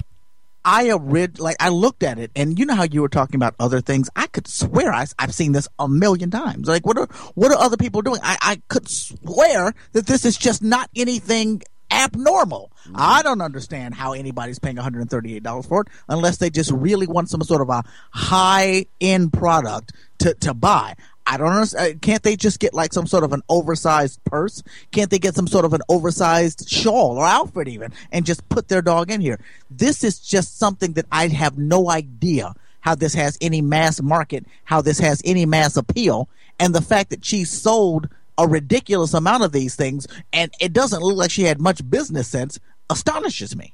I 0.66 0.92
read 0.94 1.40
like 1.40 1.58
I 1.60 1.70
looked 1.70 2.04
at 2.04 2.20
it, 2.20 2.32
and 2.36 2.58
you 2.58 2.66
know 2.66 2.76
how 2.76 2.84
you 2.84 3.02
were 3.02 3.10
talking 3.10 3.36
about 3.36 3.56
other 3.60 3.82
things. 3.82 4.10
I 4.16 4.28
could 4.28 4.48
swear 4.48 4.94
I, 4.94 5.06
have 5.20 5.34
seen 5.34 5.52
this 5.52 5.68
a 5.80 5.88
million 5.88 6.32
times. 6.32 6.68
Like 6.68 6.86
what 6.86 6.98
are 6.98 7.08
what 7.36 7.52
are 7.52 7.58
other 7.58 7.78
people 7.78 8.02
doing? 8.02 8.20
I, 8.24 8.38
I 8.42 8.62
could 8.68 8.90
swear 8.90 9.74
that 9.92 10.08
this 10.08 10.26
is 10.26 10.38
just 10.38 10.62
not 10.64 10.90
anything 10.96 11.64
abnormal. 11.92 12.72
Mm-hmm. 12.86 12.96
I 12.98 13.22
don't 13.22 13.42
understand 13.42 13.94
how 13.94 14.14
anybody's 14.14 14.60
paying 14.60 14.78
one 14.78 14.84
hundred 14.84 15.02
and 15.02 15.10
thirty 15.10 15.36
eight 15.36 15.44
dollars 15.44 15.66
for 15.66 15.82
it 15.82 15.88
unless 16.10 16.38
they 16.38 16.50
just 16.50 16.72
really 16.72 17.08
want 17.08 17.30
some 17.30 17.42
sort 17.44 17.62
of 17.62 17.70
a 17.70 17.84
high 18.12 18.86
end 19.00 19.34
product 19.34 19.94
to 20.20 20.34
to 20.36 20.54
buy. 20.54 20.96
I 21.26 21.38
don't 21.38 21.48
understand. 21.48 21.96
Uh, 21.96 22.00
can't 22.00 22.24
they 22.24 22.36
just 22.36 22.60
get 22.60 22.74
like 22.74 22.94
some 22.94 23.08
sort 23.08 23.24
of 23.24 23.34
an 23.34 23.42
oversized 23.50 24.24
purse? 24.26 24.62
Can't 24.92 25.10
they 25.10 25.20
get 25.20 25.36
some 25.36 25.48
sort 25.48 25.66
of 25.66 25.74
an 25.74 25.82
oversized 25.90 26.70
shawl 26.70 27.18
or 27.18 27.26
outfit 27.26 27.68
even 27.68 27.94
and 28.12 28.26
just 28.26 28.48
put 28.50 28.68
their 28.68 28.82
dog 28.82 29.10
in 29.10 29.22
here? 29.22 29.40
This 29.72 30.04
is 30.04 30.20
just 30.20 30.60
something 30.60 30.94
that 30.94 31.06
I 31.12 31.28
have 31.28 31.58
no 31.58 31.90
idea 31.90 32.54
how 32.82 32.96
this 32.96 33.14
has 33.14 33.38
any 33.40 33.62
mass 33.62 34.02
market, 34.02 34.46
how 34.66 34.82
this 34.82 35.00
has 35.00 35.22
any 35.24 35.46
mass 35.46 35.78
appeal. 35.78 36.28
And 36.60 36.76
the 36.76 36.82
fact 36.82 37.10
that 37.12 37.24
she 37.24 37.46
sold 37.46 38.10
a 38.38 38.48
ridiculous 38.48 39.14
amount 39.14 39.44
of 39.44 39.52
these 39.52 39.76
things 39.76 40.08
and 40.34 40.54
it 40.60 40.74
doesn't 40.74 41.02
look 41.02 41.16
like 41.16 41.32
she 41.32 41.44
had 41.44 41.62
much 41.62 41.88
business 41.90 42.28
sense 42.28 42.60
astonishes 42.90 43.56
me. 43.56 43.74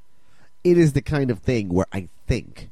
It 0.64 0.78
is 0.78 0.94
the 0.94 1.02
kind 1.02 1.32
of 1.32 1.40
thing 1.40 1.70
where 1.70 1.88
I 1.92 2.10
think, 2.28 2.70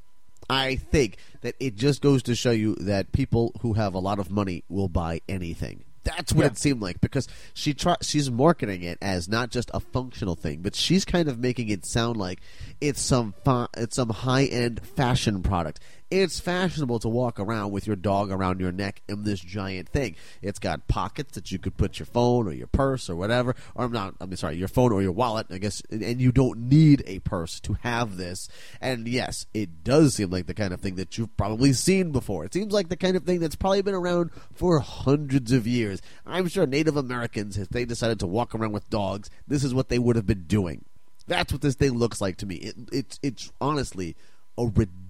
I 0.50 0.76
think 0.78 1.18
that 1.42 1.56
it 1.60 1.76
just 1.76 2.02
goes 2.02 2.24
to 2.24 2.36
show 2.36 2.52
you 2.52 2.76
that 2.76 3.12
people 3.12 3.54
who 3.62 3.74
have 3.74 3.94
a 3.94 4.00
lot 4.00 4.20
of 4.20 4.32
money 4.32 4.64
will 4.70 4.88
buy 4.88 5.22
anything. 5.28 5.84
That's 6.04 6.32
what 6.32 6.44
Yeah. 6.44 6.48
it 6.52 6.58
seemed 6.58 6.82
like 6.82 7.02
because 7.02 7.28
she 7.54 7.74
try, 7.74 7.98
she's 8.02 8.32
marketing 8.32 8.82
it 8.84 8.98
as 9.02 9.28
not 9.28 9.52
just 9.52 9.70
a 9.74 9.82
functional 9.82 10.36
thing, 10.36 10.62
but 10.62 10.74
she's 10.74 11.04
kind 11.04 11.28
of 11.28 11.38
making 11.38 11.68
it 11.68 11.86
sound 11.86 12.16
like 12.16 12.40
it's 12.80 13.02
some 13.02 13.34
it's 13.76 13.98
some 13.98 14.10
high 14.10 14.46
end 14.46 14.80
fashion 14.96 15.44
product. 15.44 15.82
It's 16.10 16.40
fashionable 16.40 17.00
to 17.00 17.10
walk 17.10 17.38
around 17.38 17.72
with 17.72 17.86
your 17.86 17.98
dog 17.98 18.32
around 18.32 18.62
your 18.62 18.72
neck 18.72 19.02
in 19.10 19.24
this 19.24 19.42
giant 19.42 19.90
thing. 19.90 20.16
It's 20.42 20.58
got 20.58 20.88
pockets 20.88 21.34
that 21.34 21.52
you 21.52 21.60
could 21.60 21.76
put 21.76 22.00
your 22.00 22.06
phone 22.06 22.48
or 22.48 22.54
your 22.54 22.68
purse 22.68 23.10
or 23.10 23.16
whatever. 23.18 23.56
Or 23.76 23.86
I'm 23.86 23.92
not. 23.92 24.16
I'm 24.22 24.34
sorry, 24.38 24.56
your 24.56 24.70
phone 24.70 24.94
or 24.94 25.02
your 25.02 25.12
wallet. 25.12 25.48
I 25.50 25.58
guess, 25.58 25.82
and 25.92 26.22
you 26.22 26.32
don't 26.32 26.70
need 26.70 27.04
a 27.06 27.20
purse 27.20 27.60
to 27.62 27.74
have 27.82 28.16
this. 28.16 28.48
And 28.80 29.06
yes, 29.06 29.48
it 29.54 29.84
does 29.84 30.16
seem 30.16 30.30
like 30.30 30.46
the 30.46 30.54
kind 30.54 30.74
of 30.74 30.80
thing 30.80 30.96
that 30.96 31.18
you've 31.18 31.36
probably 31.36 31.74
seen 31.74 32.12
before. 32.12 32.46
It 32.46 32.54
seems 32.54 32.72
like 32.72 32.88
the 32.88 32.96
kind 32.96 33.18
of 33.18 33.24
thing 33.24 33.42
that's 33.42 33.58
probably 33.58 33.82
been 33.82 33.94
around 33.94 34.32
for 34.54 34.80
hundreds 34.80 35.52
of 35.52 35.68
years. 35.68 36.02
I'm 36.26 36.48
sure 36.48 36.66
Native 36.66 36.96
Americans, 36.96 37.58
if 37.58 37.68
they 37.68 37.84
decided 37.84 38.20
to 38.22 38.28
walk 38.28 38.56
around 38.56 38.72
with 38.72 38.90
dogs, 38.90 39.30
this 39.46 39.64
is 39.64 39.74
what 39.74 39.90
they 39.90 40.00
would 40.00 40.16
have 40.16 40.28
been 40.28 40.44
doing. 40.44 40.86
That's 41.28 41.52
what 41.52 41.62
this 41.62 41.76
thing 41.76 41.98
looks 41.98 42.22
like 42.22 42.38
to 42.38 42.46
me. 42.46 42.56
It, 42.56 42.76
it's 42.94 43.20
it's 43.22 43.52
honestly 43.60 44.16
a 44.58 44.64
ridiculous 44.64 45.07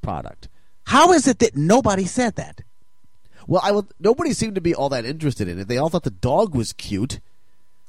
product. 0.00 0.48
How 0.86 1.12
is 1.12 1.26
it 1.26 1.38
that 1.38 1.56
nobody 1.56 2.04
said 2.04 2.36
that? 2.36 2.60
Well, 3.46 3.60
I 3.64 3.72
will, 3.72 3.88
nobody 4.00 4.32
seemed 4.32 4.54
to 4.54 4.60
be 4.60 4.74
all 4.74 4.88
that 4.90 5.04
interested 5.04 5.48
in 5.48 5.58
it. 5.58 5.68
They 5.68 5.78
all 5.78 5.88
thought 5.88 6.04
the 6.04 6.10
dog 6.10 6.54
was 6.54 6.72
cute. 6.72 7.20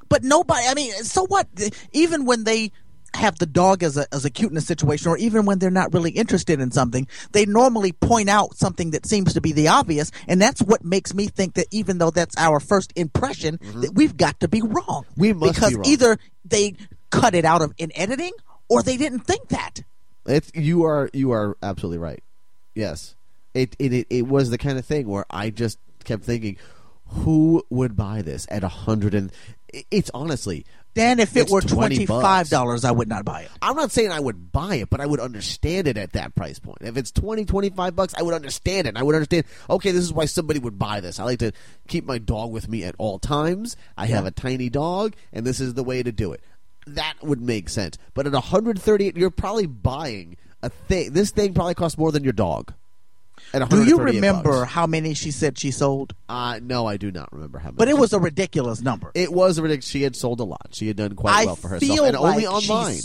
But 0.09 0.23
nobody. 0.23 0.65
I 0.67 0.73
mean, 0.73 0.91
so 1.03 1.25
what? 1.25 1.47
Even 1.91 2.25
when 2.25 2.43
they 2.43 2.71
have 3.15 3.37
the 3.39 3.45
dog 3.45 3.81
as 3.81 3.97
a 3.97 4.05
as 4.13 4.25
a 4.25 4.29
cute 4.29 4.51
in 4.51 4.57
a 4.57 4.61
situation, 4.61 5.09
or 5.09 5.17
even 5.17 5.45
when 5.45 5.59
they're 5.59 5.71
not 5.71 5.93
really 5.93 6.11
interested 6.11 6.59
in 6.59 6.71
something, 6.71 7.07
they 7.31 7.45
normally 7.45 7.91
point 7.91 8.29
out 8.29 8.55
something 8.55 8.91
that 8.91 9.05
seems 9.05 9.33
to 9.33 9.41
be 9.41 9.51
the 9.51 9.67
obvious, 9.69 10.11
and 10.27 10.41
that's 10.41 10.61
what 10.61 10.83
makes 10.83 11.13
me 11.13 11.27
think 11.27 11.55
that 11.55 11.67
even 11.71 11.97
though 11.97 12.11
that's 12.11 12.37
our 12.37 12.59
first 12.59 12.93
impression, 12.95 13.59
that 13.81 13.93
we've 13.95 14.15
got 14.15 14.39
to 14.41 14.47
be 14.47 14.61
wrong. 14.61 15.05
Mm-hmm. 15.11 15.21
We 15.21 15.33
must 15.33 15.39
be 15.39 15.45
wrong. 15.45 15.53
because 15.53 15.75
wrong. 15.75 15.85
either 15.85 16.17
they 16.43 16.75
cut 17.09 17.33
it 17.33 17.45
out 17.45 17.61
of 17.61 17.73
in 17.77 17.91
editing, 17.95 18.33
or 18.69 18.83
they 18.83 18.97
didn't 18.97 19.21
think 19.21 19.49
that. 19.49 19.81
It's 20.25 20.51
you 20.53 20.83
are 20.83 21.09
you 21.13 21.31
are 21.31 21.57
absolutely 21.61 21.99
right. 21.99 22.23
Yes, 22.73 23.15
it 23.53 23.75
it 23.79 24.07
it, 24.09 24.27
was 24.27 24.49
the 24.49 24.57
kind 24.57 24.77
of 24.77 24.85
thing 24.85 25.07
where 25.07 25.25
I 25.29 25.49
just 25.49 25.79
kept 26.03 26.23
thinking, 26.23 26.57
who 27.07 27.63
would 27.69 27.95
buy 27.95 28.21
this 28.21 28.47
at 28.49 28.63
a 28.63 28.67
hundred 28.67 29.13
and? 29.13 29.31
It's 29.91 30.11
honestly. 30.13 30.65
Dan, 30.93 31.19
if 31.19 31.35
it 31.35 31.49
were 31.49 31.59
20 31.59 31.75
twenty 31.75 32.05
five 32.05 32.47
dollars, 32.47 32.85
I 32.85 32.91
would 32.91 33.09
not 33.09 33.25
buy 33.25 33.41
it. 33.41 33.51
I'm 33.61 33.75
not 33.75 33.91
saying 33.91 34.13
I 34.13 34.19
would 34.21 34.53
buy 34.53 34.75
it, 34.75 34.89
but 34.89 35.01
I 35.01 35.05
would 35.05 35.19
understand 35.19 35.89
it 35.89 35.97
at 35.97 36.13
that 36.13 36.35
price 36.35 36.57
point. 36.57 36.77
If 36.79 36.95
it's 36.95 37.11
20, 37.11 37.43
25 37.43 37.93
bucks, 37.97 38.13
I 38.17 38.21
would 38.21 38.33
understand 38.33 38.87
it. 38.87 38.95
I 38.95 39.03
would 39.03 39.13
understand, 39.13 39.43
okay, 39.69 39.91
this 39.91 40.05
is 40.05 40.13
why 40.13 40.23
somebody 40.23 40.57
would 40.59 40.79
buy 40.79 41.01
this. 41.01 41.19
I 41.19 41.25
like 41.25 41.39
to 41.39 41.51
keep 41.89 42.05
my 42.05 42.17
dog 42.17 42.53
with 42.53 42.69
me 42.69 42.85
at 42.85 42.95
all 42.97 43.19
times. 43.19 43.75
I 43.97 44.05
have 44.05 44.25
a 44.25 44.31
tiny 44.31 44.69
dog, 44.69 45.15
and 45.33 45.45
this 45.45 45.59
is 45.59 45.73
the 45.73 45.83
way 45.83 46.01
to 46.01 46.13
do 46.13 46.31
it. 46.31 46.41
That 46.87 47.15
would 47.21 47.41
make 47.41 47.69
sense. 47.69 47.97
But 48.13 48.27
at 48.27 48.33
138, 48.33 49.17
you're 49.17 49.31
probably 49.31 49.65
buying 49.65 50.37
a 50.61 50.69
thing. 50.69 51.13
This 51.13 51.31
thing 51.31 51.53
probably 51.53 51.73
costs 51.73 51.97
more 51.97 52.11
than 52.11 52.23
your 52.23 52.33
dog. 52.33 52.73
At 53.53 53.69
Do 53.69 53.83
you 53.83 53.97
remember 53.99 54.51
bucks. 54.51 54.71
how 54.71 54.85
many 54.87 55.13
she 55.13 55.31
said 55.31 55.57
she 55.57 55.71
sold? 55.71 56.13
Uh, 56.27 56.59
no, 56.61 56.85
I 56.87 56.97
do 56.97 57.11
not 57.11 57.31
remember 57.31 57.59
how 57.59 57.67
many. 57.67 57.77
But 57.77 57.87
it 57.87 57.97
was 57.97 58.11
a 58.13 58.19
ridiculous 58.19 58.81
number. 58.81 59.11
It 59.13 59.31
was 59.31 59.59
ridiculous. 59.59 59.87
She 59.87 60.01
had 60.01 60.15
sold 60.15 60.39
a 60.39 60.43
lot. 60.43 60.69
She 60.71 60.87
had 60.87 60.97
done 60.97 61.15
quite 61.15 61.33
I 61.33 61.45
well 61.45 61.55
for 61.55 61.69
herself, 61.69 61.99
and 62.01 62.15
only 62.17 62.47
online. 62.47 62.97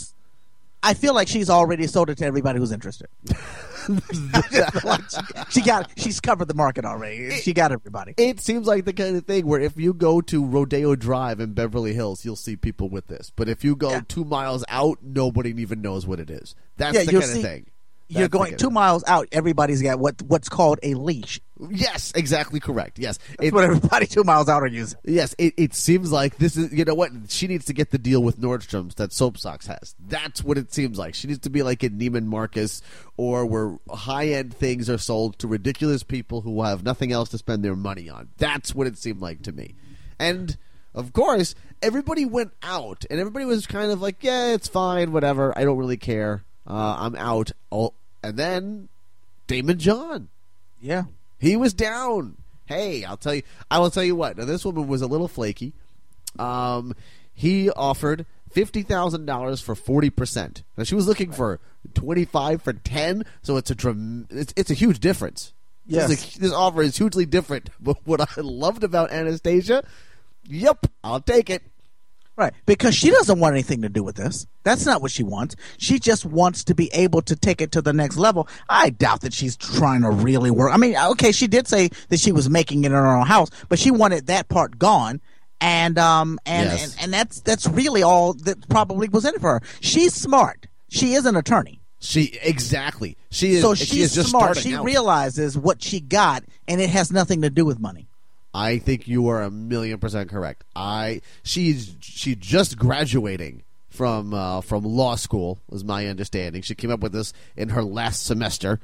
I 0.82 0.94
feel 0.94 1.14
like 1.14 1.28
she's 1.28 1.50
already 1.50 1.86
sold 1.86 2.10
it 2.10 2.18
to 2.18 2.24
everybody 2.24 2.58
who's 2.58 2.72
interested. 2.72 3.08
she 5.50 5.62
got 5.62 5.90
she's 5.96 6.20
covered 6.20 6.48
the 6.48 6.54
market 6.54 6.84
already. 6.84 7.30
She 7.40 7.52
got 7.52 7.72
everybody. 7.72 8.14
It 8.16 8.40
seems 8.40 8.66
like 8.66 8.84
the 8.84 8.92
kind 8.92 9.16
of 9.16 9.24
thing 9.26 9.46
where 9.46 9.60
if 9.60 9.76
you 9.76 9.92
go 9.92 10.20
to 10.22 10.44
Rodeo 10.44 10.94
Drive 10.96 11.40
in 11.40 11.52
Beverly 11.52 11.94
Hills, 11.94 12.24
you'll 12.24 12.36
see 12.36 12.56
people 12.56 12.88
with 12.88 13.06
this. 13.08 13.32
But 13.34 13.48
if 13.48 13.64
you 13.64 13.76
go 13.76 13.90
Yeah. 13.90 14.00
two 14.08 14.24
miles 14.24 14.64
out, 14.68 14.98
nobody 15.02 15.50
even 15.60 15.82
knows 15.82 16.06
what 16.06 16.20
it 16.20 16.30
is. 16.30 16.54
That's 16.76 16.94
Yeah, 16.96 17.04
the 17.04 17.12
kind 17.12 17.24
see- 17.24 17.38
of 17.38 17.44
thing. 17.44 17.66
You're 18.08 18.28
going 18.28 18.56
two 18.56 18.70
miles 18.70 19.04
out. 19.06 19.28
Everybody's 19.30 19.82
got 19.82 20.00
what 20.00 20.20
what's 20.22 20.48
called 20.48 20.80
a 20.82 20.94
leash. 20.94 21.40
Yes, 21.68 22.12
exactly 22.14 22.58
correct. 22.58 22.98
Yes, 22.98 23.18
That's 23.36 23.48
it, 23.48 23.52
what 23.52 23.64
everybody 23.64 24.06
two 24.06 24.24
miles 24.24 24.48
out 24.48 24.62
are 24.62 24.66
using. 24.66 24.98
yes. 25.04 25.34
It, 25.36 25.54
it 25.58 25.74
seems 25.74 26.10
like 26.10 26.38
this 26.38 26.56
is. 26.56 26.72
You 26.72 26.84
know 26.86 26.94
what? 26.94 27.10
She 27.28 27.46
needs 27.48 27.66
to 27.66 27.72
get 27.74 27.90
the 27.90 27.98
deal 27.98 28.22
with 28.22 28.38
Nordstrom's 28.40 28.94
that 28.94 29.10
SoapSox 29.10 29.66
has. 29.66 29.94
That's 30.08 30.42
what 30.42 30.56
it 30.56 30.72
seems 30.72 30.98
like. 30.98 31.14
She 31.14 31.28
needs 31.28 31.40
to 31.40 31.50
be 31.50 31.62
like 31.62 31.84
in 31.84 31.98
Neiman 31.98 32.24
Marcus, 32.24 32.80
or 33.18 33.44
where 33.44 33.76
high 33.90 34.28
end 34.28 34.54
things 34.54 34.88
are 34.88 34.96
sold 34.98 35.38
to 35.40 35.48
ridiculous 35.48 36.02
people 36.02 36.40
who 36.40 36.62
have 36.62 36.82
nothing 36.82 37.12
else 37.12 37.28
to 37.30 37.38
spend 37.38 37.62
their 37.62 37.76
money 37.76 38.08
on. 38.08 38.28
That's 38.38 38.74
what 38.74 38.86
it 38.86 38.96
seemed 38.96 39.20
like 39.20 39.42
to 39.42 39.52
me. 39.52 39.74
And 40.18 40.56
of 40.94 41.12
course, 41.12 41.54
everybody 41.82 42.24
went 42.24 42.52
out, 42.62 43.04
and 43.10 43.20
everybody 43.20 43.44
was 43.44 43.66
kind 43.66 43.92
of 43.92 44.00
like, 44.00 44.22
"Yeah, 44.22 44.54
it's 44.54 44.68
fine, 44.68 45.12
whatever. 45.12 45.52
I 45.58 45.64
don't 45.64 45.76
really 45.78 45.98
care. 45.98 46.42
Uh, 46.66 46.96
I'm 46.98 47.16
out." 47.16 47.50
Oh, 47.70 47.92
and 48.22 48.36
then 48.38 48.88
Daymond 49.46 49.76
John. 49.78 50.28
Yeah. 50.80 51.04
He 51.40 51.56
was 51.56 51.74
down. 51.74 52.36
Hey, 52.66 53.02
I'll 53.02 53.16
tell 53.16 53.34
you. 53.34 53.42
I 53.70 53.78
will 53.80 53.90
tell 53.90 54.04
you 54.04 54.14
what. 54.14 54.36
Now, 54.36 54.44
this 54.44 54.64
woman 54.64 54.86
was 54.86 55.02
a 55.02 55.06
little 55.08 55.26
flaky. 55.26 55.72
Um, 56.38 56.94
he 57.34 57.70
offered 57.70 58.26
fifty 58.52 58.82
thousand 58.82 59.26
dollars 59.26 59.60
for 59.60 59.74
forty 59.74 60.10
percent. 60.10 60.62
Now 60.76 60.84
she 60.84 60.94
was 60.94 61.06
looking 61.08 61.32
for 61.32 61.58
twenty 61.94 62.24
five 62.24 62.62
for 62.62 62.72
ten. 62.72 63.24
So 63.42 63.56
it's 63.56 63.70
a 63.70 63.74
dram- 63.74 64.28
it's, 64.30 64.52
it's 64.56 64.70
a 64.70 64.74
huge 64.74 65.00
difference. 65.00 65.52
This, 65.86 66.08
Yes. 66.10 66.36
a- 66.36 66.40
this 66.40 66.52
offer 66.52 66.82
is 66.82 66.96
hugely 66.96 67.26
different. 67.26 67.70
But 67.80 67.96
what 68.04 68.20
I 68.20 68.40
loved 68.40 68.84
about 68.84 69.10
Anastasia, 69.10 69.82
yep, 70.46 70.86
I'll 71.02 71.20
take 71.20 71.50
it. 71.50 71.62
Right. 72.36 72.54
Because 72.64 72.94
she 72.94 73.10
doesn't 73.10 73.38
want 73.38 73.52
anything 73.54 73.82
to 73.82 73.88
do 73.90 74.02
with 74.02 74.16
this. 74.16 74.46
That's 74.62 74.86
not 74.86 75.02
what 75.02 75.10
she 75.10 75.22
wants. 75.22 75.56
She 75.78 75.98
just 75.98 76.24
wants 76.24 76.64
to 76.64 76.74
be 76.74 76.88
able 76.94 77.20
to 77.22 77.36
take 77.36 77.60
it 77.60 77.70
to 77.72 77.82
the 77.82 77.92
next 77.92 78.16
level. 78.16 78.48
I 78.68 78.90
doubt 78.90 79.20
that 79.22 79.34
she's 79.34 79.56
trying 79.56 80.02
to 80.02 80.10
really 80.10 80.50
work. 80.50 80.72
I 80.72 80.78
mean, 80.78 80.96
okay, 80.96 81.32
she 81.32 81.46
did 81.46 81.68
say 81.68 81.90
that 82.08 82.18
she 82.18 82.32
was 82.32 82.48
making 82.48 82.84
it 82.84 82.88
in 82.88 82.92
her 82.92 83.14
own 83.16 83.26
house, 83.26 83.50
but 83.68 83.78
she 83.78 83.90
wanted 83.90 84.26
that 84.28 84.48
part 84.48 84.78
gone. 84.78 85.20
And 85.60 85.98
um 85.98 86.38
and, 86.46 86.70
Yes. 86.70 86.94
and 86.94 87.02
and 87.04 87.12
that's 87.12 87.42
that's 87.42 87.66
really 87.66 88.02
all 88.02 88.32
that 88.32 88.66
probably 88.70 89.10
was 89.10 89.26
in 89.26 89.34
it 89.34 89.40
for 89.42 89.58
her. 89.58 89.62
She's 89.80 90.14
smart. 90.14 90.66
She 90.88 91.12
is 91.12 91.26
an 91.26 91.36
attorney. 91.36 91.82
She 91.98 92.38
exactly. 92.42 93.18
She 93.30 93.52
is. 93.56 93.60
So 93.62 93.74
she 93.74 93.84
she's 93.84 94.04
is 94.04 94.14
just 94.14 94.30
smart. 94.30 94.56
She 94.56 94.74
out. 94.74 94.84
realizes 94.86 95.58
what 95.58 95.82
she 95.82 96.00
got 96.00 96.44
and 96.66 96.80
it 96.80 96.88
has 96.88 97.12
nothing 97.12 97.42
to 97.42 97.50
do 97.50 97.66
with 97.66 97.78
money. 97.78 98.08
I 98.52 98.78
think 98.78 99.06
you 99.06 99.28
are 99.28 99.42
a 99.42 99.50
million 99.50 99.98
percent 99.98 100.30
correct. 100.30 100.64
I 100.74 101.22
she's 101.42 101.96
she 102.00 102.34
just 102.34 102.78
graduating 102.78 103.62
from 103.88 104.34
uh, 104.34 104.60
from 104.60 104.84
law 104.84 105.16
school 105.16 105.60
was 105.68 105.84
my 105.84 106.06
understanding. 106.06 106.62
She 106.62 106.74
came 106.74 106.90
up 106.90 107.00
with 107.00 107.12
this 107.12 107.32
in 107.56 107.70
her 107.70 107.82
last 107.82 108.24
semester 108.24 108.80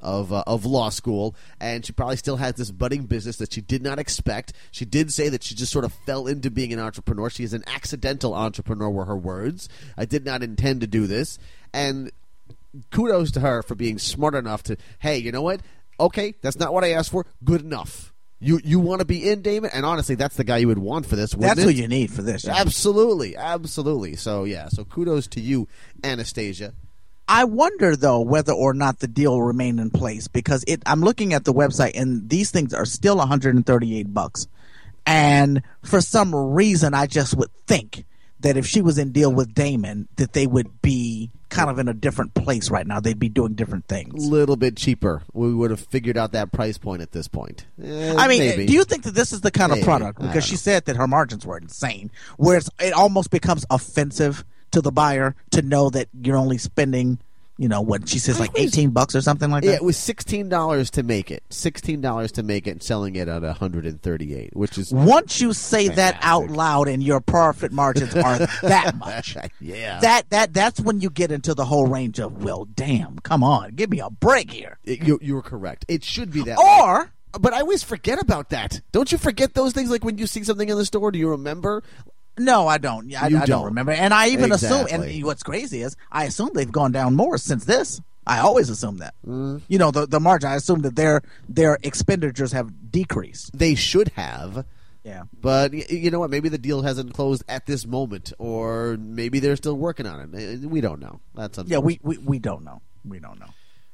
of 0.00 0.32
uh, 0.32 0.44
of 0.46 0.66
law 0.66 0.88
school, 0.90 1.34
and 1.60 1.84
she 1.84 1.92
probably 1.92 2.16
still 2.16 2.36
has 2.36 2.54
this 2.54 2.70
budding 2.70 3.04
business 3.04 3.36
that 3.36 3.52
she 3.52 3.60
did 3.60 3.82
not 3.82 3.98
expect. 3.98 4.52
She 4.70 4.84
did 4.84 5.12
say 5.12 5.28
that 5.28 5.42
she 5.42 5.54
just 5.54 5.72
sort 5.72 5.84
of 5.84 5.92
fell 6.04 6.26
into 6.26 6.50
being 6.50 6.72
an 6.72 6.78
entrepreneur. 6.78 7.30
She 7.30 7.44
is 7.44 7.54
an 7.54 7.64
accidental 7.66 8.34
entrepreneur, 8.34 8.90
were 8.90 9.06
her 9.06 9.16
words. 9.16 9.68
I 9.96 10.04
did 10.04 10.24
not 10.24 10.42
intend 10.42 10.82
to 10.82 10.86
do 10.86 11.06
this, 11.06 11.38
and 11.72 12.10
kudos 12.90 13.30
to 13.32 13.40
her 13.40 13.62
for 13.62 13.74
being 13.74 13.98
smart 13.98 14.34
enough 14.34 14.62
to 14.62 14.76
hey 14.98 15.16
you 15.16 15.32
know 15.32 15.42
what 15.42 15.60
okay 15.98 16.34
that's 16.42 16.58
not 16.58 16.74
what 16.74 16.84
i 16.84 16.90
asked 16.90 17.10
for 17.10 17.24
good 17.42 17.62
enough 17.62 18.12
you 18.38 18.60
you 18.64 18.78
want 18.78 19.00
to 19.00 19.04
be 19.06 19.28
in 19.30 19.42
daymond 19.42 19.70
and 19.72 19.86
honestly 19.86 20.14
that's 20.14 20.36
the 20.36 20.44
guy 20.44 20.58
you 20.58 20.68
would 20.68 20.78
want 20.78 21.06
for 21.06 21.16
this 21.16 21.30
That's 21.32 21.62
who 21.62 21.70
it? 21.70 21.76
you 21.76 21.88
need 21.88 22.10
for 22.10 22.22
this. 22.22 22.44
yeah. 22.44 22.54
absolutely 22.56 23.36
absolutely 23.36 24.14
so 24.16 24.44
yeah 24.44 24.68
so 24.68 24.84
kudos 24.84 25.26
to 25.28 25.40
you 25.40 25.68
anastasia 26.04 26.74
I 27.28 27.42
wonder 27.42 27.96
though 27.96 28.20
whether 28.20 28.52
or 28.52 28.72
not 28.72 29.00
the 29.00 29.08
deal 29.08 29.32
will 29.32 29.42
remain 29.42 29.80
in 29.80 29.90
place 29.90 30.28
because 30.28 30.62
it. 30.68 30.80
I'm 30.86 31.00
looking 31.00 31.32
at 31.32 31.44
the 31.44 31.52
website 31.52 31.98
and 32.00 32.30
these 32.30 32.52
things 32.52 32.72
are 32.72 32.84
still 32.84 33.16
138 33.16 34.14
bucks, 34.14 34.46
and 35.04 35.60
for 35.82 36.00
some 36.00 36.32
reason 36.32 36.94
I 36.94 37.06
just 37.08 37.36
would 37.36 37.50
think 37.66 38.04
that 38.40 38.56
if 38.56 38.66
she 38.66 38.80
was 38.82 38.98
in 38.98 39.12
deal 39.12 39.32
with 39.32 39.54
Daymond, 39.54 40.06
that 40.16 40.32
they 40.32 40.46
would 40.46 40.82
be 40.82 41.30
kind 41.48 41.70
of 41.70 41.78
in 41.78 41.88
a 41.88 41.94
different 41.94 42.34
place 42.34 42.70
right 42.70 42.86
now. 42.86 43.00
They'd 43.00 43.18
be 43.18 43.28
doing 43.28 43.54
different 43.54 43.86
things. 43.86 44.12
a 44.26 44.28
little 44.30 44.56
bit 44.56 44.76
cheaper 44.76 45.22
we 45.32 45.54
would 45.54 45.70
have 45.70 45.80
figured 45.80 46.16
out 46.18 46.32
that 46.32 46.50
price 46.52 46.76
point 46.76 47.00
at 47.02 47.12
this 47.12 47.28
point 47.28 47.64
Eh, 47.82 48.14
I 48.16 48.26
mean, 48.28 48.40
maybe. 48.40 48.66
do 48.66 48.72
you 48.72 48.84
think 48.84 49.04
that 49.04 49.14
this 49.14 49.32
is 49.32 49.40
the 49.42 49.50
kind 49.50 49.70
Maybe. 49.70 49.80
of 49.82 49.86
product? 49.86 50.20
Because 50.20 50.44
she 50.44 50.56
said 50.56 50.84
that 50.86 50.96
her 50.96 51.06
margins 51.06 51.46
were 51.46 51.56
insane, 51.56 52.10
where 52.36 52.58
it's, 52.58 52.68
it 52.80 52.92
almost 52.92 53.30
becomes 53.30 53.64
offensive 53.70 54.44
to 54.72 54.80
the 54.80 54.90
buyer 54.92 55.34
to 55.52 55.62
know 55.62 55.88
that 55.90 56.08
you're 56.20 56.36
only 56.36 56.58
spending, 56.58 57.18
you 57.58 57.68
know, 57.68 57.80
what 57.80 58.08
she 58.08 58.18
says, 58.18 58.38
like 58.38 58.50
18 58.54 58.90
bucks 58.90 59.14
or 59.14 59.20
something 59.22 59.50
like 59.50 59.62
that 59.64 59.70
yeah, 59.70 59.76
it 59.76 59.84
was 59.84 59.96
sixteen 59.96 60.48
dollars 60.48 60.90
to 60.90 61.02
make 61.02 61.30
it. 61.30 61.42
Sixteen 61.48 62.00
dollars 62.00 62.32
to 62.32 62.42
make 62.42 62.66
it, 62.66 62.70
and 62.72 62.82
selling 62.82 63.16
it 63.16 63.28
at 63.28 63.42
one 63.42 63.54
hundred 63.54 63.86
and 63.86 64.00
thirty-eight, 64.02 64.54
which 64.54 64.76
is 64.76 64.92
Once 64.92 65.40
you 65.40 65.52
say 65.52 65.88
that 65.88 66.18
out 66.20 66.50
loud 66.50 66.88
and 66.88 67.02
your 67.02 67.20
profit 67.20 67.72
margins 67.72 68.14
are 68.14 68.38
that 68.62 68.94
much, 68.98 69.36
yeah. 69.60 70.00
that 70.00 70.28
that 70.30 70.52
that's 70.52 70.80
when 70.80 71.00
you 71.00 71.08
get 71.10 71.32
into 71.32 71.54
the 71.54 71.64
whole 71.64 71.86
range 71.86 72.18
of 72.18 72.44
well, 72.44 72.66
damn, 72.66 73.18
come 73.20 73.42
on, 73.42 73.70
give 73.74 73.88
me 73.90 74.00
a 74.00 74.10
break 74.10 74.50
here. 74.50 74.78
It- 74.84 75.02
you 75.02 75.18
you 75.22 75.34
were 75.34 75.42
correct. 75.42 75.84
It 75.88 76.04
should 76.04 76.30
be 76.32 76.42
that. 76.42 76.58
way. 76.58 76.78
Or 76.82 77.12
but 77.38 77.52
I 77.52 77.60
always 77.60 77.82
forget 77.82 78.20
about 78.20 78.50
that. 78.50 78.80
Don't 78.92 79.12
you 79.12 79.18
forget 79.18 79.54
those 79.54 79.72
things? 79.72 79.90
Like 79.90 80.04
when 80.04 80.18
you 80.18 80.26
see 80.26 80.42
something 80.44 80.68
in 80.68 80.76
the 80.76 80.84
store, 80.86 81.10
do 81.10 81.18
you 81.18 81.28
remember? 81.30 81.82
No, 82.38 82.68
I 82.68 82.78
don't. 82.78 83.12
I, 83.14 83.26
I 83.26 83.28
don't. 83.28 83.46
don't. 83.46 83.64
remember. 83.66 83.92
And 83.92 84.12
I 84.12 84.28
even 84.28 84.52
assume. 84.52 84.86
And 84.90 85.24
what's 85.24 85.42
crazy 85.42 85.82
is, 85.82 85.96
I 86.10 86.24
assume 86.24 86.50
they've 86.54 86.70
gone 86.70 86.92
down 86.92 87.14
more 87.14 87.38
since 87.38 87.64
this. 87.64 88.00
I 88.26 88.40
always 88.40 88.68
assume 88.70 88.98
that. 88.98 89.14
Mm. 89.26 89.62
You 89.68 89.78
know, 89.78 89.90
the 89.90 90.06
the 90.06 90.20
margin. 90.20 90.50
I 90.50 90.56
assume 90.56 90.82
that 90.82 90.96
their 90.96 91.22
their 91.48 91.78
expenditures 91.82 92.52
have 92.52 92.90
decreased. 92.90 93.56
They 93.56 93.74
should 93.74 94.08
have. 94.08 94.66
Yeah. 95.04 95.22
But 95.40 95.72
you 95.72 96.10
know 96.10 96.18
what? 96.18 96.30
Maybe 96.30 96.48
the 96.48 96.58
deal 96.58 96.82
hasn't 96.82 97.14
closed 97.14 97.44
at 97.48 97.64
this 97.64 97.86
moment, 97.86 98.32
or 98.38 98.96
maybe 98.98 99.38
they're 99.38 99.54
still 99.56 99.76
working 99.76 100.06
on 100.06 100.34
it. 100.34 100.64
Uh, 100.64 100.68
We 100.68 100.80
don't 100.80 101.00
know. 101.00 101.20
That's 101.34 101.58
Yeah. 101.66 101.78
We, 101.78 102.00
we 102.02 102.18
we 102.18 102.38
don't 102.40 102.64
know. 102.64 102.82
We 103.04 103.20
don't 103.20 103.38
know. 103.38 103.50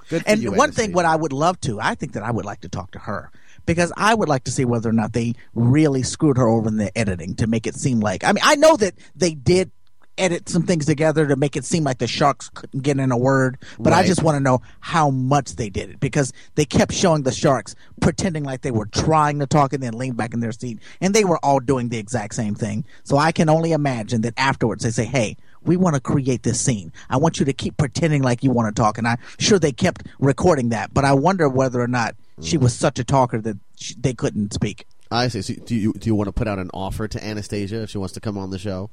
Good 0.09 0.24
And 0.26 0.42
you, 0.42 0.52
one 0.52 0.72
thing, 0.72 0.92
what 0.92 1.05
I 1.05 1.14
would 1.14 1.33
love 1.33 1.61
to, 1.62 1.81
I 1.81 1.94
think 1.94 2.14
that 2.14 2.22
I 2.22 2.31
would 2.31 2.44
like 2.44 2.62
to 2.62 2.68
talk 2.68 2.92
to 2.92 2.98
her 2.98 3.31
because 3.66 3.92
I 3.96 4.14
would 4.14 4.29
like 4.29 4.44
to 4.44 4.51
see 4.51 4.64
whether 4.64 4.88
or 4.88 4.94
not 4.94 5.12
they 5.12 5.35
really 5.55 6.03
screwed 6.03 6.38
her 6.38 6.48
over 6.48 6.68
in 6.68 6.77
the 6.77 6.96
editing 6.96 7.35
to 7.37 7.46
make 7.46 7.66
it 7.66 7.75
seem 7.75 8.01
like. 8.01 8.25
I 8.25 8.33
mean, 8.33 8.42
I 8.44 8.57
know 8.57 8.77
that 8.77 8.94
they 9.14 9.35
did 9.35 9.70
edit 10.18 10.48
some 10.48 10.64
things 10.64 10.85
together 10.85 11.27
to 11.27 11.37
make 11.37 11.57
it 11.57 11.64
seem 11.64 11.85
like 11.85 11.98
the 11.98 12.07
sharks 12.07 12.51
couldn't 12.51 12.83
get 12.83 12.98
in 12.98 13.11
a 13.11 13.16
word, 13.16 13.59
but 13.79 13.92
I 13.92 14.07
just 14.07 14.22
want 14.22 14.37
to 14.37 14.40
know 14.40 14.61
how 14.81 15.11
much 15.11 15.57
they 15.57 15.70
did 15.70 15.90
it 15.90 16.01
because 16.01 16.33
they 16.55 16.64
kept 16.64 16.92
showing 16.92 17.22
the 17.22 17.33
sharks 17.33 17.75
pretending 18.01 18.44
like 18.44 18.61
they 18.61 18.70
were 18.70 18.87
trying 18.87 19.38
to 19.38 19.46
talk 19.46 19.72
and 19.72 19.83
then 19.83 19.94
lean 19.94 20.12
back 20.12 20.35
in 20.35 20.40
their 20.40 20.53
seat, 20.53 20.81
and 21.01 21.14
they 21.14 21.25
were 21.25 21.38
all 21.38 21.61
doing 21.61 21.88
the 21.88 21.98
exact 21.98 22.35
same 22.35 22.55
thing. 22.55 22.85
So 23.05 23.16
I 23.16 23.33
can 23.33 23.48
only 23.48 23.72
imagine 23.72 24.20
that 24.22 24.35
afterwards 24.37 24.85
they 24.85 24.90
say, 24.90 25.05
"Hey." 25.05 25.37
We 25.64 25.77
want 25.77 25.94
to 25.94 26.01
create 26.01 26.42
this 26.42 26.61
scene. 26.61 26.92
I 27.09 27.18
want 27.18 27.38
you 27.38 27.46
to 27.46 27.53
keep 27.53 27.77
pretending 27.77 28.20
like 28.22 28.42
you 28.42 28.51
want 28.51 28.75
to 28.75 28.83
talk, 28.83 28.98
and 28.98 29.07
I'm 29.07 29.18
sure 29.38 29.61
they 29.61 29.70
kept 29.70 30.09
recording 30.18 30.70
that. 30.70 30.92
But 30.92 31.05
I 31.05 31.12
wonder 31.12 31.48
whether 31.48 31.81
or 31.81 31.87
not 31.87 32.16
she 32.42 32.59
was 32.59 32.74
such 32.74 32.98
a 32.98 33.05
talker 33.05 33.40
that 33.40 33.59
she, 33.76 33.94
they 33.98 34.14
couldn't 34.14 34.52
speak. 34.52 34.87
I 35.11 35.28
see. 35.28 35.42
So 35.42 35.55
do 35.55 35.74
you 35.74 35.92
do 35.92 36.09
you 36.09 36.14
want 36.14 36.28
to 36.28 36.33
put 36.33 36.48
out 36.48 36.59
an 36.59 36.70
offer 36.72 37.07
to 37.07 37.24
Anastasia 37.24 37.83
if 37.83 37.90
she 37.90 37.98
wants 37.98 38.14
to 38.14 38.20
come 38.20 38.38
on 38.38 38.50
the 38.50 38.59
show? 38.59 38.90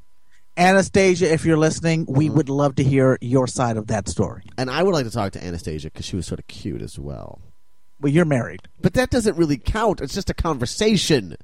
Anastasia, 0.58 1.32
if 1.32 1.46
you're 1.46 1.58
listening, 1.58 2.06
we 2.08 2.26
mm-hmm. 2.26 2.36
would 2.36 2.50
love 2.50 2.76
to 2.76 2.84
hear 2.84 3.18
your 3.22 3.48
side 3.48 3.78
of 3.78 3.88
that 3.88 4.10
story. 4.10 4.44
And 4.58 4.70
I 4.70 4.84
would 4.84 4.94
like 4.94 5.06
to 5.06 5.12
talk 5.12 5.32
to 5.34 5.44
Anastasia 5.44 5.88
because 5.88 6.06
she 6.06 6.18
was 6.18 6.26
sort 6.26 6.40
of 6.40 6.48
cute 6.48 6.82
as 6.82 7.00
well. 7.00 7.40
Well, 8.02 8.12
you're 8.12 8.26
married. 8.26 8.62
But 8.82 8.94
that 8.96 9.10
doesn't 9.10 9.38
really 9.38 9.58
count. 9.58 10.02
It's 10.02 10.14
just 10.14 10.30
a 10.30 10.34
conversation. 10.34 11.38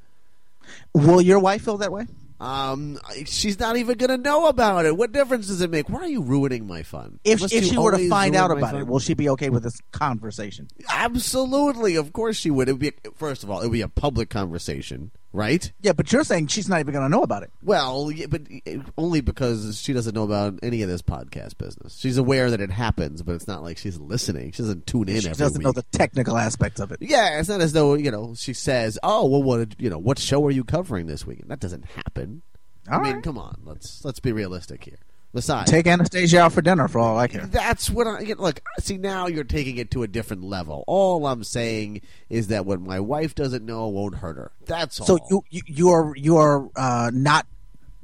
Will 0.94 1.22
your 1.22 1.40
wife 1.40 1.64
feel 1.64 1.78
that 1.78 1.92
way? 1.92 2.08
Um, 2.40 3.00
she's 3.26 3.60
not 3.60 3.78
even 3.78 3.98
gonna 3.98 4.18
know 4.18 4.48
about 4.48 4.86
it. 4.86 4.98
What 4.98 5.12
difference 5.14 5.48
does 5.48 5.62
it 5.62 5.70
make? 5.72 5.90
Why 5.90 6.00
are 6.02 6.08
you 6.08 6.22
ruining 6.22 6.68
my 6.68 6.84
fun? 6.84 7.20
If 7.24 7.42
Must 7.42 7.54
if 7.54 7.66
she 7.66 7.78
were 7.78 7.92
to 7.98 8.10
find 8.10 8.36
out 8.36 8.52
about 8.52 8.72
fun? 8.72 8.82
it, 8.82 8.88
will 8.88 9.00
she 9.00 9.14
be 9.14 9.30
okay 9.30 9.50
with 9.50 9.64
this 9.64 9.80
conversation? 9.92 10.68
Absolutely, 10.90 11.96
of 11.96 12.12
course 12.12 12.36
she 12.36 12.52
would. 12.52 12.68
It 12.68 12.74
would 12.74 12.82
be 12.82 12.92
first 13.16 13.44
of 13.44 13.50
all, 13.50 13.62
it 13.62 13.66
would 13.66 13.72
be 13.74 13.82
a 13.82 13.88
public 13.88 14.30
conversation, 14.30 15.12
right? 15.36 15.72
Yeah, 15.82 15.92
but 15.94 16.12
you're 16.12 16.24
saying 16.24 16.48
she's 16.48 16.68
not 16.70 16.80
even 16.80 16.94
going 16.94 17.06
to 17.06 17.10
know 17.10 17.22
about 17.24 17.44
it. 17.44 17.52
Well, 17.62 18.10
yeah, 18.12 18.26
but 18.28 18.42
eh, 18.66 18.78
only 18.98 19.22
because 19.22 19.80
she 19.80 19.94
doesn't 19.94 20.16
know 20.16 20.24
about 20.24 20.60
any 20.64 20.82
of 20.82 20.90
this 20.90 21.02
podcast 21.02 21.58
business. 21.58 21.98
She's 22.00 22.18
aware 22.18 22.50
that 22.50 22.62
it 22.62 22.72
happens, 22.72 23.22
but 23.22 23.36
it's 23.36 23.48
not 23.48 23.62
like 23.64 23.78
she's 23.78 24.00
listening. 24.00 24.52
She 24.54 24.64
doesn't 24.64 24.88
tune 24.88 25.10
in 25.10 25.22
She 25.22 25.30
doesn't 25.30 25.60
week. 25.60 25.66
know 25.66 25.72
the 25.72 25.84
technical 25.92 26.38
aspects 26.38 26.80
of 26.80 26.92
it. 26.92 27.00
yeah, 27.02 27.40
it's 27.40 27.50
not 27.50 27.62
as 27.62 27.74
though 27.74 27.94
you 27.96 28.10
know 28.12 28.34
she 28.36 28.54
says, 28.54 28.98
"Oh, 29.04 29.26
well, 29.28 29.44
what 29.44 29.80
you 29.80 29.90
know? 29.90 29.98
What 30.00 30.18
show 30.20 30.46
are 30.46 30.52
you 30.52 30.64
covering 30.64 31.08
this 31.08 31.26
week?" 31.28 31.48
That 31.48 31.60
doesn't 31.60 31.86
happen. 31.86 32.42
I 32.90 32.96
All 32.96 33.02
mean, 33.02 33.14
right. 33.16 33.24
come 33.24 33.38
on, 33.38 33.62
let's 33.66 34.04
let's 34.06 34.20
be 34.20 34.32
realistic 34.32 34.84
here. 34.86 34.98
Besides, 35.36 35.70
Take 35.70 35.86
Anastasia 35.86 36.40
out 36.40 36.54
for 36.54 36.62
dinner 36.62 36.88
for 36.88 37.00
all 37.00 37.18
I 37.20 37.28
care. 37.28 37.46
That's 37.46 37.90
what 37.90 38.08
I 38.08 38.22
you 38.22 38.36
know, 38.36 38.42
look. 38.42 38.62
See, 38.80 38.98
now 38.98 39.28
you're 39.28 39.44
taking 39.44 39.76
it 39.78 39.92
to 39.92 40.02
a 40.02 40.08
different 40.08 40.44
level. 40.44 40.86
All 40.88 41.28
I'm 41.28 41.44
saying 41.44 42.04
is 42.30 42.48
that 42.48 42.66
what 42.66 42.80
my 42.80 43.02
wife 43.02 43.36
doesn't 43.36 43.66
know 43.66 43.86
won't 43.90 44.16
hurt 44.16 44.38
her. 44.38 44.54
That's 44.66 44.98
all. 45.02 45.06
So 45.06 45.20
you, 45.30 45.44
you 45.50 45.62
you're 45.68 46.14
you're 46.16 46.70
uh, 46.78 47.12
not 47.14 47.48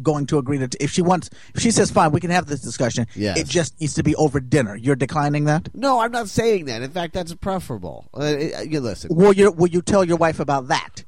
going 0.04 0.26
to 0.26 0.39
agree 0.39 0.58
to 0.58 0.70
if 0.84 0.91
she 0.91 1.02
wants 1.02 1.30
if 1.56 1.62
she 1.62 1.72
says 1.72 1.89
fine 1.89 2.12
we 2.12 2.20
can 2.20 2.32
have 2.32 2.48
this 2.48 2.60
discussion. 2.60 3.08
Yes. 3.15 3.39
It 3.39 3.48
just 3.48 3.80
needs 3.80 3.94
to 3.94 4.04
be 4.04 4.13
over 4.15 4.41
dinner. 4.41 4.76
You're 4.76 4.98
declining 4.98 5.46
that. 5.46 5.70
no, 5.74 6.02
I'm 6.02 6.12
not 6.12 6.28
saying 6.28 6.65
that. 6.65 6.82
In 6.82 6.91
fact, 6.91 7.13
that's 7.13 7.34
preferable. 7.36 8.10
Uh, 8.13 8.20
uh, 8.20 8.62
you 8.67 8.82
listen. 8.82 9.15
Will 9.15 9.32
you 9.32 9.52
will 9.52 9.70
you 9.70 9.82
tell 9.82 10.04
your 10.04 10.17
wife 10.17 10.41
about 10.41 10.67
that? 10.67 11.06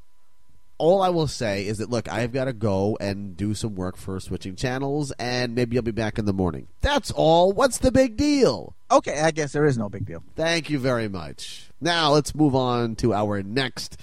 All 0.76 1.02
I 1.02 1.08
will 1.08 1.28
say 1.28 1.66
is 1.66 1.78
that 1.78 1.90
look, 1.90 2.10
I've 2.10 2.32
got 2.32 2.46
to 2.46 2.52
go 2.52 2.96
and 3.00 3.36
do 3.36 3.54
some 3.54 3.74
work 3.74 3.96
for 3.96 4.18
switching 4.18 4.56
channels, 4.56 5.12
and 5.18 5.54
maybe 5.54 5.76
I'll 5.76 5.82
be 5.82 5.92
back 5.92 6.18
in 6.18 6.24
the 6.24 6.32
morning. 6.32 6.68
That's 6.80 7.10
all. 7.10 7.52
What's 7.52 7.78
the 7.78 7.92
big 7.92 8.16
deal? 8.16 8.74
Okay, 8.90 9.20
I 9.20 9.30
guess 9.30 9.52
there 9.52 9.66
is 9.66 9.78
no 9.78 9.88
big 9.88 10.04
deal. 10.04 10.22
Thank 10.34 10.70
you 10.70 10.78
very 10.78 11.08
much. 11.08 11.70
Now 11.80 12.12
let's 12.12 12.34
move 12.34 12.54
on 12.54 12.96
to 12.96 13.14
our 13.14 13.42
next 13.42 14.00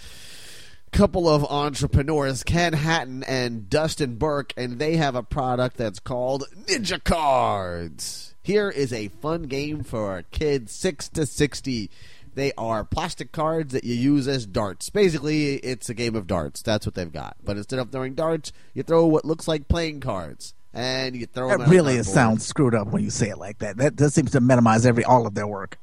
couple 0.91 1.27
of 1.29 1.45
entrepreneurs, 1.45 2.43
Ken 2.43 2.73
Hatton 2.73 3.23
and 3.23 3.69
Dustin 3.69 4.15
Burke, 4.15 4.53
and 4.57 4.79
they 4.79 4.97
have 4.97 5.15
a 5.15 5.23
product 5.23 5.77
that's 5.77 5.99
called 5.99 6.45
Ninja 6.65 7.03
Cards. 7.03 8.35
Here 8.43 8.69
is 8.69 8.91
a 8.91 9.09
fun 9.09 9.43
game 9.43 9.83
for 9.83 10.23
kids 10.31 10.73
6 10.73 11.09
to 11.09 11.25
60. 11.25 11.89
They 12.33 12.53
are 12.57 12.83
plastic 12.83 13.31
cards 13.31 13.73
that 13.73 13.83
you 13.83 13.93
use 13.93 14.27
as 14.27 14.45
darts. 14.45 14.89
Basically, 14.89 15.55
it's 15.55 15.89
a 15.89 15.93
game 15.93 16.15
of 16.15 16.27
darts. 16.27 16.61
That's 16.61 16.85
what 16.85 16.95
they've 16.95 17.11
got. 17.11 17.35
But 17.43 17.57
instead 17.57 17.79
of 17.79 17.91
throwing 17.91 18.15
darts, 18.15 18.51
you 18.73 18.83
throw 18.83 19.05
what 19.05 19.25
looks 19.25 19.47
like 19.47 19.67
playing 19.67 19.99
cards. 19.99 20.53
And 20.73 21.17
you 21.17 21.25
throw 21.25 21.49
them 21.49 21.59
That 21.59 21.67
at 21.67 21.69
really 21.69 22.01
sounds 22.03 22.45
screwed 22.45 22.73
up 22.73 22.87
when 22.87 23.03
you 23.03 23.09
say 23.09 23.29
it 23.29 23.37
like 23.37 23.59
that. 23.59 23.75
That 23.75 23.97
that 23.97 24.11
seems 24.11 24.31
to 24.31 24.39
minimize 24.39 24.85
every 24.85 25.03
all 25.03 25.27
of 25.27 25.33
their 25.33 25.47
work. 25.47 25.77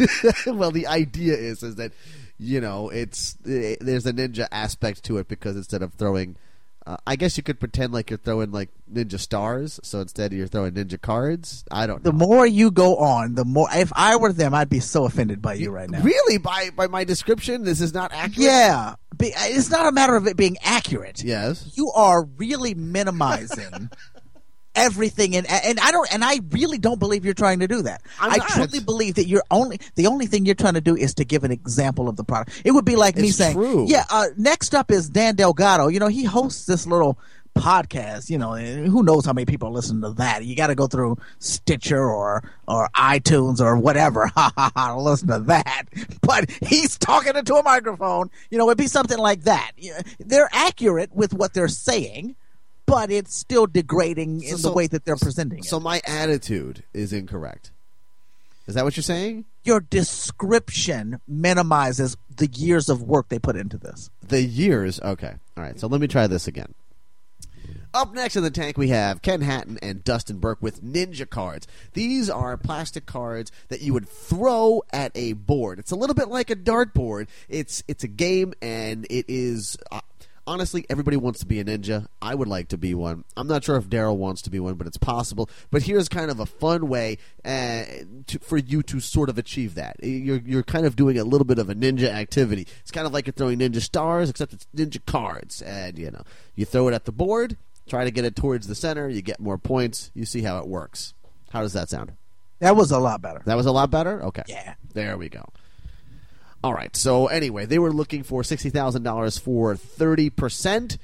well, 0.46 0.70
the 0.70 0.86
idea 0.86 1.34
is 1.34 1.62
is 1.62 1.74
that 1.74 1.92
you 2.38 2.58
know 2.58 2.88
it's 2.88 3.36
eh, 3.46 3.76
there's 3.82 4.06
a 4.06 4.14
ninja 4.14 4.48
aspect 4.50 5.04
to 5.04 5.18
it 5.18 5.28
because 5.28 5.56
instead 5.56 5.82
of 5.82 5.92
throwing, 5.92 6.36
uh, 6.86 6.96
I 7.06 7.16
guess 7.16 7.36
you 7.36 7.42
could 7.42 7.60
pretend 7.60 7.92
like 7.92 8.10
you're 8.10 8.18
throwing 8.18 8.52
like 8.52 8.70
ninja 8.92 9.18
stars. 9.18 9.78
So 9.82 10.00
instead 10.00 10.32
you're 10.32 10.46
throwing 10.46 10.72
ninja 10.72 11.00
cards. 11.00 11.64
I 11.70 11.86
don't 11.86 12.02
The 12.02 12.12
know. 12.12 12.18
more 12.26 12.46
you 12.46 12.70
go 12.70 12.96
on, 12.96 13.34
the 13.34 13.44
more. 13.44 13.68
If 13.72 13.92
I 13.94 14.16
were 14.16 14.32
them, 14.32 14.54
I'd 14.54 14.70
be 14.70 14.80
so 14.80 15.04
offended 15.04 15.42
by 15.42 15.54
you 15.54 15.70
right 15.70 15.88
now. 15.90 16.00
Really, 16.02 16.38
by 16.38 16.70
by 16.74 16.86
my 16.86 17.04
description, 17.04 17.64
this 17.64 17.80
is 17.80 17.92
not 17.92 18.12
accurate. 18.12 18.38
Yeah, 18.46 18.94
it's 19.20 19.70
not 19.70 19.86
a 19.86 19.92
matter 19.92 20.16
of 20.16 20.26
it 20.26 20.36
being 20.36 20.56
accurate. 20.62 21.22
Yes. 21.22 21.70
you 21.76 21.90
are 21.94 22.24
really 22.24 22.74
minimizing 22.74 23.90
everything 24.74 25.36
and 25.36 25.46
and 25.50 25.80
I 25.80 25.90
don't 25.90 26.12
and 26.12 26.24
I 26.24 26.40
really 26.50 26.78
don't 26.78 26.98
believe 26.98 27.24
you're 27.24 27.34
trying 27.34 27.60
to 27.60 27.68
do 27.68 27.82
that. 27.82 28.02
I'm 28.20 28.32
I 28.32 28.36
not. 28.36 28.48
truly 28.48 28.80
believe 28.80 29.14
that 29.16 29.26
you're 29.26 29.42
only 29.50 29.80
the 29.96 30.06
only 30.06 30.26
thing 30.26 30.46
you're 30.46 30.54
trying 30.54 30.74
to 30.74 30.80
do 30.80 30.96
is 30.96 31.14
to 31.14 31.24
give 31.24 31.44
an 31.44 31.50
example 31.52 32.08
of 32.08 32.16
the 32.16 32.24
product. 32.24 32.62
It 32.64 32.70
would 32.72 32.84
be 32.84 32.96
like 32.96 33.16
me 33.16 33.30
saying, 33.30 33.54
true. 33.54 33.86
"Yeah, 33.88 34.04
uh, 34.10 34.26
next 34.36 34.74
up 34.74 34.90
is 34.90 35.08
Dan 35.08 35.34
Delgado. 35.34 35.88
You 35.88 35.98
know, 35.98 36.08
he 36.08 36.24
hosts 36.24 36.66
this 36.66 36.86
little 36.86 37.18
podcast, 37.56 38.30
you 38.30 38.38
know, 38.38 38.52
and 38.52 38.86
who 38.86 39.02
knows 39.02 39.26
how 39.26 39.32
many 39.32 39.44
people 39.44 39.72
listen 39.72 40.00
to 40.02 40.10
that. 40.10 40.44
You 40.44 40.54
got 40.54 40.68
to 40.68 40.74
go 40.74 40.86
through 40.86 41.18
Stitcher 41.40 42.02
or 42.02 42.48
or 42.68 42.88
iTunes 42.94 43.60
or 43.60 43.76
whatever 43.76 44.26
ha 44.34 44.52
ha 44.56 44.70
ha 44.74 44.96
listen 44.96 45.28
to 45.28 45.40
that. 45.40 45.84
But 46.22 46.48
he's 46.62 46.96
talking 46.96 47.34
into 47.34 47.54
a 47.56 47.62
microphone. 47.64 48.30
You 48.50 48.58
know, 48.58 48.68
it'd 48.68 48.78
be 48.78 48.86
something 48.86 49.18
like 49.18 49.42
that. 49.42 49.72
They're 50.20 50.48
accurate 50.52 51.12
with 51.12 51.34
what 51.34 51.54
they're 51.54 51.66
saying, 51.66 52.36
but 52.90 53.10
it's 53.10 53.34
still 53.34 53.66
degrading 53.66 54.42
in 54.42 54.58
So- 54.58 54.68
the 54.68 54.74
way 54.74 54.86
that 54.88 55.04
they're 55.04 55.16
presenting 55.16 55.62
So 55.62 55.78
it. 55.78 55.80
my 55.80 56.00
attitude 56.06 56.82
is 56.92 57.12
incorrect. 57.12 57.70
Is 58.66 58.74
that 58.74 58.84
what 58.84 58.96
you're 58.96 59.02
saying? 59.02 59.46
Your 59.64 59.80
description 59.80 61.20
minimizes 61.26 62.16
the 62.36 62.46
years 62.46 62.88
of 62.88 63.02
work 63.02 63.28
they 63.28 63.38
put 63.38 63.56
into 63.56 63.76
this. 63.78 64.10
The 64.26 64.42
years. 64.42 65.00
Okay. 65.00 65.34
All 65.56 65.64
right. 65.64 65.78
So 65.80 65.86
let 65.88 66.00
me 66.00 66.06
try 66.06 66.26
this 66.26 66.46
again. 66.46 66.74
Up 67.92 68.14
next 68.14 68.36
in 68.36 68.44
the 68.44 68.50
tank, 68.52 68.78
we 68.78 68.90
have 68.90 69.20
Ken 69.22 69.40
Hatton 69.40 69.76
and 69.82 70.04
Dustin 70.04 70.38
Burke 70.38 70.62
with 70.62 70.80
Ninja 70.84 71.28
cards. 71.28 71.66
These 71.94 72.30
are 72.30 72.56
plastic 72.56 73.04
cards 73.04 73.50
that 73.68 73.80
you 73.80 73.92
would 73.92 74.08
throw 74.08 74.84
at 74.92 75.10
a 75.16 75.32
board. 75.32 75.80
It's 75.80 75.90
a 75.90 75.96
little 75.96 76.14
bit 76.14 76.28
like 76.28 76.50
a 76.50 76.54
dartboard. 76.56 77.26
It's 77.48 77.82
it's 77.88 78.04
a 78.04 78.08
game, 78.08 78.54
and 78.62 79.06
it 79.10 79.24
is. 79.26 79.76
Uh, 79.90 80.00
Honestly, 80.46 80.84
everybody 80.90 81.16
wants 81.16 81.40
to 81.40 81.46
be 81.46 81.60
a 81.60 81.64
ninja. 81.64 82.06
I 82.20 82.34
would 82.34 82.48
like 82.48 82.68
to 82.68 82.78
be 82.78 82.94
one. 82.94 83.24
I'm 83.36 83.46
not 83.46 83.62
sure 83.62 83.76
if 83.76 83.88
Daryl 83.88 84.16
wants 84.16 84.42
to 84.42 84.50
be 84.50 84.58
one, 84.58 84.74
but 84.74 84.86
it's 84.86 84.96
possible. 84.96 85.48
But 85.70 85.82
here's 85.82 86.08
kind 86.08 86.30
of 86.30 86.40
a 86.40 86.46
fun 86.46 86.88
way 86.88 87.18
uh, 87.44 87.84
to, 88.26 88.38
for 88.40 88.56
you 88.56 88.82
to 88.84 89.00
sort 89.00 89.28
of 89.28 89.38
achieve 89.38 89.74
that. 89.74 89.96
You're 90.02 90.40
you're 90.44 90.62
kind 90.62 90.86
of 90.86 90.96
doing 90.96 91.18
a 91.18 91.24
little 91.24 91.44
bit 91.44 91.58
of 91.58 91.70
a 91.70 91.74
ninja 91.74 92.08
activity. 92.08 92.66
It's 92.80 92.90
kind 92.90 93.06
of 93.06 93.12
like 93.12 93.26
you're 93.26 93.34
throwing 93.34 93.58
ninja 93.58 93.80
stars, 93.80 94.30
except 94.30 94.52
it's 94.52 94.66
ninja 94.74 95.04
cards, 95.06 95.62
and 95.62 95.98
you 95.98 96.10
know 96.10 96.22
you 96.54 96.64
throw 96.64 96.88
it 96.88 96.94
at 96.94 97.04
the 97.04 97.12
board. 97.12 97.56
Try 97.88 98.04
to 98.04 98.10
get 98.10 98.24
it 98.24 98.36
towards 98.36 98.66
the 98.66 98.74
center. 98.74 99.08
You 99.08 99.22
get 99.22 99.40
more 99.40 99.58
points. 99.58 100.10
You 100.14 100.24
see 100.24 100.42
how 100.42 100.58
it 100.58 100.66
works. 100.66 101.14
How 101.50 101.60
does 101.62 101.72
that 101.74 101.88
sound? 101.88 102.12
That 102.60 102.76
was 102.76 102.90
a 102.90 102.98
lot 102.98 103.22
better. 103.22 103.42
That 103.46 103.56
was 103.56 103.66
a 103.66 103.72
lot 103.72 103.90
better. 103.90 104.22
Okay. 104.24 104.42
Yeah. 104.46 104.74
There 104.92 105.16
we 105.16 105.28
go. 105.28 105.44
All 106.62 106.74
right. 106.74 106.94
So 106.94 107.26
anyway, 107.26 107.66
they 107.66 107.78
were 107.78 107.92
looking 107.92 108.22
for 108.22 108.44
sixty 108.44 108.70
thousand 108.70 109.02
dollars 109.02 109.38
for 109.38 109.76
thirty 109.76 110.30
percent. 110.30 110.98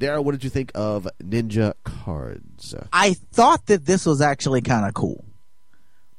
Daryl, 0.00 0.22
what 0.22 0.32
did 0.32 0.44
you 0.44 0.50
think 0.50 0.70
of 0.74 1.08
Ninja 1.22 1.74
Cards? 1.82 2.74
I 2.92 3.14
thought 3.14 3.66
that 3.66 3.84
this 3.84 4.06
was 4.06 4.20
actually 4.20 4.62
kind 4.62 4.86
of 4.86 4.94
cool. 4.94 5.24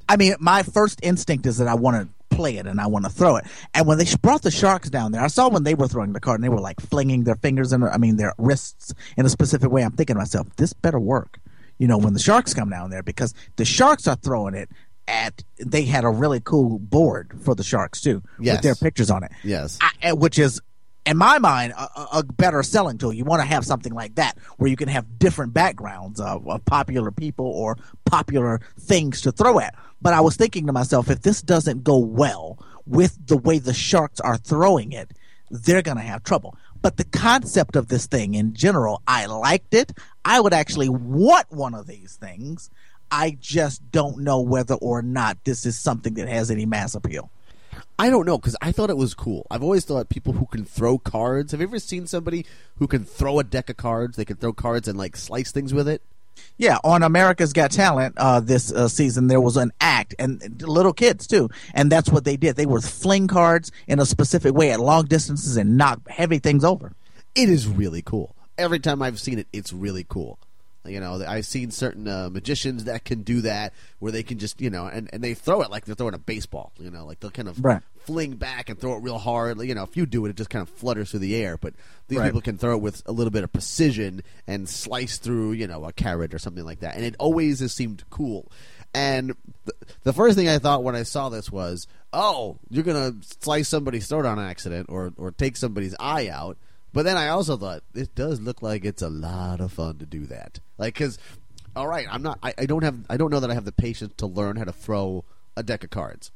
I 0.06 0.16
mean, 0.16 0.34
my 0.38 0.62
first 0.62 1.00
instinct 1.02 1.46
is 1.46 1.58
that 1.58 1.68
I 1.68 1.74
want 1.74 1.96
to 1.96 2.36
play 2.36 2.56
it 2.56 2.66
and 2.66 2.80
I 2.80 2.88
want 2.88 3.04
to 3.06 3.10
throw 3.10 3.36
it. 3.36 3.44
And 3.74 3.86
when 3.86 3.96
they 3.96 4.06
brought 4.20 4.42
the 4.42 4.50
sharks 4.50 4.90
down 4.90 5.12
there, 5.12 5.22
I 5.22 5.28
saw 5.28 5.48
when 5.48 5.62
they 5.62 5.74
were 5.74 5.88
throwing 5.88 6.12
the 6.12 6.20
card 6.20 6.40
and 6.40 6.44
they 6.44 6.48
were 6.48 6.60
like 6.60 6.80
flinging 6.80 7.24
their 7.24 7.36
fingers 7.36 7.72
and 7.72 7.84
I 7.84 7.96
mean 7.96 8.16
their 8.16 8.34
wrists 8.36 8.92
in 9.16 9.24
a 9.24 9.30
specific 9.30 9.70
way. 9.70 9.82
I'm 9.82 9.92
thinking 9.92 10.14
to 10.14 10.20
myself, 10.20 10.48
this 10.56 10.72
better 10.72 11.00
work. 11.00 11.38
You 11.78 11.86
know, 11.86 11.96
when 11.96 12.12
the 12.12 12.20
sharks 12.20 12.52
come 12.52 12.68
down 12.68 12.90
there 12.90 13.02
because 13.02 13.34
the 13.56 13.64
sharks 13.64 14.06
are 14.06 14.16
throwing 14.16 14.54
it 14.54 14.68
at 15.10 15.42
they 15.58 15.82
had 15.82 16.04
a 16.04 16.08
really 16.08 16.40
cool 16.40 16.78
board 16.78 17.32
for 17.42 17.54
the 17.54 17.62
sharks 17.64 18.00
too 18.00 18.22
Yes. 18.40 18.56
with 18.56 18.62
their 18.62 18.74
pictures 18.76 19.10
on 19.10 19.24
it. 19.24 19.32
Yes. 19.42 19.78
I, 20.02 20.12
which 20.12 20.38
is 20.38 20.60
in 21.04 21.16
my 21.16 21.38
mind 21.38 21.72
a, 21.76 21.82
a- 21.82 22.08
a 22.18 22.22
better 22.22 22.62
selling 22.62 22.96
tool. 22.98 23.12
You 23.12 23.24
want 23.24 23.42
to 23.42 23.48
have 23.48 23.64
something 23.66 23.92
like 23.92 24.14
that 24.14 24.38
where 24.58 24.70
you 24.70 24.76
can 24.76 24.88
have 24.88 25.18
different 25.18 25.52
backgrounds 25.52 26.20
of, 26.20 26.46
of 26.48 26.64
popular 26.64 27.10
people 27.10 27.46
or 27.46 27.76
popular 28.04 28.60
things 28.78 29.20
to 29.22 29.32
throw 29.32 29.58
at. 29.60 29.74
But 30.00 30.14
I 30.14 30.20
was 30.20 30.36
thinking 30.36 30.66
to 30.66 30.72
myself, 30.72 31.10
if 31.10 31.22
this 31.22 31.42
doesn't 31.42 31.84
go 31.84 31.98
well 31.98 32.58
with 32.86 33.18
the 33.26 33.36
way 33.36 33.58
the 33.58 33.74
sharks 33.74 34.20
are 34.20 34.36
throwing 34.38 34.92
it, 34.92 35.12
they're 35.50 35.82
going 35.82 35.96
to 35.96 36.02
have 36.02 36.22
trouble. 36.22 36.56
But 36.82 36.96
the 36.96 37.04
concept 37.04 37.76
of 37.76 37.88
this 37.88 38.06
thing 38.06 38.34
in 38.34 38.54
general, 38.54 39.02
I 39.06 39.26
liked 39.26 39.74
it. 39.74 39.92
I 40.24 40.40
would 40.40 40.54
actually 40.54 40.88
want 40.88 41.50
one 41.50 41.74
of 41.74 41.86
these 41.86 42.16
things. 42.16 42.70
I 43.10 43.36
just 43.40 43.90
don't 43.90 44.18
know 44.18 44.40
whether 44.40 44.74
or 44.74 45.02
not 45.02 45.44
this 45.44 45.66
is 45.66 45.78
something 45.78 46.14
that 46.14 46.28
has 46.28 46.50
any 46.50 46.66
mass 46.66 46.94
appeal. 46.94 47.30
I 47.98 48.08
don't 48.08 48.24
know 48.26 48.38
because 48.38 48.56
I 48.62 48.72
thought 48.72 48.90
it 48.90 48.96
was 48.96 49.14
cool. 49.14 49.46
I've 49.50 49.62
always 49.62 49.84
thought 49.84 50.08
people 50.08 50.32
who 50.32 50.46
can 50.46 50.64
throw 50.64 50.98
cards. 50.98 51.52
Have 51.52 51.60
you 51.60 51.66
ever 51.66 51.78
seen 51.78 52.06
somebody 52.06 52.46
who 52.76 52.86
can 52.86 53.04
throw 53.04 53.38
a 53.38 53.44
deck 53.44 53.68
of 53.68 53.76
cards? 53.76 54.16
They 54.16 54.24
can 54.24 54.36
throw 54.36 54.52
cards 54.52 54.88
and 54.88 54.96
like 54.96 55.16
slice 55.16 55.52
things 55.52 55.74
with 55.74 55.86
it. 55.86 56.02
Yeah, 56.56 56.78
on 56.84 57.02
America's 57.02 57.52
Got 57.52 57.70
Talent 57.70 58.14
uh, 58.16 58.40
this 58.40 58.72
uh, 58.72 58.88
season, 58.88 59.26
there 59.26 59.40
was 59.40 59.56
an 59.56 59.72
act, 59.80 60.14
and 60.18 60.62
little 60.62 60.92
kids 60.92 61.26
too, 61.26 61.50
and 61.74 61.92
that's 61.92 62.08
what 62.08 62.24
they 62.24 62.36
did. 62.36 62.56
They 62.56 62.66
were 62.66 62.80
fling 62.80 63.28
cards 63.28 63.70
in 63.86 63.98
a 63.98 64.06
specific 64.06 64.54
way 64.54 64.70
at 64.70 64.80
long 64.80 65.04
distances 65.04 65.56
and 65.56 65.76
knock 65.76 66.08
heavy 66.08 66.38
things 66.38 66.64
over. 66.64 66.92
It 67.34 67.48
is 67.48 67.66
really 67.66 68.02
cool. 68.02 68.34
Every 68.56 68.78
time 68.78 69.02
I've 69.02 69.20
seen 69.20 69.38
it, 69.38 69.48
it's 69.52 69.72
really 69.72 70.04
cool. 70.08 70.38
You 70.86 70.98
know, 71.00 71.22
I've 71.26 71.44
seen 71.46 71.70
certain 71.70 72.08
uh, 72.08 72.30
magicians 72.30 72.84
that 72.84 73.04
can 73.04 73.22
do 73.22 73.42
that, 73.42 73.74
where 73.98 74.10
they 74.12 74.22
can 74.22 74.38
just, 74.38 74.60
you 74.60 74.70
know, 74.70 74.86
and, 74.86 75.10
and 75.12 75.22
they 75.22 75.34
throw 75.34 75.60
it 75.60 75.70
like 75.70 75.84
they're 75.84 75.94
throwing 75.94 76.14
a 76.14 76.18
baseball. 76.18 76.72
You 76.78 76.90
know, 76.90 77.04
like 77.04 77.20
they'll 77.20 77.30
kind 77.30 77.48
of 77.48 77.62
Right. 77.62 77.82
fling 78.06 78.36
back 78.36 78.70
and 78.70 78.78
throw 78.80 78.94
it 78.96 79.02
real 79.02 79.18
hard. 79.18 79.60
You 79.60 79.74
know, 79.74 79.82
if 79.82 79.96
you 79.96 80.06
do 80.06 80.24
it, 80.24 80.30
it 80.30 80.36
just 80.36 80.48
kind 80.50 80.62
of 80.62 80.70
flutters 80.70 81.10
through 81.10 81.20
the 81.20 81.36
air. 81.36 81.58
But 81.58 81.74
these 82.08 82.18
Right. 82.18 82.26
people 82.26 82.40
can 82.40 82.56
throw 82.56 82.74
it 82.74 82.80
with 82.80 83.02
a 83.04 83.12
little 83.12 83.30
bit 83.30 83.44
of 83.44 83.52
precision 83.52 84.22
and 84.46 84.68
slice 84.68 85.18
through, 85.18 85.52
you 85.52 85.66
know, 85.66 85.84
a 85.84 85.92
carrot 85.92 86.32
or 86.32 86.38
something 86.38 86.64
like 86.64 86.80
that. 86.80 86.96
And 86.96 87.04
it 87.04 87.14
always 87.18 87.60
has 87.60 87.72
seemed 87.74 88.02
cool. 88.08 88.50
And 88.94 89.34
th- 89.66 89.78
the 90.02 90.12
first 90.12 90.36
thing 90.36 90.48
I 90.48 90.58
thought 90.58 90.82
when 90.82 90.96
I 90.96 91.04
saw 91.04 91.28
this 91.28 91.52
was, 91.52 91.86
oh, 92.12 92.56
you're 92.70 92.82
gonna 92.84 93.14
slice 93.40 93.68
somebody's 93.68 94.08
throat 94.08 94.26
on 94.26 94.38
accident 94.40 94.86
or 94.88 95.12
or 95.16 95.30
take 95.30 95.56
somebody's 95.56 95.94
eye 96.00 96.28
out. 96.28 96.56
But 96.92 97.04
then 97.04 97.16
I 97.16 97.28
also 97.28 97.56
thought 97.56 97.82
it 97.94 98.14
does 98.14 98.40
look 98.40 98.62
like 98.62 98.84
it's 98.84 99.02
a 99.02 99.08
lot 99.08 99.60
of 99.60 99.72
fun 99.72 99.98
to 99.98 100.06
do 100.06 100.26
that. 100.26 100.58
Like, 100.76 100.94
because, 100.94 101.18
all 101.76 101.86
right, 101.86 102.06
I'm 102.10 102.22
not, 102.22 102.38
I, 102.42 102.52
I 102.58 102.66
don't 102.66 102.82
have, 102.82 102.96
I 103.08 103.16
don't 103.16 103.30
know 103.30 103.40
that 103.40 103.50
I 103.50 103.54
have 103.54 103.64
the 103.64 103.72
patience 103.72 104.12
to 104.18 104.26
learn 104.26 104.56
how 104.56 104.64
to 104.64 104.72
throw 104.72 105.24
a 105.56 105.62
deck 105.62 105.84
of 105.84 105.90
cards. 105.90 106.32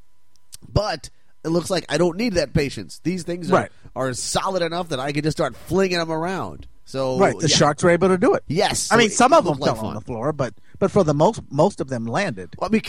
But 0.67 1.09
it 1.43 1.49
looks 1.49 1.69
like 1.69 1.85
I 1.89 1.97
don't 1.97 2.17
need 2.17 2.33
that 2.33 2.53
patience. 2.53 2.99
These 3.03 3.23
things 3.23 3.51
are, 3.51 3.55
Right. 3.55 3.71
are 3.95 4.13
solid 4.13 4.61
enough 4.61 4.89
that 4.89 4.99
I 4.99 5.11
can 5.11 5.23
just 5.23 5.37
start 5.37 5.55
flinging 5.55 5.97
them 5.99 6.11
around. 6.11 6.67
So 6.85 7.17
Right, 7.19 7.37
the 7.37 7.47
yeah. 7.49 7.55
sharks 7.55 7.83
were 7.83 7.89
able 7.89 8.07
to 8.09 8.17
do 8.17 8.33
it. 8.35 8.43
Yes, 8.47 8.91
I 8.91 8.97
mean 8.97 9.09
some 9.09 9.33
of 9.33 9.43
them 9.43 9.53
looked 9.53 9.61
like 9.61 9.75
fell 9.75 9.87
on 9.87 9.95
the 9.95 10.01
floor, 10.01 10.31
but 10.31 10.53
but 10.77 10.91
for 10.91 11.03
the 11.03 11.15
most 11.15 11.41
most 11.49 11.81
of 11.81 11.87
them 11.89 12.05
landed. 12.05 12.55
Well, 12.59 12.69
I 12.69 12.71
mean, 12.71 12.81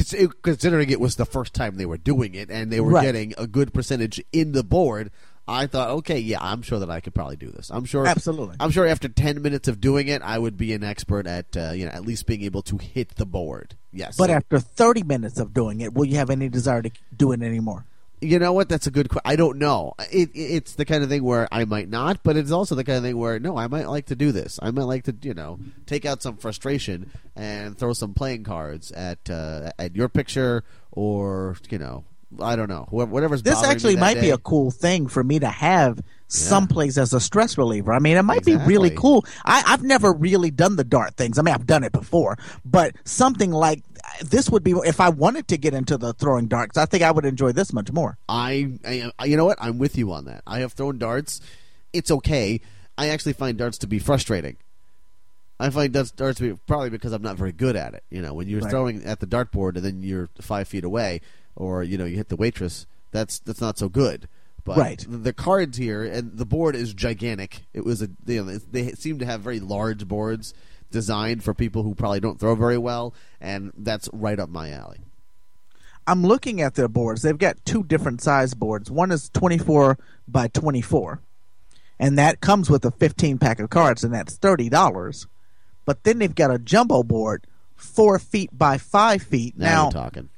considering 0.42 0.90
it 0.90 1.00
was 1.00 1.16
the 1.16 1.24
first 1.24 1.54
time 1.54 1.76
they 1.76 1.86
were 1.86 1.96
doing 1.96 2.34
it 2.34 2.50
and 2.50 2.70
they 2.70 2.80
were 2.80 2.90
Right. 2.92 3.02
getting 3.04 3.32
a 3.38 3.46
good 3.46 3.72
percentage 3.72 4.22
in 4.32 4.52
the 4.52 4.62
board, 4.62 5.10
I 5.48 5.66
thought, 5.66 5.90
okay, 5.98 6.18
yeah, 6.18 6.38
I'm 6.40 6.62
sure 6.62 6.80
that 6.80 6.90
I 6.90 7.00
could 7.00 7.14
probably 7.14 7.36
do 7.36 7.50
this. 7.50 7.70
I'm 7.70 7.84
sure, 7.84 8.06
Absolutely. 8.06 8.56
I'm 8.58 8.70
sure 8.70 8.86
after 8.86 9.08
ten 9.08 9.42
minutes 9.42 9.68
of 9.68 9.80
doing 9.80 10.08
it, 10.08 10.22
I 10.22 10.38
would 10.38 10.56
be 10.56 10.72
an 10.72 10.82
expert 10.82 11.26
at 11.26 11.56
uh, 11.56 11.70
you 11.72 11.84
know 11.84 11.92
at 11.92 12.04
least 12.04 12.26
being 12.26 12.42
able 12.42 12.62
to 12.62 12.78
hit 12.78 13.16
the 13.16 13.26
board. 13.26 13.74
Yes, 13.92 14.16
But 14.16 14.26
So- 14.28 14.34
after 14.34 14.58
30 14.58 15.02
minutes 15.04 15.38
of 15.38 15.54
doing 15.54 15.80
it, 15.80 15.94
will 15.94 16.04
you 16.06 16.16
have 16.16 16.30
any 16.30 16.48
desire 16.48 16.82
to 16.82 16.90
do 17.16 17.32
it 17.32 17.42
anymore? 17.42 17.84
You 18.20 18.38
know 18.38 18.52
what? 18.54 18.68
That's 18.70 18.86
a 18.86 18.90
good. 18.90 19.08
Qu- 19.10 19.20
I 19.26 19.36
don't 19.36 19.58
know. 19.58 19.92
It- 20.10 20.30
it's 20.34 20.72
the 20.72 20.84
kind 20.86 21.02
of 21.04 21.10
thing 21.10 21.22
where 21.22 21.46
I 21.52 21.64
might 21.66 21.88
not, 21.90 22.22
but 22.22 22.36
it's 22.36 22.50
also 22.50 22.74
the 22.74 22.82
kind 22.82 22.96
of 22.96 23.04
thing 23.04 23.16
where 23.18 23.38
no, 23.38 23.56
I 23.58 23.66
might 23.68 23.88
like 23.88 24.06
to 24.06 24.16
do 24.16 24.32
this. 24.32 24.58
I 24.62 24.70
might 24.70 24.84
like 24.84 25.04
to, 25.04 25.14
you 25.22 25.34
know, 25.34 25.58
take 25.84 26.04
out 26.06 26.22
some 26.22 26.38
frustration 26.38 27.10
and 27.36 27.76
throw 27.78 27.92
some 27.92 28.14
playing 28.14 28.42
cards 28.44 28.90
at 28.92 29.28
uh, 29.30 29.70
at 29.78 29.94
your 29.94 30.08
picture, 30.08 30.64
or 30.92 31.56
you 31.70 31.78
know, 31.78 32.04
I 32.40 32.56
don't 32.56 32.68
know, 32.68 32.86
whatever's. 32.90 33.42
This 33.42 33.62
actually 33.62 33.96
might 33.96 34.20
be 34.20 34.30
a 34.30 34.38
cool 34.38 34.70
thing 34.70 35.06
for 35.06 35.22
me 35.22 35.38
to 35.38 35.48
have 35.48 36.00
someplace 36.28 36.98
as 36.98 37.12
a 37.12 37.20
stress 37.20 37.56
reliever. 37.56 37.92
I 37.92 38.00
mean, 38.00 38.16
it 38.16 38.22
might 38.22 38.44
be 38.44 38.56
really 38.56 38.90
cool. 38.90 39.24
I, 39.44 39.62
I've 39.66 39.84
never 39.84 40.12
really 40.12 40.50
done 40.50 40.74
the 40.76 40.82
dart 40.84 41.14
things. 41.14 41.38
I 41.38 41.42
mean, 41.42 41.54
I've 41.54 41.66
done 41.66 41.84
it 41.84 41.92
before, 41.92 42.36
but 42.64 42.96
something 43.04 43.52
like 43.52 43.82
this 44.24 44.50
would 44.50 44.64
be 44.64 44.72
if 44.72 45.00
I 45.00 45.08
wanted 45.08 45.46
to 45.48 45.56
get 45.56 45.72
into 45.72 45.96
the 45.96 46.12
throwing 46.14 46.48
darts. 46.48 46.76
I 46.76 46.86
think 46.86 47.04
I 47.04 47.12
would 47.12 47.24
enjoy 47.24 47.52
this 47.52 47.72
much 47.72 47.92
more. 47.92 48.18
I, 48.28 49.12
I, 49.18 49.24
you 49.24 49.36
know 49.36 49.44
what? 49.44 49.58
I'm 49.60 49.78
with 49.78 49.96
you 49.96 50.12
on 50.12 50.24
that. 50.24 50.42
I 50.46 50.58
have 50.60 50.72
thrown 50.72 50.98
darts. 50.98 51.40
It's 51.92 52.10
okay. 52.10 52.60
I 52.98 53.08
actually 53.08 53.34
find 53.34 53.56
darts 53.56 53.78
to 53.78 53.86
be 53.86 53.98
frustrating. 54.00 54.56
I 55.58 55.70
find 55.70 55.92
darts, 55.92 56.10
darts 56.10 56.38
to 56.38 56.54
be 56.54 56.60
probably 56.66 56.90
because 56.90 57.12
I'm 57.12 57.22
not 57.22 57.36
very 57.36 57.52
good 57.52 57.76
at 57.76 57.94
it. 57.94 58.02
You 58.10 58.20
know, 58.20 58.34
when 58.34 58.48
you're 58.48 58.60
Right. 58.60 58.70
throwing 58.70 59.04
at 59.04 59.20
the 59.20 59.26
dartboard 59.26 59.76
and 59.76 59.84
then 59.84 60.02
you're 60.02 60.28
five 60.40 60.68
feet 60.68 60.84
away, 60.84 61.20
or 61.56 61.82
you 61.82 61.98
know, 61.98 62.04
you 62.04 62.16
hit 62.16 62.28
the 62.28 62.36
waitress. 62.36 62.86
That's 63.12 63.38
that's 63.40 63.60
not 63.60 63.78
so 63.78 63.88
good. 63.88 64.28
But 64.64 64.78
Right. 64.78 65.06
the, 65.08 65.32
cards 65.32 65.78
here 65.78 66.02
and 66.02 66.36
the 66.36 66.44
board 66.44 66.74
is 66.74 66.92
gigantic. 66.92 67.62
It 67.72 67.84
was 67.84 68.02
a 68.02 68.08
you 68.26 68.44
know, 68.44 68.58
they 68.58 68.92
seem 68.92 69.18
to 69.20 69.24
have 69.26 69.40
very 69.40 69.60
large 69.60 70.08
boards 70.08 70.54
designed 70.90 71.44
for 71.44 71.54
people 71.54 71.84
who 71.84 71.94
probably 71.94 72.18
don't 72.20 72.40
throw 72.40 72.54
very 72.56 72.78
well, 72.78 73.14
and 73.40 73.72
that's 73.76 74.08
right 74.12 74.38
up 74.40 74.48
my 74.48 74.70
alley. 74.70 74.98
I'm 76.06 76.22
looking 76.22 76.60
at 76.60 76.74
their 76.74 76.88
boards. 76.88 77.22
They've 77.22 77.36
got 77.36 77.64
two 77.64 77.82
different 77.82 78.20
size 78.22 78.54
boards. 78.54 78.90
One 78.90 79.10
is 79.10 79.28
24 79.30 79.98
by 80.28 80.48
24, 80.48 81.20
and 81.98 82.18
that 82.18 82.40
comes 82.40 82.70
with 82.70 82.84
a 82.84 82.90
15 82.92 83.38
pack 83.38 83.58
of 83.60 83.70
cards, 83.70 84.04
and 84.04 84.12
that's 84.14 84.36
thirty 84.36 84.68
dollars. 84.68 85.26
But 85.84 86.02
then 86.02 86.18
they've 86.18 86.34
got 86.34 86.50
a 86.50 86.58
jumbo 86.58 87.02
board, 87.04 87.46
four 87.76 88.18
feet 88.18 88.50
by 88.56 88.78
five 88.78 89.22
feet. 89.22 89.56
Now, 89.56 89.66
now 89.66 89.82
you're 89.84 89.92
talking. 89.92 90.28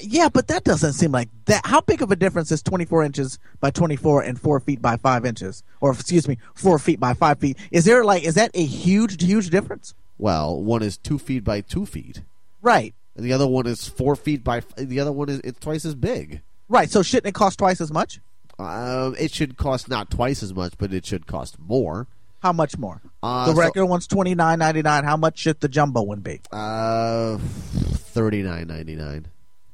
Yeah, 0.00 0.28
but 0.28 0.48
that 0.48 0.64
doesn't 0.64 0.94
seem 0.94 1.12
like 1.12 1.28
that. 1.46 1.66
How 1.66 1.80
big 1.80 2.02
of 2.02 2.10
a 2.10 2.16
difference 2.16 2.50
is 2.50 2.62
24 2.62 3.04
inches 3.04 3.38
by 3.60 3.70
24 3.70 4.22
and 4.22 4.40
4 4.40 4.60
feet 4.60 4.80
by 4.80 4.96
5 4.96 5.26
inches? 5.26 5.62
Or, 5.80 5.92
excuse 5.92 6.26
me, 6.26 6.38
4 6.54 6.78
feet 6.78 6.98
by 6.98 7.14
5 7.14 7.38
feet? 7.38 7.58
Is 7.70 7.84
there 7.84 8.04
like, 8.04 8.24
is 8.24 8.34
that 8.34 8.50
a 8.54 8.64
huge, 8.64 9.22
huge 9.22 9.50
difference? 9.50 9.94
Well, 10.18 10.62
one 10.62 10.82
is 10.82 10.96
two 10.96 11.18
feet 11.18 11.42
by 11.44 11.62
two 11.62 11.84
feet. 11.84 12.22
Right. 12.60 12.94
And 13.16 13.26
the 13.26 13.32
other 13.32 13.46
one 13.46 13.66
is 13.66 13.88
four 13.88 14.16
feet 14.16 14.42
by. 14.44 14.62
The 14.76 15.00
other 15.00 15.12
one 15.12 15.28
is 15.28 15.40
it's 15.40 15.58
twice 15.58 15.84
as 15.84 15.94
big. 15.94 16.40
Right. 16.68 16.88
So 16.90 17.02
shouldn't 17.02 17.26
it 17.26 17.34
cost 17.34 17.58
twice 17.58 17.80
as 17.80 17.92
much? 17.92 18.20
Um, 18.58 19.16
it 19.18 19.32
should 19.32 19.56
cost 19.56 19.88
not 19.88 20.10
twice 20.10 20.42
as 20.42 20.54
much, 20.54 20.74
but 20.78 20.92
it 20.94 21.04
should 21.04 21.26
cost 21.26 21.58
more. 21.58 22.06
How 22.40 22.52
much 22.52 22.78
more? 22.78 23.02
Uh, 23.22 23.46
the 23.46 23.54
so- 23.54 23.60
regular 23.60 23.86
one's 23.86 24.06
twenty 24.06 24.34
nine 24.34 24.60
ninety 24.60 24.82
nine. 24.82 25.04
How 25.04 25.16
much 25.16 25.38
should 25.38 25.60
the 25.60 25.68
jumbo 25.68 26.02
one 26.02 26.20
be? 26.20 26.40
Uh, 26.50 27.38
thirty 27.38 28.42
nine 28.42 28.68
ninety 28.68 28.94
nine. 28.94 29.26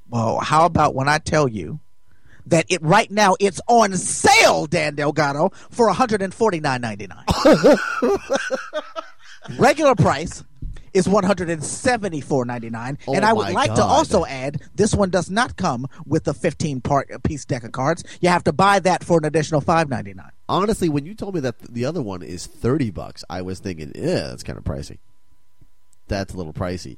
Well, 0.09 0.41
how 0.41 0.65
about 0.65 0.95
when 0.95 1.09
I 1.09 1.19
tell 1.19 1.49
you 1.49 1.81
that 2.47 2.65
it 2.69 2.83
right 2.83 3.11
now 3.11 3.37
it's 3.39 3.61
on 3.69 3.95
sale, 3.95 4.67
Dan 4.67 4.95
Delgado, 4.95 5.51
for 5.71 5.87
one 5.87 5.97
hundred 5.97 6.23
and 6.23 6.33
forty 6.33 6.61
nine 6.61 6.81
ninety 6.81 7.07
nine. 7.07 7.25
Regular 9.59 9.95
price 9.95 10.45
is 10.95 11.07
one 11.07 11.25
hundred 11.25 11.51
and 11.51 11.63
seventy 11.63 12.23
four 12.23 12.47
ninety 12.47 12.71
nine, 12.71 12.99
Oh 13.07 13.15
and 13.15 13.25
I 13.25 13.35
would 13.35 13.53
like 13.53 13.75
to 13.75 13.85
also 13.85 14.25
add 14.25 14.63
this 14.75 14.95
one 14.95 15.11
does 15.11 15.31
not 15.31 15.57
come 15.57 15.87
with 16.07 16.27
a 16.27 16.35
fifteen 16.35 16.81
part 16.81 17.11
uh, 17.13 17.19
piece 17.19 17.45
deck 17.45 17.65
of 17.65 17.73
cards. 17.73 18.03
You 18.21 18.31
have 18.31 18.45
to 18.45 18.53
buy 18.53 18.79
that 18.81 19.05
for 19.05 19.19
an 19.19 19.27
additional 19.27 19.61
five 19.61 19.91
ninety 19.91 20.15
nine. 20.15 20.31
Honestly, 20.49 20.89
when 20.89 21.05
you 21.05 21.15
told 21.15 21.35
me 21.35 21.41
that 21.41 21.59
the 21.59 21.85
other 21.85 22.01
one 22.01 22.23
is 22.23 22.47
thirty 22.47 22.91
bucks, 22.91 23.25
I 23.29 23.43
was 23.43 23.59
thinking, 23.59 23.93
yeah, 23.95 24.29
that's 24.29 24.43
kind 24.43 24.59
of 24.59 24.65
pricey. 24.65 24.99
That's 26.09 26.33
a 26.33 26.37
little 26.39 26.55
pricey. 26.55 26.97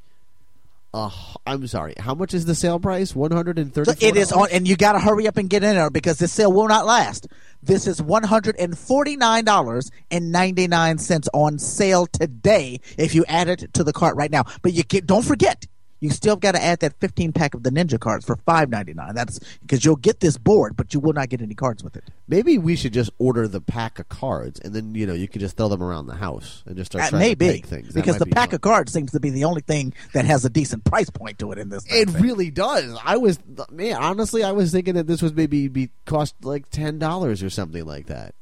Uh, 0.93 1.11
I'm 1.47 1.67
sorry. 1.69 1.95
How 1.99 2.17
much 2.17 2.35
is 2.35 2.47
the 2.47 2.55
sale 2.55 2.81
price? 2.81 3.15
One 3.15 3.31
hundred 3.31 3.61
and 3.61 3.73
thirty. 3.73 3.93
So 3.93 4.07
it 4.07 4.17
is 4.17 4.33
on, 4.33 4.49
and 4.51 4.67
you 4.67 4.77
got 4.77 4.93
to 4.93 4.99
hurry 4.99 5.29
up 5.29 5.37
and 5.37 5.49
get 5.49 5.63
in 5.63 5.77
there 5.77 5.89
because 5.89 6.19
this 6.19 6.33
sale 6.33 6.53
will 6.53 6.67
not 6.67 6.85
last. 6.85 7.29
This 7.63 7.87
is 7.87 8.03
one 8.03 8.25
hundred 8.25 8.57
and 8.59 8.77
forty 8.77 9.17
nine 9.17 9.45
dollars 9.45 9.91
and 10.11 10.33
ninety 10.33 10.67
nine 10.67 10.99
cents 10.99 11.29
on 11.33 11.59
sale 11.61 12.07
today 12.07 12.81
if 12.99 13.15
you 13.15 13.25
add 13.29 13.49
it 13.49 13.73
to 13.75 13.85
the 13.85 13.93
cart 13.93 14.17
right 14.17 14.33
now. 14.33 14.45
But 14.63 14.73
you 14.73 14.83
can, 14.83 15.07
don't 15.07 15.25
forget, 15.25 15.65
you 16.01 16.11
still 16.11 16.37
got 16.37 16.53
to 16.53 16.63
add 16.63 16.81
that 16.81 16.95
15 16.99 17.33
pack 17.33 17.55
of 17.55 17.63
the 17.63 17.71
ninja 17.71 18.01
cards 18.01 18.25
for 18.25 18.37
5.99. 18.37 19.15
That's 19.15 19.39
because 19.61 19.85
you'll 19.85 19.97
get 19.97 20.21
this 20.21 20.39
board, 20.39 20.77
but 20.77 20.93
you 20.95 21.01
will 21.01 21.13
not 21.13 21.29
get 21.29 21.43
any 21.43 21.55
cards 21.55 21.85
with 21.85 21.97
it. 21.97 22.05
Maybe 22.27 22.59
we 22.59 22.75
should 22.75 22.93
just 22.93 23.11
order 23.19 23.47
the 23.47 23.61
pack 23.61 23.99
of 23.99 24.09
cards, 24.09 24.59
and 24.61 24.75
then 24.75 24.95
you 24.95 25.07
know 25.07 25.13
you 25.13 25.29
could 25.29 25.41
just 25.41 25.57
throw 25.57 25.69
them 25.69 25.83
around 25.83 26.07
the 26.07 26.17
house 26.17 26.63
and 26.67 26.77
just 26.77 26.93
start 26.93 27.05
That 27.05 27.11
trying 27.11 27.21
may 27.21 27.31
to 27.31 27.37
be 27.37 27.47
make 27.49 27.67
things. 27.67 27.93
Because 27.93 28.19
the 28.19 28.25
be 28.25 28.31
pack 28.31 28.51
fun. 28.51 28.57
of 28.57 28.61
cards 28.63 28.93
seems 28.93 29.13
to 29.13 29.21
be 29.21 29.31
the 29.31 29.45
only 29.45 29.61
thing 29.61 29.93
that 30.15 30.25
has 30.25 30.45
a 30.45 30.51
decent 30.51 30.85
price 30.85 31.11
point 31.11 31.39
to 31.41 31.53
it 31.53 31.59
in 31.59 31.69
this. 31.69 31.85
It 31.87 32.09
thing. 32.09 32.23
really 32.23 32.51
does. 32.51 32.97
I 33.05 33.17
was, 33.17 33.39
man, 33.71 33.97
honestly, 33.97 34.43
I 34.43 34.53
was 34.53 34.73
thinking 34.73 34.95
that 34.95 35.07
this 35.07 35.21
was 35.23 35.35
maybe 35.35 35.69
be 35.69 35.91
cost 36.07 36.35
like 36.43 36.71
ten 36.71 36.99
dollars 36.99 37.43
or 37.43 37.51
something 37.51 37.85
like 37.85 38.07
that. 38.07 38.35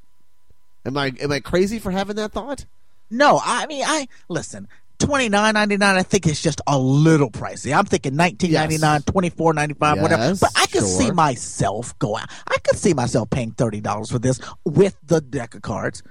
Am 0.87 0.97
I 0.97 1.13
am 1.21 1.33
I 1.33 1.41
crazy 1.41 1.79
for 1.79 1.91
having 1.91 2.17
that 2.17 2.33
thought? 2.33 2.67
No, 3.11 3.41
I 3.43 3.67
mean, 3.67 3.85
I 3.87 4.07
listen. 4.29 4.69
Twenty 4.99 5.29
nine 5.29 5.55
ninety 5.55 5.77
nine. 5.77 5.97
I 5.97 6.03
think 6.03 6.27
it's 6.27 6.43
just 6.43 6.61
a 6.67 6.77
little 6.79 7.31
pricey. 7.31 7.77
I'm 7.77 7.85
thinking 7.87 8.17
nineteen 8.17 8.53
ninety 8.53 8.79
nine, 8.79 9.03
twenty 9.03 9.31
four 9.31 9.55
ninety 9.55 9.75
five, 9.75 10.01
whatever. 10.03 10.35
But 10.41 10.51
I 10.57 10.67
could 10.67 10.83
see 10.85 11.11
myself 11.13 11.97
go 11.99 12.17
out. 12.17 12.29
I 12.49 12.57
could 12.65 12.77
see 12.77 12.95
myself 12.95 13.31
paying 13.31 13.53
thirty 13.53 13.81
dollars 13.81 14.11
for 14.11 14.19
this 14.19 14.41
with 14.65 14.97
the 15.05 15.21
deck 15.21 15.55
of 15.55 15.63
cards. 15.63 16.03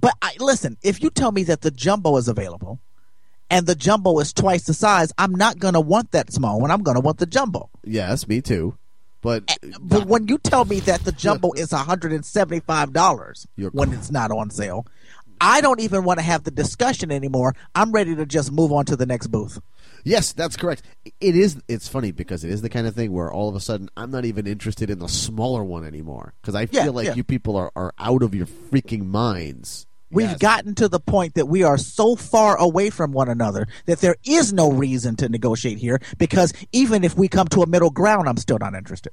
But 0.00 0.14
I 0.22 0.32
listen. 0.40 0.76
If 0.82 1.02
you 1.02 1.10
tell 1.10 1.30
me 1.32 1.44
that 1.44 1.60
the 1.60 1.70
jumbo 1.70 2.16
is 2.16 2.26
available, 2.26 2.80
and 3.50 3.66
the 3.66 3.74
jumbo 3.74 4.18
is 4.18 4.32
twice 4.32 4.64
the 4.64 4.74
size, 4.74 5.12
I'm 5.18 5.34
not 5.34 5.58
going 5.58 5.74
to 5.74 5.80
want 5.80 6.10
that 6.12 6.32
small 6.32 6.60
one. 6.60 6.70
I'm 6.70 6.82
going 6.82 6.94
to 6.96 7.00
want 7.00 7.18
the 7.18 7.26
jumbo. 7.26 7.68
Yes, 7.84 8.26
me 8.26 8.40
too. 8.40 8.76
But 9.20 9.44
eh, 9.48 9.72
But 9.80 10.06
when 10.06 10.26
you 10.26 10.38
tell 10.38 10.64
me 10.64 10.80
that 10.80 11.04
the 11.04 11.12
jumbo 11.24 11.52
is 11.52 11.68
$175 11.68 13.46
You're 13.56 13.70
when 13.70 13.92
it's 13.92 14.10
not 14.10 14.30
on 14.30 14.50
sale, 14.50 14.86
I 15.44 15.60
don't 15.60 15.80
even 15.80 16.04
want 16.04 16.20
to 16.20 16.24
have 16.24 16.44
the 16.44 16.52
discussion 16.52 17.10
anymore. 17.10 17.54
I'm 17.74 17.90
ready 17.90 18.14
to 18.14 18.24
just 18.24 18.52
move 18.52 18.70
on 18.70 18.84
to 18.86 18.96
the 18.96 19.06
next 19.06 19.26
booth. 19.26 19.60
Yes, 20.04 20.32
that's 20.32 20.56
correct. 20.56 20.82
It 21.20 21.36
is. 21.36 21.60
It's 21.68 21.88
funny 21.88 22.12
because 22.12 22.44
it 22.44 22.50
is 22.50 22.62
the 22.62 22.68
kind 22.68 22.86
of 22.86 22.94
thing 22.94 23.12
where 23.12 23.30
all 23.32 23.48
of 23.48 23.56
a 23.56 23.60
sudden 23.60 23.88
I'm 23.96 24.10
not 24.12 24.24
even 24.24 24.46
interested 24.46 24.88
in 24.88 25.00
the 25.00 25.08
smaller 25.08 25.64
one 25.64 25.84
anymore 25.84 26.34
because 26.40 26.54
I 26.54 26.66
feel 26.66 26.84
Yeah, 26.84 26.90
like 26.90 27.06
yeah. 27.06 27.14
you 27.14 27.24
people 27.24 27.56
are, 27.56 27.72
are 27.74 27.92
out 27.98 28.22
of 28.22 28.34
your 28.36 28.46
freaking 28.46 29.06
minds. 29.06 29.86
We've 30.12 30.28
Yes. 30.28 30.38
gotten 30.38 30.74
to 30.74 30.88
the 30.88 31.00
point 31.00 31.34
that 31.36 31.46
we 31.48 31.62
are 31.62 31.78
so 31.78 32.16
far 32.16 32.56
away 32.58 32.90
from 32.90 33.12
one 33.12 33.28
another 33.30 33.66
that 33.86 34.00
there 34.00 34.16
is 34.26 34.52
no 34.52 34.70
reason 34.70 35.16
to 35.16 35.28
negotiate 35.28 35.78
here 35.78 36.00
because 36.18 36.52
even 36.72 37.02
if 37.02 37.16
we 37.16 37.28
come 37.28 37.48
to 37.48 37.62
a 37.62 37.66
middle 37.66 37.88
ground, 37.90 38.28
I'm 38.28 38.36
still 38.36 38.58
not 38.58 38.74
interested. 38.74 39.12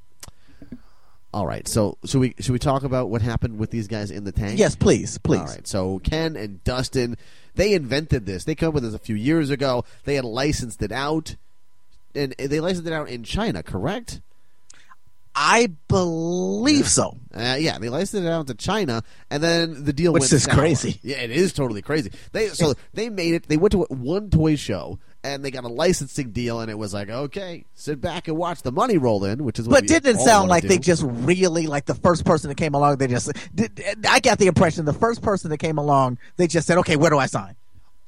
All 1.34 1.46
right. 1.46 1.68
So 1.68 1.98
should 2.06 2.22
we 2.22 2.34
should 2.40 2.54
we 2.54 2.60
talk 2.60 2.84
about 2.84 3.10
what 3.10 3.22
happened 3.22 3.60
with 3.60 3.70
these 3.70 3.88
guys 3.88 4.10
in 4.10 4.24
the 4.24 4.32
tank? 4.32 4.58
Yes, 4.58 4.76
please, 4.76 5.18
please. 5.20 5.40
All 5.40 5.46
right. 5.46 5.68
So 5.68 6.00
Ken 6.00 6.36
and 6.36 6.64
Dustin, 6.64 7.18
they 7.56 7.74
invented 7.74 8.26
this. 8.26 8.46
They 8.46 8.56
came 8.56 8.70
up 8.70 8.74
with 8.76 8.84
this 8.84 8.96
a 8.96 9.00
few 9.00 9.16
years 9.16 9.50
ago. 9.50 9.86
They 10.06 10.16
had 10.16 10.26
licensed 10.26 10.82
it 10.82 10.92
out, 10.92 11.36
and 12.16 12.34
they 12.40 12.60
licensed 12.60 12.88
it 12.88 12.94
out 12.94 13.10
in 13.10 13.24
China. 13.24 13.62
Correct? 13.62 14.22
I 15.36 15.70
believe 15.88 16.90
so. 16.90 17.16
Uh, 17.34 17.56
yeah, 17.60 17.78
they 17.78 17.90
licensed 17.90 18.26
it 18.26 18.30
out 18.30 18.48
to 18.48 18.56
China, 18.56 19.04
and 19.30 19.42
then 19.42 19.86
the 19.86 19.94
deal 19.94 20.12
Which 20.12 20.22
went 20.22 20.34
is 20.34 20.44
sour. 20.44 20.56
crazy. 20.56 21.00
Yeah, 21.04 21.18
it 21.18 21.32
is 21.32 21.54
totally 21.54 21.84
crazy. 21.84 22.12
They 22.32 22.48
so 22.48 22.74
they 22.94 23.10
made 23.10 23.36
it. 23.36 23.48
They 23.48 23.58
went 23.58 23.72
to 23.74 23.84
one 23.90 24.32
toy 24.32 24.56
show 24.56 25.00
and 25.24 25.44
they 25.44 25.52
got 25.52 25.64
a 25.64 25.70
licensing 25.70 26.32
deal, 26.32 26.62
and 26.62 26.72
it 26.72 26.78
was 26.78 26.94
like, 26.94 27.10
okay, 27.10 27.66
sit 27.76 28.00
back 28.00 28.28
and 28.28 28.38
watch 28.38 28.62
the 28.62 28.72
money 28.72 28.98
roll 28.98 29.24
in, 29.26 29.44
which 29.44 29.60
is 29.60 29.68
what 29.68 29.82
But 29.82 29.88
didn't 29.88 30.16
it 30.16 30.20
sound 30.20 30.50
like 30.50 30.64
they 30.64 30.78
just 30.78 31.04
really 31.06 31.68
like 31.68 31.86
the 31.86 31.96
first 31.96 32.26
person 32.26 32.50
that 32.50 32.56
came 32.56 32.74
along? 32.74 32.98
They 32.98 33.08
just 33.08 33.32
did, 33.54 33.82
I 34.08 34.20
got 34.20 34.38
the 34.38 34.48
impression 34.48 34.86
the 34.86 34.94
first 34.94 35.22
person 35.22 35.50
that 35.50 35.58
came 35.58 35.78
along, 35.78 36.18
they 36.38 36.48
just 36.48 36.68
said, 36.68 36.78
"Okay, 36.80 36.96
where 36.96 37.10
do 37.10 37.18
I 37.18 37.26
sign?" 37.26 37.56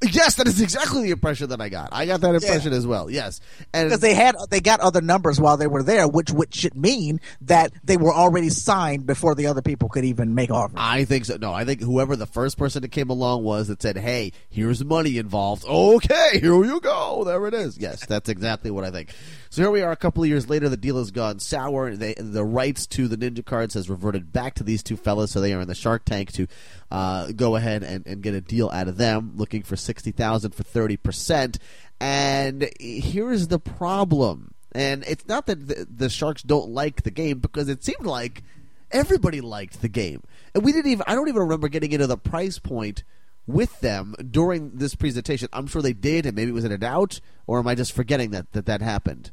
Yes, 0.03 0.35
that 0.35 0.47
is 0.47 0.59
exactly 0.61 1.03
the 1.03 1.11
impression 1.11 1.49
that 1.49 1.61
I 1.61 1.69
got. 1.69 1.89
I 1.91 2.05
got 2.07 2.21
that 2.21 2.33
impression 2.33 2.73
as 2.73 2.87
well. 2.87 3.09
Yes, 3.09 3.39
and 3.73 3.89
Because 3.89 3.99
they 3.99 4.15
had 4.15 4.35
they 4.49 4.59
got 4.59 4.79
other 4.79 5.01
numbers 5.01 5.39
while 5.39 5.57
they 5.57 5.67
were 5.67 5.83
there, 5.83 6.07
which 6.07 6.31
which 6.31 6.55
should 6.55 6.75
mean 6.75 7.21
that 7.41 7.71
they 7.83 7.97
were 7.97 8.13
already 8.13 8.49
signed 8.49 9.05
before 9.05 9.35
the 9.35 9.47
other 9.47 9.61
people 9.61 9.89
could 9.89 10.03
even 10.03 10.33
make 10.33 10.49
offers. 10.49 10.77
I 10.77 11.05
think 11.05 11.25
so. 11.25 11.37
No, 11.37 11.53
I 11.53 11.65
think 11.65 11.81
whoever 11.81 12.15
the 12.15 12.25
first 12.25 12.57
person 12.57 12.81
that 12.81 12.89
came 12.91 13.09
along 13.11 13.43
was 13.43 13.67
that 13.67 13.81
said, 13.81 13.97
"Hey, 13.97 14.31
here's 14.49 14.83
money 14.83 15.17
involved." 15.17 15.65
Okay, 15.65 16.39
here 16.39 16.63
you 16.63 16.79
go. 16.79 17.23
There 17.23 17.45
it 17.47 17.53
is. 17.53 17.77
Yes, 17.77 18.05
that's 18.05 18.29
exactly 18.29 18.71
what 18.71 18.83
I 18.83 18.91
think. 18.91 19.09
So 19.51 19.63
here 19.63 19.71
we 19.71 19.81
are, 19.81 19.91
a 19.91 19.97
couple 19.97 20.23
of 20.23 20.29
years 20.29 20.49
later. 20.49 20.69
The 20.69 20.77
deal 20.77 20.97
has 20.97 21.11
gone 21.11 21.39
sour. 21.39 21.93
They, 21.93 22.13
the 22.13 22.45
rights 22.45 22.87
to 22.87 23.09
the 23.09 23.17
Ninja 23.17 23.43
cards 23.43 23.73
has 23.73 23.89
reverted 23.89 24.31
back 24.31 24.53
to 24.55 24.63
these 24.63 24.81
two 24.81 24.95
fellas, 24.95 25.31
so 25.31 25.41
they 25.41 25.51
are 25.51 25.59
in 25.59 25.67
the 25.67 25.75
Shark 25.75 26.05
Tank 26.05 26.31
to 26.31 26.47
uh, 26.89 27.33
go 27.33 27.57
ahead 27.57 27.83
and, 27.83 28.07
and 28.07 28.21
get 28.21 28.33
a 28.33 28.39
deal 28.39 28.69
out 28.69 28.87
of 28.87 28.95
them, 28.95 29.33
looking 29.35 29.61
for 29.61 29.75
sixty 29.75 30.11
thousand 30.11 30.55
for 30.55 30.63
thirty 30.63 30.95
percent. 30.95 31.59
And 31.99 32.69
here's 32.79 33.49
the 33.49 33.59
problem. 33.59 34.53
And 34.71 35.03
it's 35.05 35.27
not 35.27 35.47
that 35.47 35.67
the, 35.67 35.85
the 35.93 36.09
Sharks 36.09 36.43
don't 36.43 36.69
like 36.69 37.03
the 37.03 37.11
game 37.11 37.39
because 37.39 37.67
it 37.67 37.83
seemed 37.83 38.05
like 38.05 38.43
everybody 38.89 39.41
liked 39.41 39.81
the 39.81 39.89
game 39.89 40.21
and 40.53 40.65
we 40.65 40.71
didn't 40.73 40.91
even 40.91 41.03
i 41.07 41.15
don't 41.15 41.29
even 41.29 41.41
remember 41.41 41.69
getting 41.69 41.93
into 41.93 42.07
the 42.07 42.17
price 42.17 42.59
point 42.59 43.05
with 43.47 43.79
them 43.79 44.13
during 44.29 44.71
this 44.75 44.95
presentation 44.95 45.47
i'm 45.53 45.65
sure 45.65 45.81
they 45.81 45.93
did 45.93 46.25
and 46.25 46.35
maybe 46.35 46.51
it 46.51 46.53
was 46.53 46.65
in 46.65 46.73
a 46.73 46.77
doubt 46.77 47.21
or 47.47 47.59
am 47.59 47.67
i 47.67 47.73
just 47.73 47.93
forgetting 47.93 48.31
that 48.31 48.51
that, 48.51 48.65
that 48.65 48.81
happened 48.81 49.31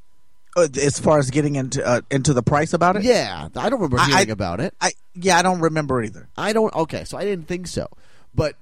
as 0.57 0.99
far 0.99 1.18
as 1.18 1.30
getting 1.30 1.57
into 1.57 1.84
uh, 1.86 2.01
into 2.11 2.32
the 2.34 2.42
price 2.42 2.72
about 2.72 2.96
it, 2.96 3.03
yeah 3.05 3.49
i 3.57 3.68
don't 3.70 3.80
remember 3.80 3.99
hearing 4.05 4.30
I- 4.30 4.32
about 4.32 4.61
it. 4.61 4.74
I 4.80 4.92
yeah, 5.14 5.38
I 5.38 5.42
don't 5.42 5.61
remember 5.61 6.03
either. 6.03 6.28
i 6.36 6.53
don't 6.53 6.74
okay 6.74 7.05
so 7.05 7.16
i 7.18 7.24
didn't 7.24 7.46
think 7.49 7.66
so. 7.66 7.88
But 8.34 8.57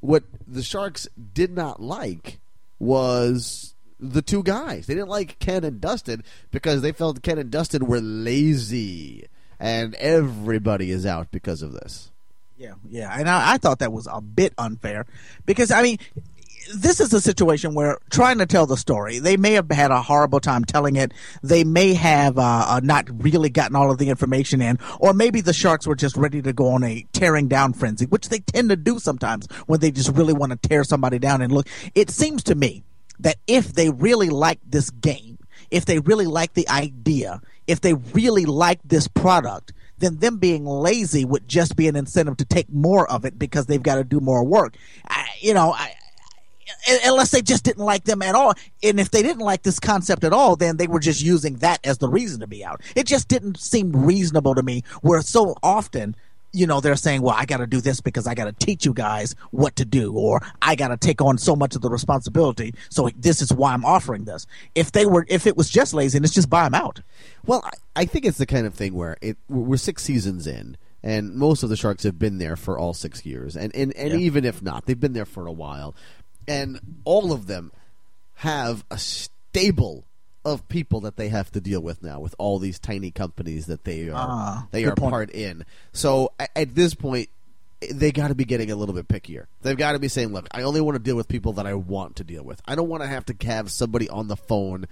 what 0.00 0.24
the 0.46 0.62
sharks 0.62 1.06
did 1.34 1.54
not 1.54 1.80
like 1.80 2.38
was 2.78 3.74
the 3.98 4.22
two 4.22 4.42
guys. 4.42 4.86
They 4.86 4.94
didn't 4.94 5.10
like 5.10 5.38
ken 5.40 5.62
and 5.62 5.80
dustin 5.80 6.24
because 6.50 6.80
they 6.80 6.92
felt 6.92 7.22
ken 7.22 7.38
and 7.38 7.50
dustin 7.50 7.86
were 7.86 8.00
lazy 8.00 9.26
and 9.58 9.94
everybody 9.96 10.90
is 10.90 11.04
out 11.04 11.30
because 11.30 11.60
of 11.60 11.72
this. 11.72 12.10
Yeah, 12.56 12.74
yeah, 12.88 13.14
and 13.18 13.28
I, 13.28 13.54
I 13.54 13.58
thought 13.58 13.78
that 13.80 13.92
was 13.92 14.06
a 14.10 14.20
bit 14.20 14.52
unfair 14.58 15.04
because 15.46 15.70
I 15.70 15.82
mean, 15.82 15.98
this 16.74 17.00
is 17.00 17.12
a 17.12 17.20
situation 17.20 17.74
where 17.74 17.98
trying 18.10 18.38
to 18.38 18.46
tell 18.46 18.66
the 18.66 18.76
story, 18.76 19.18
they 19.18 19.36
may 19.36 19.52
have 19.52 19.70
had 19.70 19.90
a 19.90 20.02
horrible 20.02 20.40
time 20.40 20.64
telling 20.64 20.96
it. 20.96 21.12
They 21.42 21.64
may 21.64 21.94
have 21.94 22.38
uh, 22.38 22.64
uh, 22.68 22.80
not 22.82 23.06
really 23.22 23.50
gotten 23.50 23.76
all 23.76 23.90
of 23.90 23.98
the 23.98 24.08
information 24.08 24.62
in, 24.62 24.78
or 24.98 25.12
maybe 25.12 25.40
the 25.40 25.52
sharks 25.52 25.86
were 25.86 25.96
just 25.96 26.16
ready 26.16 26.42
to 26.42 26.52
go 26.52 26.68
on 26.68 26.84
a 26.84 27.06
tearing 27.12 27.48
down 27.48 27.72
frenzy, 27.72 28.06
which 28.06 28.28
they 28.28 28.40
tend 28.40 28.70
to 28.70 28.76
do 28.76 28.98
sometimes 28.98 29.46
when 29.66 29.80
they 29.80 29.90
just 29.90 30.10
really 30.16 30.32
want 30.32 30.52
to 30.52 30.68
tear 30.68 30.84
somebody 30.84 31.18
down. 31.18 31.42
And 31.42 31.52
look, 31.52 31.68
it 31.94 32.10
seems 32.10 32.42
to 32.44 32.54
me 32.54 32.84
that 33.18 33.36
if 33.46 33.72
they 33.72 33.90
really 33.90 34.30
like 34.30 34.60
this 34.66 34.90
game, 34.90 35.38
if 35.70 35.84
they 35.84 35.98
really 35.98 36.26
like 36.26 36.54
the 36.54 36.68
idea, 36.68 37.40
if 37.66 37.80
they 37.80 37.94
really 37.94 38.44
like 38.44 38.80
this 38.84 39.08
product, 39.08 39.72
then 39.98 40.16
them 40.16 40.38
being 40.38 40.64
lazy 40.64 41.24
would 41.24 41.46
just 41.46 41.76
be 41.76 41.86
an 41.86 41.94
incentive 41.94 42.38
to 42.38 42.44
take 42.44 42.70
more 42.70 43.10
of 43.10 43.24
it 43.24 43.38
because 43.38 43.66
they've 43.66 43.82
got 43.82 43.96
to 43.96 44.04
do 44.04 44.18
more 44.18 44.42
work. 44.42 44.74
I, 45.06 45.28
you 45.40 45.52
know, 45.52 45.72
I, 45.72 45.94
unless 47.04 47.30
they 47.30 47.42
just 47.42 47.64
didn't 47.64 47.84
like 47.84 48.04
them 48.04 48.22
at 48.22 48.34
all. 48.34 48.54
And 48.82 48.98
if 49.00 49.10
they 49.10 49.22
didn't 49.22 49.40
like 49.44 49.62
this 49.62 49.78
concept 49.80 50.24
at 50.24 50.32
all, 50.32 50.56
then 50.56 50.76
they 50.76 50.86
were 50.86 51.00
just 51.00 51.22
using 51.22 51.56
that 51.56 51.80
as 51.84 51.98
the 51.98 52.08
reason 52.08 52.40
to 52.40 52.46
be 52.46 52.64
out. 52.64 52.80
It 52.96 53.06
just 53.06 53.28
didn't 53.28 53.58
seem 53.58 53.92
reasonable 53.92 54.54
to 54.54 54.62
me. 54.62 54.82
Where 55.02 55.20
so 55.22 55.54
often, 55.62 56.16
you 56.52 56.66
know, 56.66 56.80
they're 56.80 56.96
saying, 56.96 57.22
"Well, 57.22 57.36
I 57.38 57.44
got 57.44 57.58
to 57.58 57.66
do 57.66 57.80
this 57.80 58.00
because 58.00 58.26
I 58.26 58.34
got 58.34 58.46
to 58.46 58.52
teach 58.66 58.84
you 58.84 58.92
guys 58.92 59.36
what 59.52 59.76
to 59.76 59.84
do, 59.84 60.12
or 60.12 60.40
I 60.60 60.74
got 60.74 60.88
to 60.88 60.96
take 60.96 61.20
on 61.22 61.38
so 61.38 61.54
much 61.54 61.76
of 61.76 61.82
the 61.82 61.88
responsibility. 61.90 62.74
So 62.88 63.08
this 63.16 63.40
is 63.40 63.52
why 63.52 63.72
I'm 63.72 63.84
offering 63.84 64.24
this." 64.24 64.46
If 64.74 64.90
they 64.92 65.06
were, 65.06 65.24
if 65.28 65.46
it 65.46 65.56
was 65.56 65.70
just 65.70 65.94
laziness, 65.94 66.32
just 66.32 66.50
buy 66.50 66.64
them 66.64 66.74
out. 66.74 67.02
Well, 67.46 67.64
I, 67.94 68.04
think 68.04 68.24
it's 68.24 68.38
the 68.38 68.46
kind 68.46 68.66
of 68.66 68.74
thing 68.74 68.94
where 68.94 69.16
it 69.22 69.36
we're 69.48 69.76
six 69.76 70.02
seasons 70.02 70.46
in, 70.48 70.76
and 71.04 71.34
most 71.36 71.62
of 71.62 71.68
the 71.68 71.76
Sharks 71.76 72.02
have 72.02 72.18
been 72.18 72.38
there 72.38 72.56
for 72.56 72.76
all 72.76 72.94
six 72.94 73.24
years, 73.24 73.56
and 73.56 73.72
and, 73.76 73.94
and 73.96 74.10
Yeah. 74.14 74.18
even 74.18 74.44
if 74.44 74.60
not, 74.60 74.86
they've 74.86 74.98
been 74.98 75.12
there 75.12 75.24
for 75.24 75.46
a 75.46 75.52
while, 75.52 75.94
and 76.50 76.80
all 77.04 77.32
of 77.32 77.46
them 77.46 77.72
have 78.36 78.84
a 78.90 78.98
stable 78.98 80.04
of 80.44 80.66
people 80.68 81.00
that 81.02 81.16
they 81.16 81.28
have 81.28 81.50
to 81.52 81.60
deal 81.60 81.80
with 81.80 82.02
now 82.02 82.18
with 82.18 82.34
all 82.38 82.58
these 82.58 82.78
tiny 82.78 83.10
companies 83.10 83.66
that 83.66 83.84
they 83.84 84.08
are 84.08 84.14
Ah, 84.16 84.66
they 84.70 84.84
are 84.84 84.94
point. 84.94 85.10
part 85.12 85.30
in. 85.30 85.64
So 85.92 86.32
at 86.56 86.74
this 86.74 86.94
point. 86.94 87.28
They 87.90 88.12
got 88.12 88.28
to 88.28 88.34
be 88.34 88.44
getting 88.44 88.70
a 88.70 88.76
little 88.76 88.94
bit 88.94 89.08
pickier. 89.08 89.46
They've 89.62 89.74
got 89.74 89.92
to 89.92 89.98
be 89.98 90.08
saying, 90.08 90.34
"Look, 90.34 90.46
I 90.50 90.60
only 90.64 90.82
want 90.82 90.96
to 90.96 91.02
deal 91.02 91.16
with 91.16 91.28
people 91.28 91.54
that 91.54 91.66
I 91.66 91.72
want 91.72 92.16
to 92.16 92.24
deal 92.24 92.42
with. 92.44 92.60
I 92.66 92.74
don't 92.74 92.90
want 92.90 93.02
to 93.02 93.08
have 93.08 93.24
to 93.24 93.46
have 93.46 93.70
somebody 93.70 94.06
on 94.06 94.28
the 94.28 94.36
phone 94.36 94.84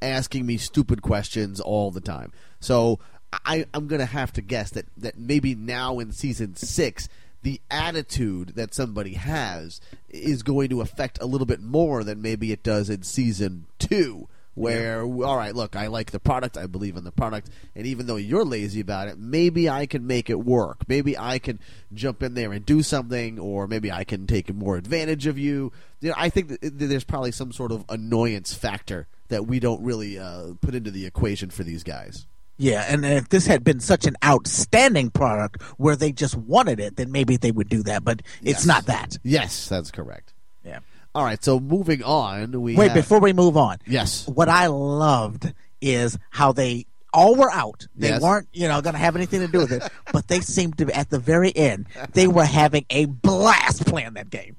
asking 0.00 0.46
me 0.46 0.56
stupid 0.56 1.02
questions 1.02 1.58
all 1.58 1.90
the 1.90 2.00
time." 2.00 2.30
So 2.60 3.00
I, 3.32 3.66
I'm 3.74 3.88
going 3.88 3.98
to 3.98 4.06
have 4.06 4.32
to 4.34 4.42
guess 4.42 4.70
that 4.70 4.86
that 4.98 5.18
maybe 5.18 5.56
now 5.56 5.98
in 5.98 6.12
season 6.12 6.54
six, 6.54 7.08
the 7.46 7.60
attitude 7.70 8.56
that 8.56 8.74
somebody 8.74 9.12
has 9.14 9.80
is 10.08 10.42
going 10.42 10.68
to 10.68 10.80
affect 10.80 11.16
a 11.22 11.26
little 11.26 11.46
bit 11.46 11.60
more 11.60 12.02
than 12.02 12.20
maybe 12.20 12.50
it 12.50 12.64
does 12.64 12.90
in 12.90 13.04
season 13.04 13.66
two, 13.78 14.26
Where 14.54 15.02
all 15.02 15.36
right, 15.36 15.54
look, 15.54 15.76
I 15.76 15.86
like 15.86 16.10
the 16.10 16.18
product, 16.18 16.56
I 16.56 16.66
believe 16.66 16.96
in 16.96 17.04
the 17.04 17.12
product, 17.12 17.50
and 17.76 17.86
even 17.86 18.06
though 18.06 18.16
you're 18.16 18.44
lazy 18.44 18.80
about 18.80 19.06
it, 19.06 19.16
maybe 19.16 19.68
I 19.68 19.86
can 19.86 20.08
make 20.08 20.28
it 20.28 20.40
work. 20.40 20.88
Maybe 20.88 21.16
I 21.16 21.38
can 21.38 21.60
jump 21.94 22.20
in 22.22 22.34
there 22.34 22.52
and 22.52 22.66
do 22.66 22.82
something, 22.82 23.38
or 23.38 23.68
maybe 23.68 23.92
I 23.92 24.02
can 24.02 24.26
take 24.26 24.52
more 24.52 24.76
advantage 24.76 25.26
of 25.26 25.38
you. 25.38 25.72
You 26.00 26.08
know, 26.08 26.14
I 26.16 26.30
think 26.30 26.58
there's 26.62 27.04
probably 27.04 27.30
some 27.30 27.52
sort 27.52 27.70
of 27.70 27.84
annoyance 27.88 28.54
factor 28.54 29.06
that 29.28 29.46
we 29.46 29.60
don't 29.60 29.84
really 29.84 30.18
uh, 30.18 30.54
put 30.60 30.74
into 30.74 30.90
the 30.90 31.06
equation 31.06 31.50
for 31.50 31.62
these 31.62 31.84
guys. 31.84 32.26
Yeah, 32.58 32.84
and 32.88 33.04
if 33.04 33.28
this 33.28 33.46
had 33.46 33.64
been 33.64 33.80
such 33.80 34.06
an 34.06 34.16
outstanding 34.24 35.10
product 35.10 35.60
where 35.76 35.94
they 35.96 36.10
just 36.12 36.34
wanted 36.36 36.80
it, 36.80 36.96
then 36.96 37.12
maybe 37.12 37.36
they 37.36 37.50
would 37.52 37.68
do 37.68 37.82
that. 37.82 38.02
But 38.04 38.20
it's 38.40 38.60
Yes. 38.60 38.66
not 38.66 38.86
that. 38.86 39.18
Yes, 39.22 39.68
that's 39.68 39.90
correct. 39.90 40.32
Yeah. 40.64 40.78
All 41.14 41.24
right, 41.24 41.42
so 41.44 41.60
moving 41.60 42.02
on, 42.02 42.52
we 42.62 42.74
Wait, 42.76 42.88
have- 42.88 42.94
before 42.94 43.20
we 43.20 43.32
move 43.32 43.56
on, 43.56 43.78
yes, 43.86 44.26
what 44.26 44.48
I 44.48 44.66
loved 44.68 45.52
is 45.80 46.18
how 46.30 46.52
they 46.52 46.86
all 47.12 47.34
were 47.34 47.50
out. 47.50 47.86
They 47.94 48.08
Yes. 48.08 48.20
weren't, 48.22 48.48
you 48.52 48.68
know, 48.68 48.80
going 48.82 48.92
to 48.94 48.98
have 49.00 49.16
anything 49.16 49.40
to 49.40 49.48
do 49.48 49.58
with 49.60 49.72
it, 49.72 49.82
but 50.12 50.28
they 50.28 50.40
seemed 50.40 50.76
to, 50.78 50.90
at 50.96 51.08
the 51.10 51.18
very 51.18 51.54
end, 51.56 51.86
they 52.12 52.26
were 52.26 52.44
having 52.44 52.84
a 52.90 53.04
blast 53.06 53.86
playing 53.86 54.14
that 54.14 54.28
game. 54.30 54.56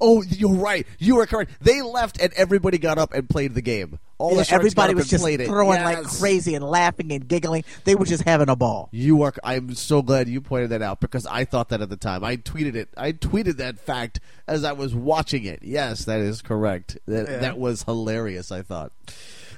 Oh, 0.00 0.22
you're 0.22 0.54
right. 0.54 0.86
You 0.98 1.18
are 1.20 1.26
correct. 1.26 1.52
They 1.60 1.80
left 1.80 2.20
and 2.20 2.32
everybody 2.34 2.76
got 2.78 2.98
up 2.98 3.14
and 3.14 3.28
played 3.28 3.54
the 3.54 3.62
game. 3.62 3.98
All 4.18 4.36
Yeah, 4.36 4.42
the 4.44 4.54
everybody 4.54 4.94
was 4.94 5.08
just 5.08 5.26
it. 5.26 5.46
throwing 5.46 5.82
like 5.82 5.98
Yes. 6.02 6.18
crazy 6.20 6.54
and 6.54 6.64
laughing 6.64 7.12
and 7.12 7.26
giggling. 7.26 7.64
They 7.84 7.94
were 7.94 8.04
just 8.04 8.22
having 8.24 8.48
a 8.48 8.56
ball. 8.56 8.88
You 8.92 9.22
are. 9.22 9.32
I'm 9.42 9.74
so 9.74 10.02
glad 10.02 10.28
you 10.28 10.40
pointed 10.40 10.70
that 10.70 10.82
out 10.82 11.00
because 11.00 11.26
I 11.26 11.44
thought 11.44 11.70
that 11.70 11.80
at 11.80 11.88
the 11.88 11.96
time. 11.96 12.24
I 12.24 12.36
tweeted 12.36 12.74
it. 12.74 12.88
I 12.96 13.12
tweeted 13.12 13.56
that 13.56 13.78
fact 13.78 14.20
as 14.46 14.64
I 14.64 14.72
was 14.72 14.94
watching 14.94 15.44
it. 15.44 15.60
Yes, 15.62 16.04
that 16.04 16.20
is 16.20 16.42
correct. 16.42 16.98
That 17.06 17.28
Yeah. 17.28 17.38
that 17.38 17.58
was 17.58 17.82
hilarious. 17.84 18.50
I 18.52 18.62
thought. 18.62 18.92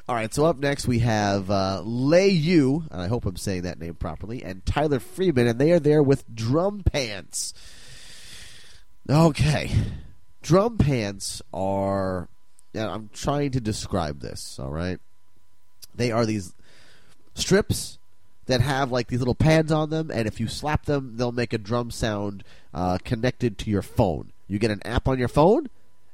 All 0.09 0.15
right, 0.15 0.33
so 0.33 0.47
up 0.47 0.59
next 0.59 0.87
we 0.89 1.01
have 1.01 1.51
uh, 1.51 1.83
Lei 1.85 2.29
Yu, 2.31 2.85
and 2.91 3.03
I 3.03 3.09
hope 3.09 3.27
I'm 3.27 3.37
saying 3.37 3.63
that 3.63 3.79
name 3.79 3.95
properly, 3.95 4.43
and 4.43 4.65
Tyler 4.65 5.01
Freeman, 5.01 5.47
and 5.47 5.59
they 5.59 5.71
are 5.73 5.79
there 5.81 6.03
with 6.03 6.29
DrumPants. 6.35 7.53
Okay, 9.11 9.71
DrumPants 10.43 11.43
are. 11.53 12.29
Yeah, 12.73 12.91
I'm 12.91 13.11
trying 13.13 13.51
to 13.53 13.61
describe 13.61 14.21
this. 14.21 14.59
All 14.59 14.71
right, 14.71 14.99
they 15.95 16.13
are 16.13 16.27
these 16.27 16.55
strips 17.35 17.99
that 18.47 18.61
have 18.61 18.91
like 18.91 19.09
these 19.09 19.21
little 19.21 19.35
pads 19.35 19.71
on 19.71 19.91
them, 19.91 20.11
and 20.11 20.27
if 20.27 20.41
you 20.41 20.49
slap 20.49 20.87
them, 20.87 21.17
they'll 21.17 21.33
make 21.33 21.53
a 21.53 21.59
drum 21.59 21.91
sound 21.91 22.45
uh, 22.75 22.99
connected 23.05 23.59
to 23.59 23.71
your 23.71 23.83
phone. 23.83 24.33
You 24.47 24.59
get 24.59 24.71
an 24.71 24.83
app 24.85 25.07
on 25.07 25.19
your 25.19 25.29
phone, 25.29 25.69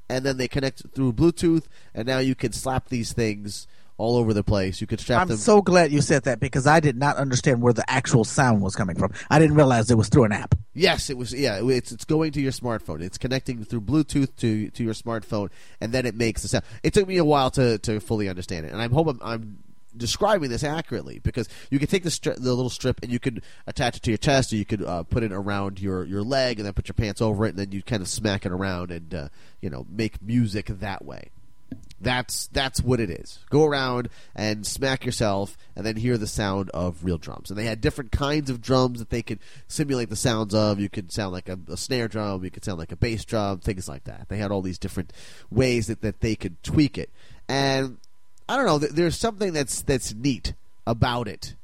and 0.08 0.24
then 0.24 0.36
they 0.36 0.48
connect 0.48 0.82
through 0.94 1.12
Bluetooth, 1.12 1.64
and 1.94 2.06
now 2.06 2.18
you 2.18 2.34
can 2.34 2.52
slap 2.52 2.88
these 2.88 3.12
things 3.12 3.66
all 3.96 4.16
over 4.16 4.34
the 4.34 4.42
place. 4.42 4.80
You 4.80 4.86
could 4.86 5.00
strap 5.00 5.18
it 5.18 5.22
I'm 5.22 5.28
them. 5.28 5.36
so 5.36 5.62
glad 5.62 5.92
you 5.92 6.00
said 6.00 6.24
that 6.24 6.40
because 6.40 6.66
I 6.66 6.80
did 6.80 6.96
not 6.96 7.16
understand 7.16 7.62
where 7.62 7.72
the 7.72 7.88
actual 7.88 8.24
sound 8.24 8.60
was 8.62 8.74
coming 8.74 8.96
from. 8.96 9.12
I 9.30 9.38
didn't 9.38 9.56
realize 9.56 9.90
it 9.90 9.96
was 9.98 10.08
through 10.08 10.24
an 10.24 10.32
app. 10.32 10.54
Yes, 10.74 11.10
it 11.10 11.16
was. 11.16 11.32
Yeah, 11.32 11.60
it's 11.62 11.92
it's 11.92 12.04
going 12.04 12.32
to 12.32 12.40
your 12.40 12.52
smartphone. 12.52 13.00
It's 13.00 13.18
connecting 13.18 13.64
through 13.64 13.82
Bluetooth 13.82 14.34
to 14.36 14.70
to 14.70 14.82
your 14.84 14.94
smartphone, 14.94 15.50
and 15.80 15.92
then 15.92 16.06
it 16.06 16.14
makes 16.14 16.42
the 16.42 16.48
sound. 16.48 16.64
It 16.82 16.92
took 16.92 17.06
me 17.06 17.16
a 17.18 17.24
while 17.24 17.50
to 17.52 17.78
to 17.78 18.00
fully 18.00 18.28
understand 18.28 18.66
it, 18.66 18.72
and 18.72 18.82
I 18.82 18.88
hope 18.88 19.06
I'm, 19.06 19.20
I'm 19.22 19.58
describing 19.96 20.50
this 20.50 20.64
accurately 20.64 21.20
because 21.20 21.48
you 21.70 21.78
can 21.78 21.86
take 21.86 22.02
the 22.02 22.08
stri- 22.10 22.34
the 22.34 22.52
little 22.52 22.70
strip 22.70 23.00
and 23.04 23.12
you 23.12 23.20
could 23.20 23.44
attach 23.68 23.96
it 23.98 24.02
to 24.02 24.10
your 24.10 24.18
chest, 24.18 24.52
or 24.52 24.56
you 24.56 24.64
could 24.64 24.82
uh, 24.82 25.04
put 25.04 25.22
it 25.22 25.30
around 25.32 25.80
your 25.80 26.04
your 26.04 26.22
leg, 26.22 26.58
and 26.58 26.66
then 26.66 26.72
put 26.72 26.88
your 26.88 26.94
pants 26.94 27.20
over 27.20 27.46
it, 27.46 27.50
and 27.50 27.58
then 27.58 27.70
you 27.70 27.82
kind 27.82 28.02
of 28.02 28.08
smack 28.08 28.44
it 28.44 28.50
around 28.50 28.90
and 28.90 29.14
uh, 29.14 29.28
you 29.60 29.70
know 29.70 29.86
make 29.88 30.20
music 30.20 30.66
that 30.66 31.04
way. 31.04 31.30
That's 32.04 32.46
that's 32.48 32.80
what 32.82 33.00
it 33.00 33.10
is. 33.10 33.40
Go 33.50 33.64
around 33.64 34.08
and 34.36 34.66
smack 34.66 35.04
yourself, 35.04 35.56
and 35.74 35.84
then 35.84 35.96
hear 35.96 36.16
the 36.16 36.26
sound 36.26 36.70
of 36.70 37.04
real 37.04 37.18
drums. 37.18 37.50
And 37.50 37.58
they 37.58 37.64
had 37.64 37.80
different 37.80 38.12
kinds 38.12 38.50
of 38.50 38.60
drums 38.60 38.98
that 39.00 39.10
they 39.10 39.22
could 39.22 39.40
simulate 39.66 40.10
the 40.10 40.16
sounds 40.16 40.54
of. 40.54 40.78
You 40.78 40.88
could 40.88 41.10
sound 41.12 41.32
like 41.32 41.48
a, 41.48 41.58
a 41.68 41.76
snare 41.76 42.06
drum, 42.08 42.44
you 42.44 42.50
could 42.50 42.64
sound 42.64 42.78
like 42.78 42.92
a 42.92 42.96
bass 42.96 43.24
drum, 43.24 43.58
things 43.58 43.88
like 43.88 44.04
that. 44.04 44.28
They 44.28 44.36
had 44.36 44.50
all 44.52 44.62
these 44.62 44.78
different 44.78 45.12
ways 45.50 45.88
that, 45.88 46.02
that 46.02 46.20
they 46.20 46.36
could 46.36 46.62
tweak 46.62 46.96
it. 46.98 47.10
And 47.48 47.96
I 48.48 48.56
don't 48.56 48.66
know. 48.66 48.78
th- 48.78 48.92
There's 48.92 49.16
something 49.16 49.52
that's 49.52 49.82
that's 49.82 50.14
neat 50.14 50.54
about 50.86 51.26
it. 51.28 51.54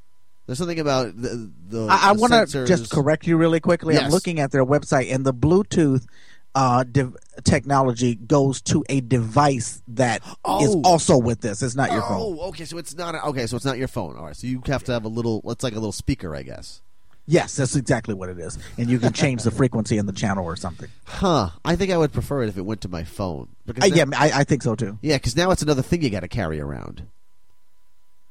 There's 0.47 0.59
something 0.59 0.81
about 0.81 1.21
the 1.21 1.51
the. 1.69 1.87
I, 1.89 2.09
I 2.09 2.13
want 2.13 2.33
to 2.33 2.67
just 2.67 2.91
correct 2.91 3.27
you 3.27 3.37
really 3.37 3.61
quickly. 3.61 3.95
I'm 3.97 4.11
looking 4.11 4.41
at 4.41 4.51
their 4.51 4.65
website, 4.65 5.13
and 5.15 5.25
the 5.25 5.33
Bluetooth 5.35 6.07
uh, 6.55 6.85
de- 6.85 7.13
technology 7.45 8.15
goes 8.17 8.61
to 8.63 8.85
a 8.89 9.01
device 9.01 9.83
that 9.89 10.23
is 10.25 10.35
Oh. 10.45 10.83
also 10.85 11.17
with 11.19 11.41
this. 11.41 11.63
It's 11.63 11.77
not 11.77 11.93
your 11.93 12.03
phone. 12.03 12.39
Oh, 12.41 12.49
okay. 12.49 12.65
So 12.65 12.79
it's 12.79 12.95
not. 12.97 13.15
A, 13.15 13.25
okay, 13.27 13.47
so 13.47 13.57
it's 13.57 13.65
not 13.65 13.79
your 13.79 13.89
phone. 13.89 14.17
All 14.17 14.25
right. 14.27 14.37
So 14.37 14.47
you 14.47 14.61
have 14.67 14.85
to 14.85 14.93
have 14.93 15.05
a 15.05 15.09
little. 15.09 15.43
It's 15.47 15.63
like 15.63 15.73
a 15.73 15.77
little 15.77 15.93
speaker, 15.93 16.35
I 16.35 16.43
guess. 16.43 16.83
Yes, 17.27 17.55
that's 17.55 17.77
exactly 17.77 18.13
what 18.15 18.29
it 18.29 18.39
is. 18.41 18.59
And 18.77 18.91
you 18.91 18.99
can 18.99 19.13
change 19.13 19.45
the 19.45 19.53
frequency 19.53 19.99
in 19.99 20.07
the 20.07 20.13
channel 20.13 20.45
or 20.45 20.57
something. 20.57 20.89
Huh. 21.05 21.51
I 21.65 21.77
think 21.77 21.93
I 21.93 21.97
would 21.97 22.13
prefer 22.13 22.43
it 22.43 22.49
if 22.49 22.59
it 22.59 22.63
went 22.63 22.81
to 22.81 22.89
my 22.89 23.05
phone. 23.05 23.51
Because 23.67 23.85
Uh, 23.85 23.89
now- 23.89 23.95
yeah, 23.95 24.05
I, 24.19 24.41
I 24.41 24.45
think 24.45 24.65
so 24.65 24.75
too. 24.75 24.99
yeah, 25.01 25.17
because 25.17 25.37
now 25.37 25.53
it's 25.53 25.63
another 25.63 25.83
thing 25.83 26.03
you 26.03 26.11
got 26.11 26.21
to 26.21 26.29
carry 26.29 26.59
around. 26.61 27.07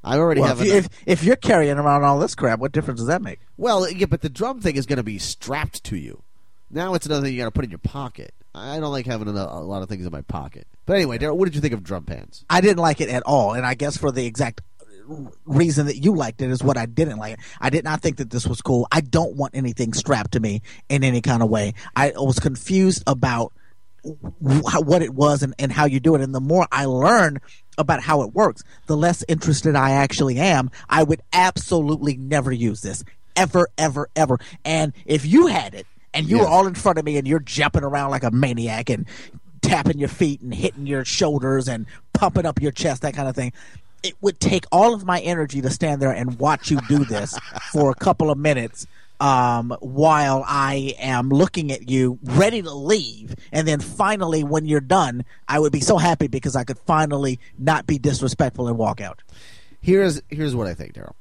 I 0.03 0.17
already 0.17 0.41
Well, 0.41 0.49
have. 0.49 0.61
if, 0.61 0.67
you, 0.67 0.73
if 0.75 0.89
if 1.05 1.23
you're 1.23 1.35
carrying 1.37 1.77
around 1.77 2.03
all 2.03 2.19
this 2.19 2.35
crap, 2.35 2.59
what 2.59 2.71
difference 2.73 2.99
does 2.99 3.07
that 3.07 3.21
make? 3.21 3.39
well, 3.57 3.89
yeah, 3.89 4.05
but 4.05 4.21
the 4.21 4.29
drum 4.29 4.59
thing 4.59 4.75
is 4.75 4.85
going 4.85 4.97
to 4.97 5.03
be 5.03 5.17
strapped 5.17 5.83
to 5.85 5.95
you. 5.97 6.23
Now 6.71 6.93
it's 6.93 7.05
another 7.05 7.23
thing 7.25 7.33
you 7.33 7.39
got 7.39 7.45
to 7.45 7.51
put 7.51 7.65
in 7.65 7.71
your 7.71 7.79
pocket. 7.79 8.33
I 8.53 8.79
don't 8.79 8.91
like 8.91 9.05
having 9.05 9.27
a, 9.27 9.31
a 9.31 9.61
lot 9.61 9.81
of 9.81 9.89
things 9.89 10.05
in 10.05 10.11
my 10.11 10.21
pocket. 10.21 10.67
But 10.85 10.95
anyway, 10.95 11.17
Darryl, 11.17 11.37
what 11.37 11.45
did 11.45 11.55
you 11.55 11.61
think 11.61 11.73
of 11.73 11.81
DrumPants? 11.81 12.43
I 12.49 12.61
didn't 12.61 12.79
like 12.79 12.99
it 12.99 13.09
at 13.09 13.23
all, 13.23 13.53
and 13.53 13.65
I 13.65 13.75
guess 13.75 13.95
for 13.95 14.11
the 14.11 14.25
exact 14.25 14.61
uh, 15.09 15.15
reason 15.45 15.85
that 15.85 15.97
you 15.97 16.15
liked 16.15 16.41
it 16.41 16.49
is 16.49 16.63
what 16.63 16.77
I 16.77 16.85
didn't 16.85 17.17
like. 17.17 17.39
I 17.61 17.69
did 17.69 17.83
not 17.83 18.01
think 18.01 18.17
that 18.17 18.31
this 18.31 18.47
was 18.47 18.61
cool. 18.61 18.87
I 18.91 19.01
don't 19.01 19.35
want 19.35 19.55
anything 19.55 19.93
strapped 19.93 20.31
to 20.31 20.39
me 20.39 20.61
in 20.89 21.03
any 21.03 21.21
kind 21.21 21.43
of 21.43 21.49
way. 21.49 21.73
I 21.95 22.13
was 22.15 22.39
confused 22.39 23.03
about 23.05 23.53
wh- 24.03 24.81
what 24.81 25.01
it 25.01 25.13
was 25.13 25.43
and, 25.43 25.53
and 25.59 25.71
how 25.71 25.85
you 25.85 25.99
do 25.99 26.15
it. 26.15 26.21
And 26.21 26.33
the 26.33 26.41
more 26.41 26.67
I 26.71 26.85
learn 26.85 27.39
about 27.77 28.01
how 28.01 28.23
it 28.23 28.33
works, 28.33 28.63
the 28.87 28.97
less 28.97 29.23
interested 29.27 29.75
I 29.75 29.91
actually 29.91 30.37
am. 30.37 30.71
I 30.89 31.03
would 31.03 31.21
absolutely 31.33 32.17
never 32.17 32.51
use 32.51 32.81
this. 32.81 33.03
Ever, 33.35 33.69
ever, 33.77 34.09
ever. 34.15 34.39
And 34.65 34.93
if 35.05 35.25
you 35.25 35.47
had 35.47 35.73
it 35.73 35.85
and 36.13 36.27
you 36.27 36.39
were 36.39 36.47
all 36.47 36.67
in 36.67 36.75
front 36.75 36.97
of 36.97 37.05
me 37.05 37.17
and 37.17 37.27
you're 37.27 37.39
jumping 37.39 37.83
around 37.83 38.11
like 38.11 38.23
a 38.23 38.31
maniac 38.31 38.89
and 38.89 39.05
tapping 39.61 39.99
your 39.99 40.09
feet 40.09 40.41
and 40.41 40.53
hitting 40.53 40.87
your 40.87 41.05
shoulders 41.05 41.67
and 41.67 41.85
pumping 42.13 42.45
up 42.45 42.61
your 42.61 42.71
chest, 42.71 43.01
that 43.01 43.13
kind 43.13 43.27
of 43.27 43.35
thing. 43.35 43.53
It 44.01 44.15
would 44.21 44.39
take 44.39 44.65
all 44.71 44.93
of 44.93 45.05
my 45.05 45.19
energy 45.19 45.61
to 45.61 45.69
stand 45.69 46.01
there 46.01 46.11
and 46.11 46.39
watch 46.39 46.71
you 46.71 46.79
do 46.87 47.03
this 47.03 47.37
for 47.71 47.91
a 47.91 47.95
couple 47.95 48.31
of 48.31 48.37
minutes 48.37 48.87
um, 49.19 49.75
while 49.81 50.43
I 50.47 50.95
am 50.99 51.29
looking 51.29 51.71
at 51.71 51.89
you, 51.89 52.19
ready 52.23 52.61
to 52.61 52.73
leave. 52.73 53.35
And 53.51 53.67
then 53.67 53.81
finally, 53.81 54.43
when 54.43 54.65
you're 54.65 54.79
done, 54.79 55.25
I 55.47 55.59
would 55.59 55.73
be 55.73 55.81
so 55.81 55.97
happy 55.97 56.27
because 56.27 56.55
I 56.55 56.63
could 56.63 56.79
finally 56.79 57.39
not 57.57 57.85
be 57.85 57.99
disrespectful 57.99 58.67
and 58.67 58.77
walk 58.77 59.01
out. 59.01 59.21
Here's 59.81 60.21
here's 60.29 60.55
what 60.55 60.67
I 60.67 60.73
think, 60.73 60.93
Darryl. 60.93 61.13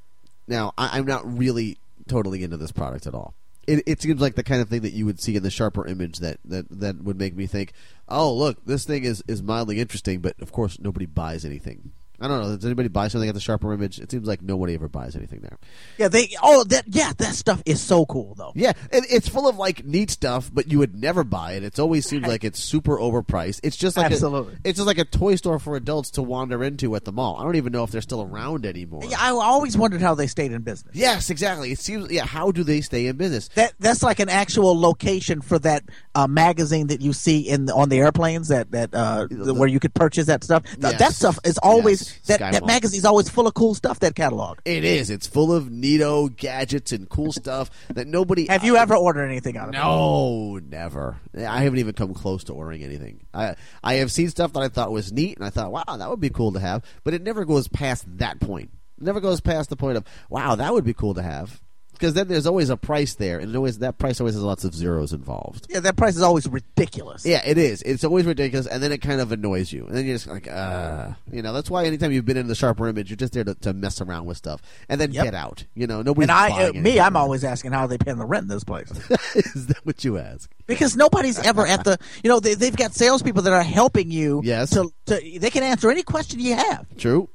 Now 0.47 0.73
I, 0.77 0.97
I'm 0.97 1.05
not 1.05 1.37
really 1.37 1.77
totally 2.07 2.43
into 2.43 2.57
this 2.57 2.71
product 2.71 3.07
at 3.07 3.13
all. 3.13 3.33
It, 3.69 3.83
it 3.85 4.01
seems 4.01 4.19
like 4.19 4.33
the 4.33 4.43
kind 4.43 4.61
of 4.61 4.69
thing 4.69 4.81
that 4.81 4.93
you 4.93 5.05
would 5.05 5.21
see 5.21 5.35
in 5.35 5.43
the 5.43 5.51
sharper 5.51 5.85
image 5.85 6.17
that, 6.19 6.39
that, 6.45 6.65
that 6.71 7.03
would 7.03 7.19
make 7.19 7.35
me 7.35 7.45
think, 7.45 7.73
oh 8.07 8.33
look, 8.33 8.65
this 8.65 8.83
thing 8.83 9.03
is, 9.03 9.23
is 9.27 9.43
mildly 9.43 9.79
interesting, 9.79 10.21
but 10.21 10.35
of 10.41 10.51
course 10.51 10.79
nobody 10.79 11.05
buys 11.05 11.45
anything. 11.45 11.91
I 12.21 12.27
don't 12.27 12.41
know. 12.41 12.55
Does 12.55 12.65
anybody 12.65 12.89
buy 12.89 13.07
something 13.07 13.29
at 13.29 13.33
the 13.35 13.41
sharper 13.41 13.73
image? 13.73 13.99
It 13.99 14.11
seems 14.11 14.27
like 14.27 14.41
nobody 14.41 14.73
ever 14.73 14.87
buys 14.87 15.15
anything 15.15 15.39
there. 15.41 15.57
Yeah, 15.97 16.07
they. 16.07 16.29
Oh, 16.41 16.63
that. 16.65 16.85
Yeah, 16.87 17.11
that 17.17 17.35
stuff 17.35 17.61
is 17.65 17.79
so 17.81 18.05
cool 18.05 18.35
though. 18.35 18.51
Yeah, 18.55 18.73
and 18.91 19.05
it's 19.09 19.27
full 19.27 19.47
of 19.47 19.57
like 19.57 19.85
neat 19.85 20.11
stuff, 20.11 20.49
but 20.53 20.71
you 20.71 20.79
would 20.79 20.95
never 20.95 21.23
buy 21.23 21.53
it. 21.53 21.63
It's 21.63 21.79
always 21.79 22.05
seems 22.05 22.27
like 22.27 22.43
it's 22.43 22.59
super 22.59 22.97
overpriced. 22.97 23.61
It's 23.63 23.77
just 23.77 23.97
like 23.97 24.07
Absolutely. 24.11 24.55
A, 24.55 24.57
it's 24.69 24.77
just 24.77 24.87
like 24.87 24.97
a 24.97 25.05
toy 25.05 25.35
store 25.35 25.59
for 25.59 25.75
adults 25.75 26.11
to 26.11 26.21
wander 26.21 26.63
into 26.63 26.95
at 26.95 27.05
the 27.05 27.11
mall. 27.11 27.37
I 27.37 27.43
don't 27.43 27.55
even 27.55 27.71
know 27.71 27.83
if 27.83 27.91
they're 27.91 28.01
still 28.01 28.21
around 28.21 28.65
anymore. 28.65 29.01
Yeah, 29.07 29.17
I 29.19 29.29
always 29.29 29.77
wondered 29.77 30.01
how 30.01 30.15
they 30.15 30.27
stayed 30.27 30.51
in 30.51 30.61
business. 30.61 30.95
Yes, 30.95 31.29
exactly. 31.29 31.71
It 31.71 31.79
seems. 31.79 32.11
Yeah, 32.11 32.25
how 32.25 32.51
do 32.51 32.63
they 32.63 32.81
stay 32.81 33.07
in 33.07 33.15
business? 33.17 33.47
That 33.55 33.73
that's 33.79 34.03
like 34.03 34.19
an 34.19 34.29
actual 34.29 34.79
location 34.79 35.41
for 35.41 35.59
that 35.59 35.83
uh, 36.15 36.27
magazine 36.27 36.87
that 36.87 37.01
you 37.01 37.13
see 37.13 37.39
in 37.47 37.65
the, 37.65 37.73
on 37.75 37.89
the 37.89 37.99
airplanes 37.99 38.49
that 38.49 38.71
that 38.71 38.93
uh, 38.93 39.27
The- 39.29 39.53
where 39.53 39.67
you 39.67 39.79
could 39.79 39.93
purchase 39.93 40.25
that 40.27 40.43
stuff. 40.43 40.63
Yes. 40.79 40.99
That 40.99 41.13
stuff 41.13 41.39
is 41.43 41.57
always 41.59 42.01
Yes. 42.01 42.08
That 42.25 42.35
Sky 42.35 42.51
that 42.51 42.61
Mall. 42.61 42.67
magazine's 42.67 43.05
always 43.05 43.29
full 43.29 43.47
of 43.47 43.53
cool 43.53 43.75
stuff. 43.75 43.99
That 43.99 44.15
catalog. 44.15 44.59
It 44.65 44.83
is. 44.83 45.09
It's 45.09 45.27
full 45.27 45.53
of 45.53 45.65
neato 45.65 46.35
gadgets 46.35 46.91
and 46.91 47.09
cool 47.09 47.31
stuff 47.31 47.69
that 47.89 48.07
nobody. 48.07 48.47
Have 48.47 48.63
you 48.63 48.77
ever 48.77 48.95
ordered 48.95 49.25
anything 49.25 49.57
out 49.57 49.69
of 49.69 49.75
it? 49.75 49.77
No, 49.77 50.57
never. 50.57 51.17
I 51.37 51.61
haven't 51.61 51.79
even 51.79 51.93
come 51.93 52.13
close 52.13 52.43
to 52.45 52.53
ordering 52.53 52.83
anything. 52.83 53.25
I 53.33 53.55
I 53.83 53.95
have 53.95 54.11
seen 54.11 54.29
stuff 54.29 54.53
that 54.53 54.61
I 54.61 54.67
thought 54.69 54.91
was 54.91 55.11
neat, 55.11 55.37
and 55.37 55.45
I 55.45 55.49
thought, 55.49 55.71
wow, 55.71 55.83
that 55.87 56.09
would 56.09 56.19
be 56.19 56.29
cool 56.29 56.51
to 56.53 56.59
have. 56.59 56.83
But 57.03 57.13
it 57.13 57.21
never 57.21 57.45
goes 57.45 57.67
past 57.67 58.05
that 58.17 58.39
point. 58.39 58.71
It 58.97 59.03
never 59.03 59.19
goes 59.21 59.41
past 59.41 59.69
the 59.69 59.77
point 59.77 59.97
of, 59.97 60.03
wow, 60.29 60.55
that 60.55 60.73
would 60.73 60.83
be 60.83 60.93
cool 60.93 61.13
to 61.13 61.21
have. 61.21 61.61
Because 61.99 62.13
then 62.13 62.29
there's 62.29 62.47
always 62.47 62.69
a 62.69 62.77
price 62.77 63.15
there, 63.15 63.39
and 63.39 63.53
always 63.55 63.79
that 63.79 63.97
price 63.97 64.21
always 64.21 64.33
has 64.35 64.43
lots 64.43 64.63
of 64.63 64.73
zeros 64.73 65.11
involved. 65.11 65.67
Yeah, 65.69 65.81
that 65.81 65.97
price 65.97 66.15
is 66.15 66.21
always 66.21 66.47
ridiculous. 66.47 67.25
Yeah, 67.25 67.41
it 67.45 67.57
is. 67.57 67.81
It's 67.81 68.05
always 68.05 68.25
ridiculous, 68.25 68.67
and 68.67 68.81
then 68.81 68.93
it 68.93 68.99
kind 68.99 69.19
of 69.19 69.33
annoys 69.33 69.73
you, 69.73 69.85
and 69.85 69.95
then 69.95 70.05
you're 70.05 70.15
just 70.15 70.27
like, 70.27 70.47
uh, 70.47 71.09
you 71.31 71.41
know. 71.41 71.51
That's 71.51 71.69
why 71.69 71.83
anytime 71.83 72.13
you've 72.13 72.23
been 72.25 72.37
in 72.37 72.47
the 72.47 72.55
sharper 72.55 72.87
image, 72.87 73.09
you're 73.09 73.17
just 73.17 73.33
there 73.33 73.43
to, 73.43 73.53
to 73.55 73.73
mess 73.73 73.99
around 73.99 74.25
with 74.25 74.37
stuff, 74.37 74.61
and 74.87 74.99
then 75.01 75.11
Yep. 75.11 75.23
get 75.25 75.35
out. 75.35 75.65
You 75.75 75.87
know, 75.87 76.01
nobody. 76.01 76.23
And 76.23 76.31
I, 76.31 76.69
uh, 76.69 76.73
me. 76.73 76.99
I'm 76.99 77.17
always 77.17 77.43
asking 77.43 77.73
how 77.73 77.85
they 77.87 77.97
paying 77.97 78.17
the 78.17 78.25
rent 78.25 78.43
in 78.43 78.47
this 78.49 78.63
place 78.63 78.89
is 79.35 79.67
that 79.67 79.85
what 79.85 80.03
you 80.05 80.17
ask? 80.17 80.49
because 80.67 80.95
nobody's 80.95 81.39
ever 81.39 81.67
at 81.67 81.83
the. 81.83 81.97
You 82.23 82.29
know, 82.29 82.39
they, 82.39 82.53
they've 82.53 82.75
got 82.75 82.93
salespeople 82.93 83.43
that 83.43 83.53
are 83.53 83.63
helping 83.63 84.11
you. 84.11 84.41
Yes. 84.43 84.71
To, 84.71 84.89
to 85.07 85.39
they 85.39 85.49
can 85.49 85.63
answer 85.63 85.89
any 85.89 86.03
question 86.03 86.39
you 86.39 86.55
have, 86.55 86.85
True. 86.97 87.29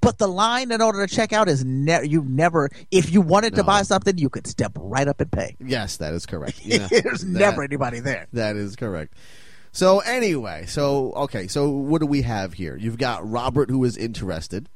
But 0.00 0.18
the 0.18 0.26
line 0.28 0.72
in 0.72 0.80
order 0.80 1.06
to 1.06 1.14
check 1.14 1.32
out 1.32 1.48
is 1.48 1.64
never. 1.64 2.04
You 2.04 2.24
never. 2.26 2.70
If 2.90 3.12
you 3.12 3.20
wanted 3.20 3.54
to 3.56 3.64
buy 3.64 3.82
something, 3.82 4.16
you 4.18 4.30
could 4.30 4.46
step 4.46 4.72
right 4.76 5.06
up 5.06 5.20
and 5.20 5.30
pay. 5.30 5.56
Yes, 5.64 5.98
that 5.98 6.14
is 6.14 6.24
correct. 6.26 6.60
There's 6.66 6.90
that- 6.90 7.26
never 7.26 7.62
anybody 7.62 8.00
there. 8.00 8.26
That 8.32 8.56
is 8.56 8.76
correct. 8.76 9.14
So 9.72 10.00
anyway, 10.00 10.64
so 10.66 11.12
okay, 11.12 11.46
so 11.46 11.68
what 11.70 12.00
do 12.00 12.06
we 12.06 12.22
have 12.22 12.54
here? 12.54 12.76
You've 12.76 12.98
got 12.98 13.28
Robert 13.28 13.70
who 13.70 13.84
is 13.84 13.96
interested, 13.96 14.68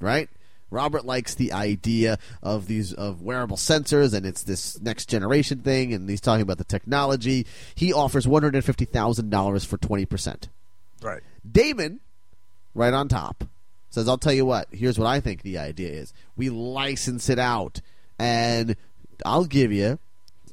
right? 0.00 0.28
Robert 0.70 1.04
likes 1.04 1.34
the 1.34 1.52
idea 1.52 2.16
of 2.42 2.68
these 2.68 2.92
of 2.92 3.22
wearable 3.22 3.56
sensors 3.56 4.14
and 4.14 4.24
it's 4.24 4.44
this 4.44 4.80
next 4.80 5.08
generation 5.08 5.58
thing 5.62 5.92
and 5.92 6.08
he's 6.08 6.20
talking 6.20 6.42
about 6.42 6.58
the 6.58 6.64
technology. 6.64 7.44
He 7.74 7.92
offers 7.92 8.28
one 8.28 8.42
hundred 8.44 8.64
fifty 8.64 8.84
thousand 8.84 9.30
dollars 9.30 9.64
for 9.64 9.78
twenty 9.78 10.04
percent. 10.06 10.48
Right. 11.02 11.22
Daymond, 11.50 11.98
right 12.72 12.92
on 12.94 13.08
top, 13.08 13.42
says, 13.90 14.08
I'll 14.08 14.18
tell 14.18 14.32
you 14.32 14.46
what, 14.46 14.68
here's 14.72 14.98
what 14.98 15.06
I 15.08 15.20
think 15.20 15.42
the 15.42 15.58
idea 15.58 15.90
is. 15.90 16.12
We 16.36 16.48
license 16.50 17.28
it 17.28 17.38
out, 17.38 17.80
and 18.18 18.76
I'll 19.26 19.44
give 19.44 19.72
you 19.72 19.98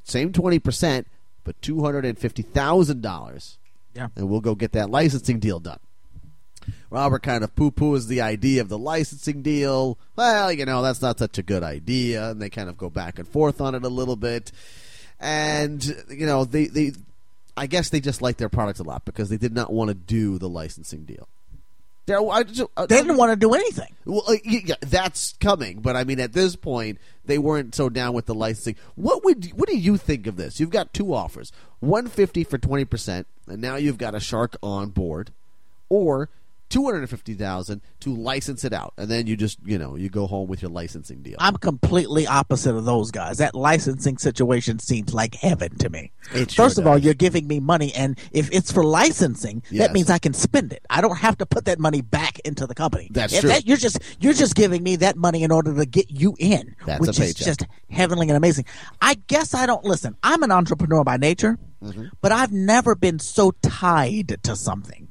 same 0.03 0.31
20%, 0.33 1.05
but 1.43 1.59
$250,000, 1.61 3.57
Yeah. 3.93 4.07
and 4.15 4.29
we'll 4.29 4.41
go 4.41 4.55
get 4.55 4.71
that 4.73 4.89
licensing 4.89 5.39
deal 5.39 5.59
done. 5.59 5.79
Robert 6.89 7.23
kind 7.23 7.43
of 7.43 7.55
poo 7.55 7.71
poos 7.71 8.07
the 8.07 8.21
idea 8.21 8.61
of 8.61 8.69
the 8.69 8.77
licensing 8.77 9.41
deal. 9.41 9.97
Well, 10.15 10.51
you 10.51 10.65
know, 10.65 10.81
that's 10.81 11.01
not 11.01 11.19
such 11.19 11.37
a 11.37 11.43
good 11.43 11.63
idea. 11.63 12.31
And 12.31 12.41
they 12.41 12.49
kind 12.49 12.69
of 12.69 12.77
go 12.77 12.89
back 12.89 13.19
and 13.19 13.27
forth 13.27 13.61
on 13.61 13.75
it 13.75 13.83
a 13.83 13.89
little 13.89 14.15
bit. 14.17 14.51
And, 15.19 15.83
you 16.09 16.25
know, 16.25 16.43
they, 16.45 16.67
they 16.67 16.91
I 17.55 17.67
guess 17.67 17.89
they 17.89 17.99
just 17.99 18.21
like 18.21 18.37
their 18.37 18.49
product 18.49 18.79
a 18.79 18.83
lot 18.83 19.03
because 19.05 19.29
they 19.29 19.37
did 19.37 19.53
not 19.53 19.71
want 19.71 19.89
to 19.89 19.93
do 19.95 20.37
the 20.37 20.49
licensing 20.49 21.03
deal. 21.05 21.27
Just, 22.07 22.61
uh, 22.77 22.85
They 22.85 23.01
didn't 23.01 23.17
want 23.17 23.31
to 23.31 23.35
do 23.35 23.53
anything. 23.53 23.93
well, 24.05 24.23
uh, 24.27 24.35
yeah, 24.45 24.75
that's 24.79 25.33
coming, 25.41 25.81
but 25.81 25.95
I 25.97 26.05
mean, 26.05 26.19
at 26.21 26.31
this 26.33 26.55
point, 26.55 26.99
they 27.25 27.37
weren't 27.37 27.75
so 27.75 27.89
down 27.89 28.13
with 28.13 28.27
the 28.27 28.33
licensing. 28.33 28.75
What 28.95 29.25
would 29.25 29.51
what 29.53 29.67
do 29.67 29.77
you 29.77 29.97
think 29.97 30.25
of 30.25 30.37
this? 30.37 30.59
You've 30.59 30.69
got 30.69 30.93
two 30.93 31.13
offers: 31.13 31.51
one 31.81 32.07
fifty 32.07 32.43
for 32.45 32.57
twenty 32.57 32.85
percent, 32.85 33.27
and 33.47 33.61
now 33.61 33.75
you've 33.75 33.97
got 33.97 34.15
a 34.15 34.21
shark 34.21 34.55
on 34.63 34.89
board, 34.89 35.31
or 35.89 36.29
two 36.69 36.83
hundred 36.85 36.99
and 36.99 37.09
fifty 37.09 37.33
thousand 37.33 37.81
to 38.01 38.13
license 38.15 38.63
it 38.63 38.73
out, 38.73 38.93
and 38.97 39.09
then 39.09 39.27
you 39.27 39.35
just 39.37 39.57
you 39.65 39.77
know 39.77 39.95
you 39.95 40.09
go 40.09 40.27
home 40.27 40.47
with 40.47 40.61
your 40.61 40.71
licensing 40.71 41.21
deal. 41.21 41.35
I'm 41.39 41.55
completely 41.57 42.27
opposite 42.27 42.75
of 42.75 42.85
those 42.85 43.11
guys. 43.11 43.37
That 43.37 43.55
licensing 43.55 44.17
situation 44.17 44.79
seems 44.79 45.13
like 45.13 45.35
heaven 45.35 45.77
to 45.77 45.89
me. 45.89 46.11
It 46.33 46.51
sure 46.51 46.65
First 46.65 46.77
of 46.77 46.87
all, 46.87 46.97
you're 46.97 47.13
giving 47.13 47.47
me 47.47 47.59
money, 47.59 47.93
and 47.93 48.17
if 48.31 48.49
it's 48.51 48.71
for 48.71 48.83
licensing, 48.83 49.63
Yes. 49.69 49.87
that 49.87 49.93
means 49.93 50.09
I 50.09 50.17
can 50.19 50.33
spend 50.33 50.73
it. 50.73 50.85
I 50.89 51.01
don't 51.01 51.17
have 51.17 51.37
to 51.39 51.45
put 51.45 51.65
that 51.65 51.79
money 51.79 52.01
back 52.01 52.39
into 52.39 52.67
the 52.67 52.75
company. 52.75 53.07
That's 53.11 53.33
If 53.33 53.41
true. 53.41 53.49
that- 53.49 53.65
you're 53.67 53.77
just 53.77 53.99
you're 54.19 54.33
just 54.33 54.55
giving 54.55 54.83
me 54.83 54.97
that 54.97 55.15
money 55.17 55.43
in 55.43 55.51
order 55.51 55.73
to 55.73 55.85
get 55.85 56.11
you 56.11 56.35
in, 56.39 56.75
That's 56.85 56.99
which 56.99 57.19
is 57.19 57.33
just 57.33 57.65
heavenly 57.89 58.27
and 58.27 58.35
amazing. 58.37 58.65
I 59.01 59.15
guess 59.27 59.53
I 59.53 59.65
don't 59.65 59.83
listen. 59.85 60.15
I'm 60.23 60.43
an 60.43 60.51
entrepreneur 60.51 61.03
by 61.03 61.17
nature, 61.17 61.57
Mm-hmm. 61.83 62.05
but 62.21 62.31
I've 62.31 62.51
never 62.51 62.95
been 62.95 63.19
so 63.19 63.51
tied 63.61 64.39
to 64.43 64.55
something 64.55 65.06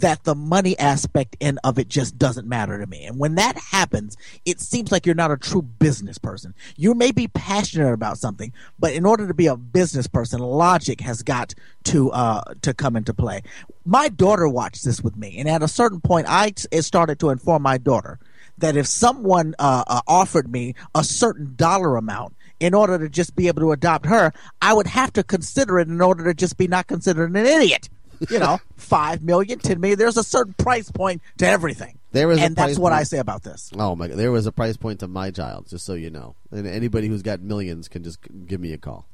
that 0.00 0.24
the 0.24 0.34
money 0.34 0.78
aspect 0.78 1.36
in 1.40 1.58
of 1.64 1.78
it 1.78 1.88
just 1.88 2.18
doesn't 2.18 2.48
matter 2.48 2.78
to 2.78 2.86
me. 2.86 3.04
And 3.04 3.18
when 3.18 3.34
that 3.36 3.56
happens, 3.56 4.16
it 4.44 4.60
seems 4.60 4.92
like 4.92 5.06
you're 5.06 5.14
not 5.14 5.30
a 5.30 5.36
true 5.36 5.62
business 5.62 6.18
person. 6.18 6.54
You 6.76 6.94
may 6.94 7.12
be 7.12 7.28
passionate 7.28 7.92
about 7.92 8.18
something, 8.18 8.52
but 8.78 8.92
in 8.92 9.04
order 9.06 9.26
to 9.26 9.34
be 9.34 9.46
a 9.46 9.56
business 9.56 10.06
person, 10.06 10.40
logic 10.40 11.00
has 11.00 11.22
got 11.22 11.54
to 11.84 12.10
uh, 12.12 12.42
to 12.62 12.74
come 12.74 12.96
into 12.96 13.14
play. 13.14 13.42
My 13.84 14.08
daughter 14.08 14.48
watched 14.48 14.84
this 14.84 15.02
with 15.02 15.16
me, 15.16 15.38
and 15.38 15.48
at 15.48 15.62
a 15.62 15.68
certain 15.68 16.00
point, 16.00 16.26
I 16.28 16.50
t- 16.50 16.80
started 16.82 17.18
to 17.20 17.30
inform 17.30 17.62
my 17.62 17.78
daughter 17.78 18.18
that 18.58 18.76
if 18.76 18.86
someone 18.86 19.54
uh, 19.58 19.84
uh, 19.86 20.00
offered 20.06 20.50
me 20.50 20.74
a 20.94 21.04
certain 21.04 21.54
dollar 21.56 21.96
amount 21.96 22.34
in 22.60 22.74
order 22.74 22.98
to 22.98 23.08
just 23.08 23.36
be 23.36 23.46
able 23.48 23.62
to 23.62 23.72
adopt 23.72 24.06
her, 24.06 24.32
I 24.60 24.74
would 24.74 24.88
have 24.88 25.12
to 25.14 25.22
consider 25.22 25.78
it 25.78 25.88
in 25.88 26.00
order 26.00 26.24
to 26.24 26.34
just 26.34 26.56
be 26.56 26.66
not 26.66 26.86
considered 26.86 27.30
an 27.30 27.46
idiot. 27.46 27.88
You 28.30 28.38
know, 28.38 28.58
five 28.76 29.22
million, 29.22 29.58
ten 29.58 29.80
million. 29.80 29.98
There's 29.98 30.16
a 30.16 30.24
certain 30.24 30.54
price 30.54 30.90
point 30.90 31.22
to 31.38 31.46
everything. 31.46 31.98
There 32.12 32.30
is 32.30 32.38
a 32.38 32.42
and 32.42 32.56
that's 32.56 32.78
what 32.78 32.92
I 32.92 32.98
point. 32.98 33.08
say 33.08 33.18
about 33.18 33.42
this. 33.42 33.70
Oh 33.78 33.94
my 33.94 34.08
there 34.08 34.32
was 34.32 34.46
a 34.46 34.52
price 34.52 34.76
point 34.76 35.00
to 35.00 35.08
my 35.08 35.30
child, 35.30 35.68
just 35.68 35.84
so 35.84 35.94
you 35.94 36.10
know. 36.10 36.34
And 36.50 36.66
anybody 36.66 37.08
who's 37.08 37.22
got 37.22 37.40
millions 37.40 37.88
can 37.88 38.02
just 38.02 38.18
give 38.46 38.60
me 38.60 38.72
a 38.72 38.78
call. 38.78 39.06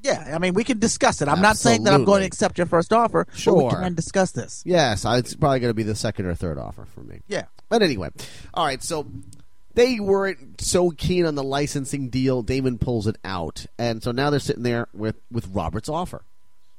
Yeah, 0.00 0.30
I 0.32 0.38
mean, 0.38 0.54
we 0.54 0.62
can 0.62 0.78
discuss 0.78 1.20
it. 1.22 1.28
I'm 1.28 1.42
not 1.42 1.56
saying 1.56 1.82
that 1.84 1.92
I'm 1.92 2.04
going 2.04 2.20
to 2.20 2.26
accept 2.26 2.56
your 2.56 2.68
first 2.68 2.92
offer. 2.92 3.24
but 3.24 3.36
Sure. 3.36 3.64
we 3.64 3.70
can 3.70 3.94
discuss 3.94 4.30
this. 4.30 4.62
Yes, 4.64 5.04
it's 5.04 5.34
probably 5.34 5.58
going 5.58 5.70
to 5.70 5.74
be 5.74 5.82
the 5.82 5.96
second 5.96 6.26
or 6.26 6.34
third 6.36 6.56
offer 6.56 6.84
for 6.84 7.00
me. 7.00 7.20
Yeah. 7.26 7.46
But 7.68 7.82
anyway, 7.82 8.10
all 8.54 8.64
right. 8.64 8.80
So 8.80 9.06
they 9.74 9.98
weren't 9.98 10.60
so 10.60 10.90
keen 10.90 11.26
on 11.26 11.34
the 11.34 11.42
licensing 11.42 12.10
deal. 12.10 12.44
Daymond 12.44 12.80
pulls 12.80 13.08
it 13.08 13.16
out, 13.24 13.66
and 13.76 14.00
so 14.02 14.12
now 14.12 14.30
they're 14.30 14.38
sitting 14.40 14.62
there 14.62 14.86
with 14.94 15.16
with 15.32 15.48
Robert's 15.48 15.88
offer. 15.88 16.22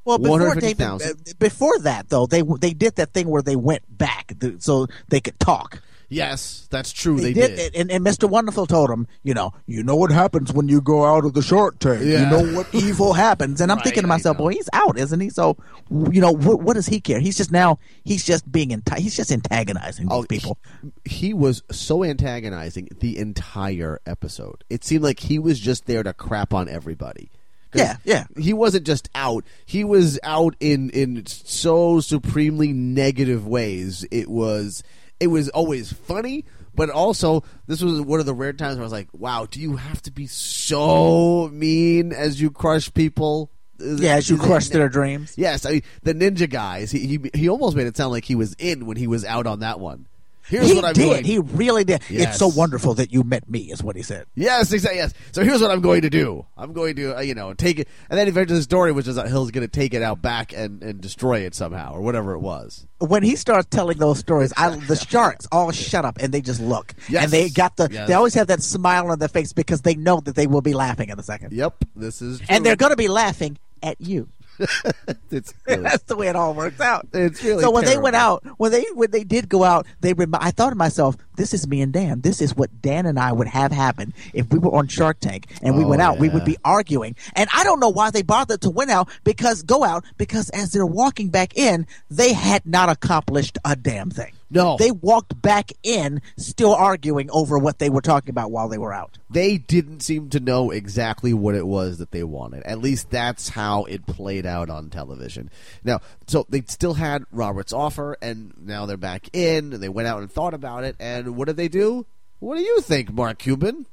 Well, 0.09 0.17
before, 0.19 0.55
David, 0.55 0.79
150,000. 0.79 1.11
uh, 1.11 1.33
before 1.39 1.79
that 1.79 2.09
though, 2.09 2.25
they 2.25 2.41
they 2.41 2.73
did 2.73 2.95
that 2.95 3.13
thing 3.13 3.27
where 3.29 3.41
they 3.41 3.55
went 3.55 3.83
back 3.97 4.33
so 4.59 4.87
they 5.09 5.19
could 5.21 5.39
talk. 5.39 5.81
Yes, 6.11 6.67
that's 6.71 6.91
true. 6.91 7.19
They, 7.19 7.33
did, 7.33 7.55
did. 7.55 7.75
And, 7.75 7.91
and 7.91 8.03
Mr. 8.03 8.27
Wonderful 8.27 8.65
told 8.65 8.89
him, 8.89 9.05
you 9.21 9.35
know, 9.35 9.53
you 9.67 9.83
know 9.83 9.95
what 9.95 10.09
happens 10.09 10.51
when 10.51 10.67
you 10.67 10.81
go 10.81 11.05
out 11.05 11.23
of 11.23 11.35
the 11.35 11.43
Shark 11.43 11.77
Tank. 11.77 12.01
Yeah. 12.03 12.21
You 12.21 12.25
know 12.31 12.57
what 12.57 12.67
evil 12.73 13.13
happens. 13.13 13.61
And 13.61 13.71
I'm 13.71 13.77
Right, 13.77 13.83
thinking 13.83 14.01
to 14.01 14.07
myself, 14.07 14.39
well, 14.39 14.47
he's 14.47 14.67
out, 14.73 14.97
isn't 14.97 15.19
he? 15.19 15.29
So, 15.29 15.55
you 15.91 16.19
know, 16.19 16.31
what, 16.31 16.61
what 16.61 16.73
does 16.73 16.87
he 16.87 16.99
care? 16.99 17.19
He's 17.19 17.37
just 17.37 17.51
now, 17.51 17.77
he's 18.03 18.25
just 18.25 18.51
being, 18.51 18.71
he's 18.97 19.15
just 19.15 19.31
antagonizing 19.31 20.07
these 20.07 20.17
Oh, 20.17 20.23
people. 20.23 20.57
He, 21.05 21.27
he 21.27 21.33
was 21.35 21.61
so 21.69 22.03
antagonizing 22.03 22.87
the 23.01 23.15
entire 23.19 23.99
episode. 24.07 24.63
It 24.67 24.83
seemed 24.83 25.03
like 25.03 25.19
he 25.19 25.37
was 25.37 25.59
just 25.59 25.85
there 25.85 26.01
to 26.01 26.11
crap 26.13 26.55
on 26.55 26.67
everybody. 26.67 27.29
Yeah, 27.73 27.97
yeah. 28.03 28.25
He 28.37 28.53
wasn't 28.53 28.85
just 28.85 29.09
out. 29.13 29.45
He 29.65 29.83
was 29.83 30.19
out 30.23 30.55
in 30.59 30.89
in 30.89 31.25
so 31.25 31.99
supremely 31.99 32.73
negative 32.73 33.47
ways. 33.47 34.05
It 34.11 34.29
was 34.29 34.83
it 35.19 35.27
was 35.27 35.49
always 35.49 35.93
funny, 35.93 36.45
but 36.73 36.89
also 36.89 37.43
this 37.67 37.81
was 37.81 38.01
one 38.01 38.19
of 38.19 38.25
the 38.25 38.33
rare 38.33 38.53
times 38.53 38.75
where 38.75 38.83
I 38.83 38.85
was 38.85 38.91
like, 38.91 39.09
"Wow, 39.13 39.45
do 39.49 39.59
you 39.59 39.75
have 39.75 40.01
to 40.03 40.11
be 40.11 40.27
so 40.27 41.49
mean 41.49 42.11
as 42.11 42.41
you 42.41 42.51
crush 42.51 42.93
people?" 42.93 43.51
Yeah, 43.79 44.15
as 44.15 44.29
you 44.29 44.37
crush 44.37 44.67
their 44.69 44.89
dreams. 44.89 45.35
Yes, 45.37 45.65
I 45.65 45.71
mean 45.71 45.83
the 46.03 46.13
ninja 46.13 46.49
guys. 46.49 46.91
He, 46.91 46.99
he 47.05 47.19
he 47.33 47.49
almost 47.49 47.77
made 47.77 47.87
it 47.87 47.95
sound 47.95 48.11
like 48.11 48.25
he 48.25 48.35
was 48.35 48.53
in 48.59 48.85
when 48.85 48.97
he 48.97 49.07
was 49.07 49.23
out 49.23 49.47
on 49.47 49.59
that 49.59 49.79
one. 49.79 50.07
Here's 50.49 50.67
he 50.69 50.75
what 50.75 50.85
I'm 50.85 50.93
did. 50.93 51.01
doing. 51.09 51.23
He 51.23 51.37
really 51.39 51.83
did. 51.83 52.01
Yes. 52.09 52.29
It's 52.29 52.37
so 52.39 52.47
wonderful 52.47 52.93
that 52.95 53.11
you 53.13 53.23
met 53.23 53.49
me, 53.49 53.71
is 53.71 53.83
what 53.83 53.95
he 53.95 54.01
said. 54.01 54.25
Yes, 54.35 54.71
exactly. 54.73 54.97
Yes. 54.99 55.13
So 55.31 55.43
here's 55.43 55.61
what 55.61 55.71
I'm 55.71 55.81
going 55.81 56.01
to 56.01 56.09
do. 56.09 56.45
I'm 56.57 56.73
going 56.73 56.95
to, 56.95 57.17
uh, 57.17 57.21
you 57.21 57.35
know, 57.35 57.53
take 57.53 57.79
it, 57.79 57.87
and 58.09 58.17
then 58.19 58.27
eventually 58.27 58.59
the 58.59 58.63
story 58.63 58.91
was 58.91 59.05
just 59.05 59.15
that 59.15 59.27
Hill's 59.27 59.51
going 59.51 59.65
to 59.67 59.71
take 59.71 59.93
it 59.93 60.01
out 60.01 60.21
back 60.21 60.51
and, 60.53 60.81
and 60.83 60.99
destroy 60.99 61.39
it 61.41 61.53
somehow 61.55 61.93
or 61.93 62.01
whatever 62.01 62.33
it 62.33 62.39
was. 62.39 62.87
when 62.99 63.23
he 63.23 63.35
starts 63.35 63.67
telling 63.69 63.97
those 63.97 64.19
stories, 64.19 64.51
I, 64.57 64.75
the 64.75 64.95
sharks 65.09 65.47
all 65.51 65.71
shut 65.71 66.03
up 66.05 66.17
and 66.19 66.33
they 66.33 66.41
just 66.41 66.59
look, 66.61 66.93
Yes. 67.09 67.23
and 67.23 67.31
they 67.31 67.49
got 67.49 67.77
the. 67.77 67.87
Yes. 67.91 68.07
They 68.07 68.13
always 68.13 68.33
have 68.33 68.47
that 68.47 68.61
smile 68.63 69.11
on 69.11 69.19
their 69.19 69.29
face 69.29 69.53
because 69.53 69.81
they 69.81 69.95
know 69.95 70.19
that 70.21 70.35
they 70.35 70.47
will 70.47 70.61
be 70.61 70.73
laughing 70.73 71.09
in 71.09 71.19
a 71.19 71.23
second, 71.23 71.53
Yep, 71.53 71.85
this 71.95 72.21
is, 72.21 72.41
and 72.49 72.65
they're 72.65 72.75
going 72.75 72.91
to 72.91 72.97
be 72.97 73.07
laughing 73.07 73.57
at 73.83 73.99
you. 74.01 74.29
It's 75.31 75.53
really, 75.67 75.83
That's 75.83 76.03
the 76.03 76.15
way 76.15 76.27
it 76.27 76.35
all 76.35 76.53
works 76.53 76.79
out. 76.81 77.07
It's 77.13 77.43
really 77.43 77.61
so 77.61 77.71
when 77.71 77.85
they 77.85 77.97
went 77.97 78.15
out, 78.15 78.43
when 78.57 78.71
they 78.71 78.85
when 78.93 79.11
they 79.11 79.23
did 79.23 79.47
go 79.47 79.63
out, 79.63 79.85
they 80.01 80.13
rem- 80.13 80.33
I 80.33 80.51
thought 80.51 80.71
to 80.71 80.75
myself, 80.75 81.15
this 81.39 81.53
is 81.53 81.67
me 81.67 81.81
and 81.81 81.91
Dan. 81.93 82.21
This 82.21 82.41
is 82.41 82.55
what 82.55 82.81
Dan 82.81 83.05
and 83.07 83.17
I 83.17 83.31
would 83.31 83.47
have 83.47 83.71
happen 83.71 84.13
if 84.33 84.51
we 84.51 84.59
were 84.59 84.75
on 84.75 84.87
Shark 84.87 85.19
Tank 85.19 85.47
and 85.63 85.75
we 85.77 85.83
Oh, 85.85 85.87
went 85.87 86.01
out. 86.01 86.19
We 86.19 86.29
would 86.29 86.45
be 86.45 86.57
arguing, 86.63 87.15
and 87.35 87.49
I 87.55 87.63
don't 87.63 87.79
know 87.79 87.89
why 87.89 88.11
they 88.11 88.21
bothered 88.21 88.61
to 88.61 88.69
win 88.69 88.89
out 88.89 89.09
because 89.23 89.63
go 89.63 89.83
out 89.83 90.03
because 90.17 90.49
as 90.51 90.71
they're 90.73 90.85
walking 90.85 91.29
back 91.29 91.57
in, 91.57 91.87
they 92.11 92.33
had 92.33 92.65
not 92.65 92.89
accomplished 92.89 93.57
a 93.65 93.75
damn 93.75 94.09
thing. 94.11 94.33
No. 94.51 94.77
they 94.77 94.89
walked 94.89 95.39
back 95.39 95.71
in 95.83 96.23
still 96.37 96.73
arguing 96.73 97.29
over 97.29 97.59
what 97.59 97.77
they 97.77 97.91
were 97.91 98.01
talking 98.01 98.31
about 98.31 98.49
while 98.49 98.67
they 98.67 98.79
were 98.79 98.91
out. 98.91 99.19
they 99.29 99.59
didn't 99.59 99.99
seem 99.99 100.27
to 100.31 100.39
know 100.39 100.71
exactly 100.71 101.35
what 101.35 101.53
it 101.53 101.67
was 101.67 101.99
that 101.99 102.09
they 102.09 102.23
wanted. 102.23 102.63
At 102.63 102.79
least 102.79 103.11
that's 103.11 103.49
how 103.49 103.83
it 103.83 104.07
played 104.07 104.47
out 104.47 104.71
on 104.71 104.89
television. 104.89 105.51
Now, 105.83 105.99
so 106.25 106.47
they 106.49 106.63
still 106.67 106.95
had 106.95 107.25
Robert's 107.31 107.71
offer, 107.73 108.17
and 108.23 108.51
now 108.59 108.87
they're 108.87 108.97
back 108.97 109.29
in, 109.33 109.71
and 109.71 109.83
they 109.83 109.87
went 109.89 110.07
out 110.07 110.21
and 110.21 110.31
thought 110.31 110.55
about 110.55 110.83
it, 110.83 110.95
and 110.99 111.28
what 111.29 111.47
do 111.47 111.53
they 111.53 111.67
do? 111.67 112.05
What 112.39 112.55
do 112.57 112.61
you 112.61 112.81
think, 112.81 113.11
Mark 113.11 113.39
Cuban? 113.39 113.85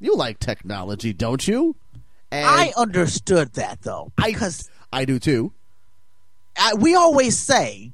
You 0.00 0.14
like 0.16 0.38
technology, 0.38 1.12
don't 1.12 1.46
you? 1.46 1.76
And 2.30 2.46
I 2.46 2.72
understood 2.76 3.54
that 3.54 3.82
though 3.82 4.12
I- 4.18 4.32
because 4.32 4.68
I 4.92 5.04
do 5.04 5.18
too. 5.18 5.52
I, 6.58 6.74
we 6.74 6.94
always 6.94 7.36
say, 7.36 7.92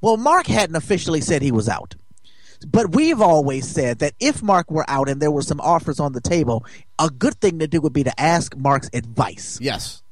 well, 0.00 0.16
Mark 0.16 0.46
hadn't 0.46 0.76
officially 0.76 1.20
said 1.20 1.42
he 1.42 1.52
was 1.52 1.68
out. 1.68 1.94
But 2.66 2.94
we've 2.94 3.20
always 3.20 3.68
said 3.68 4.00
that 4.00 4.14
if 4.18 4.42
Mark 4.42 4.70
were 4.70 4.84
out 4.88 5.08
and 5.08 5.20
there 5.22 5.30
were 5.30 5.42
some 5.42 5.60
offers 5.60 6.00
on 6.00 6.12
the 6.12 6.20
table, 6.20 6.64
a 6.98 7.08
good 7.08 7.40
thing 7.40 7.60
to 7.60 7.68
do 7.68 7.80
would 7.80 7.92
be 7.92 8.02
to 8.04 8.20
ask 8.20 8.56
Mark's 8.56 8.90
advice. 8.92 9.58
Yes. 9.60 10.02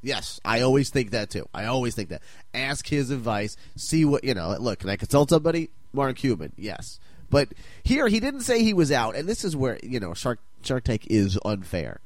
Yes, 0.00 0.38
I 0.44 0.60
always 0.60 0.90
think 0.90 1.10
that 1.10 1.30
too. 1.30 1.46
I 1.54 1.64
always 1.64 1.94
think 1.94 2.10
that. 2.10 2.22
Ask 2.52 2.86
his 2.86 3.10
advice. 3.10 3.56
See 3.76 4.04
what 4.04 4.22
you 4.22 4.34
know. 4.34 4.54
Look, 4.60 4.80
can 4.80 4.90
I 4.90 4.96
consult 4.96 5.30
somebody? 5.30 5.70
Mark 5.94 6.16
Cuban, 6.16 6.52
yes. 6.56 7.00
But 7.34 7.48
here, 7.82 8.06
he 8.06 8.20
didn't 8.20 8.42
say 8.42 8.62
he 8.62 8.72
was 8.72 8.92
out, 8.92 9.16
and 9.16 9.28
this 9.28 9.42
is 9.42 9.56
where 9.56 9.80
you 9.82 9.98
know 9.98 10.14
Shark 10.14 10.38
Shark 10.62 10.84
Tank 10.84 11.04
is 11.10 11.36
unfair. 11.44 11.98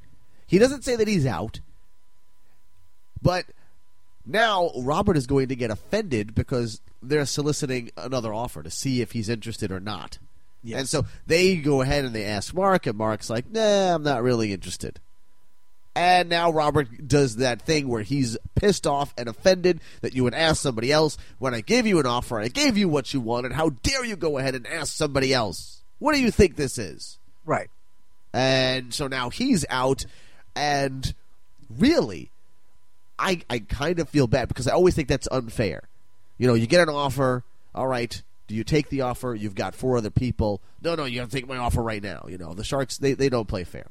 He 0.47 0.57
doesn't 0.57 0.83
say 0.83 0.95
that 0.95 1.07
he's 1.07 1.27
out, 1.27 1.59
but 3.21 3.45
now 4.25 4.71
Robert 4.75 5.15
is 5.15 5.27
going 5.27 5.49
to 5.49 5.55
get 5.55 5.69
offended 5.69 6.33
because 6.33 6.81
they're 7.03 7.27
soliciting 7.27 7.91
another 7.95 8.33
offer 8.33 8.63
to 8.63 8.71
see 8.71 9.01
if 9.03 9.11
he's 9.11 9.29
interested 9.29 9.71
or 9.71 9.79
not. 9.79 10.17
Yes. 10.63 10.79
And 10.79 10.89
so 10.89 11.05
they 11.27 11.57
go 11.57 11.81
ahead 11.81 12.05
and 12.05 12.15
they 12.15 12.25
ask 12.25 12.51
Mark, 12.55 12.87
and 12.87 12.97
Mark's 12.97 13.29
like, 13.29 13.51
"Nah, 13.51 13.93
I'm 13.93 14.01
not 14.01 14.23
really 14.23 14.51
interested." 14.51 14.99
And 15.99 16.29
now 16.29 16.49
Robert 16.49 17.09
does 17.09 17.35
that 17.35 17.63
thing 17.63 17.89
where 17.89 18.03
he's 18.03 18.37
pissed 18.55 18.87
off 18.87 19.13
and 19.17 19.27
offended 19.27 19.81
that 19.99 20.15
you 20.15 20.23
would 20.23 20.33
ask 20.33 20.61
somebody 20.61 20.93
else 20.93 21.17
when 21.39 21.53
I 21.53 21.59
gave 21.59 21.85
you 21.85 21.99
an 21.99 22.05
offer, 22.05 22.39
I 22.39 22.47
gave 22.47 22.77
you 22.77 22.87
what 22.87 23.13
you 23.13 23.19
wanted. 23.19 23.51
How 23.51 23.71
dare 23.71 24.05
you 24.05 24.15
go 24.15 24.37
ahead 24.37 24.55
and 24.55 24.65
ask 24.65 24.93
somebody 24.93 25.33
else? 25.33 25.81
What 25.97 26.13
do 26.15 26.21
you 26.21 26.31
think 26.31 26.55
this 26.55 26.77
is? 26.77 27.17
Right. 27.45 27.69
And 28.31 28.93
so 28.93 29.07
now 29.07 29.29
he's 29.29 29.65
out, 29.69 30.05
and 30.55 31.13
really, 31.69 32.31
I 33.17 33.41
I 33.49 33.59
kind 33.59 33.99
of 33.99 34.07
feel 34.07 34.27
bad 34.27 34.47
because 34.47 34.69
I 34.69 34.71
always 34.71 34.95
think 34.95 35.09
that's 35.09 35.27
unfair. 35.29 35.81
You 36.37 36.47
know, 36.47 36.53
you 36.53 36.65
get 36.65 36.79
an 36.79 36.95
offer, 36.95 37.43
all 37.75 37.87
right. 37.87 38.21
Do 38.47 38.55
you 38.55 38.63
take 38.63 38.87
the 38.87 39.01
offer? 39.01 39.35
You've 39.35 39.53
got 39.53 39.75
four 39.75 39.97
other 39.97 40.11
people. 40.11 40.61
No, 40.81 40.95
no, 40.95 41.03
you 41.03 41.19
have 41.19 41.29
to 41.29 41.35
take 41.35 41.47
my 41.47 41.57
offer 41.57 41.83
right 41.83 42.01
now. 42.01 42.25
You 42.29 42.37
know, 42.37 42.53
the 42.53 42.63
Sharks 42.63 42.99
they, 42.99 43.15
they 43.15 43.27
don't 43.27 43.49
play 43.49 43.65
fair, 43.65 43.87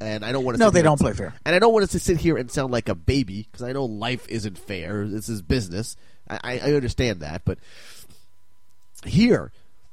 and 0.00 0.24
I 0.24 0.32
don't 0.32 0.44
want 0.44 0.56
to. 0.56 0.58
No, 0.58 0.70
they 0.70 0.82
don't 0.82 1.00
play 1.00 1.12
fair. 1.12 1.34
and 1.44 1.54
I 1.54 1.58
don't 1.58 1.72
want 1.72 1.84
us 1.84 1.92
to 1.92 1.98
sit 1.98 2.18
here 2.18 2.36
and 2.36 2.50
sound 2.50 2.72
like 2.72 2.88
a 2.88 2.94
baby 2.94 3.46
because 3.50 3.62
I 3.62 3.72
know 3.72 3.84
life 3.84 4.26
isn't 4.28 4.58
fair. 4.58 5.06
This 5.06 5.28
is 5.28 5.42
business. 5.42 5.96
I 6.28 6.60
I 6.60 6.72
understand 6.72 7.20
that, 7.20 7.42
but 7.44 7.58
here, 9.04 9.52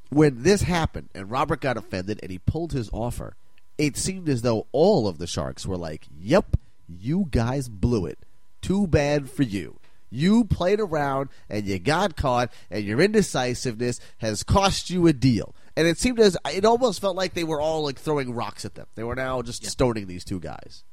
when 0.09 0.43
this 0.43 0.63
happened 0.63 1.09
and 1.13 1.29
Robert 1.29 1.61
got 1.61 1.77
offended 1.77 2.19
and 2.21 2.31
he 2.31 2.39
pulled 2.39 2.71
his 2.73 2.89
offer, 2.91 3.35
it 3.77 3.97
seemed 3.97 4.29
as 4.29 4.41
though 4.41 4.67
all 4.71 5.07
of 5.07 5.17
the 5.17 5.27
Sharks 5.27 5.65
were 5.65 5.77
like, 5.77 6.07
"Yep, 6.19 6.57
you 6.87 7.27
guys 7.31 7.67
blew 7.69 8.05
it. 8.05 8.19
Too 8.61 8.87
bad 8.87 9.29
for 9.29 9.43
you." 9.43 9.79
You 10.11 10.45
played 10.45 10.79
around 10.79 11.29
and 11.49 11.65
you 11.65 11.77
got 11.77 12.15
caught, 12.15 12.51
and 12.71 12.85
your 12.85 13.01
indecisiveness 13.01 13.99
has 14.19 14.43
cost 14.43 14.89
you 14.89 15.07
a 15.07 15.13
deal. 15.13 15.53
And 15.77 15.87
it 15.87 15.97
seemed 15.97 16.19
as 16.19 16.37
it 16.53 16.63
almost 16.65 17.01
felt 17.01 17.15
like 17.17 17.33
they 17.33 17.43
were 17.43 17.59
all 17.59 17.83
like 17.83 17.99
throwing 17.99 18.33
rocks 18.33 18.63
at 18.65 18.75
them. 18.75 18.87
They 18.95 19.03
were 19.03 19.15
now 19.15 19.41
just 19.41 19.65
stoning 19.65 20.07
these 20.07 20.23
two 20.23 20.39
guys. 20.39 20.83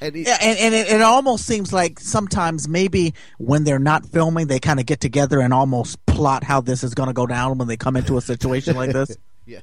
And 0.00 0.14
he- 0.14 0.22
Yeah, 0.24 0.38
and, 0.40 0.58
and 0.58 0.74
it, 0.74 0.88
it 0.88 1.02
almost 1.02 1.44
seems 1.46 1.72
like 1.72 1.98
sometimes 1.98 2.68
maybe 2.68 3.12
when 3.38 3.64
they're 3.64 3.78
not 3.80 4.06
filming, 4.06 4.46
they 4.46 4.60
kind 4.60 4.78
of 4.80 4.86
get 4.86 5.00
together 5.00 5.40
and 5.40 5.52
almost 5.52 6.04
plot 6.06 6.44
how 6.44 6.60
this 6.60 6.84
is 6.84 6.94
going 6.94 7.08
to 7.08 7.12
go 7.12 7.26
down 7.26 7.58
when 7.58 7.66
they 7.68 7.76
come 7.76 7.96
into 7.96 8.16
a 8.16 8.20
situation 8.20 8.76
like 8.76 8.92
this. 8.92 9.16
yes, 9.46 9.62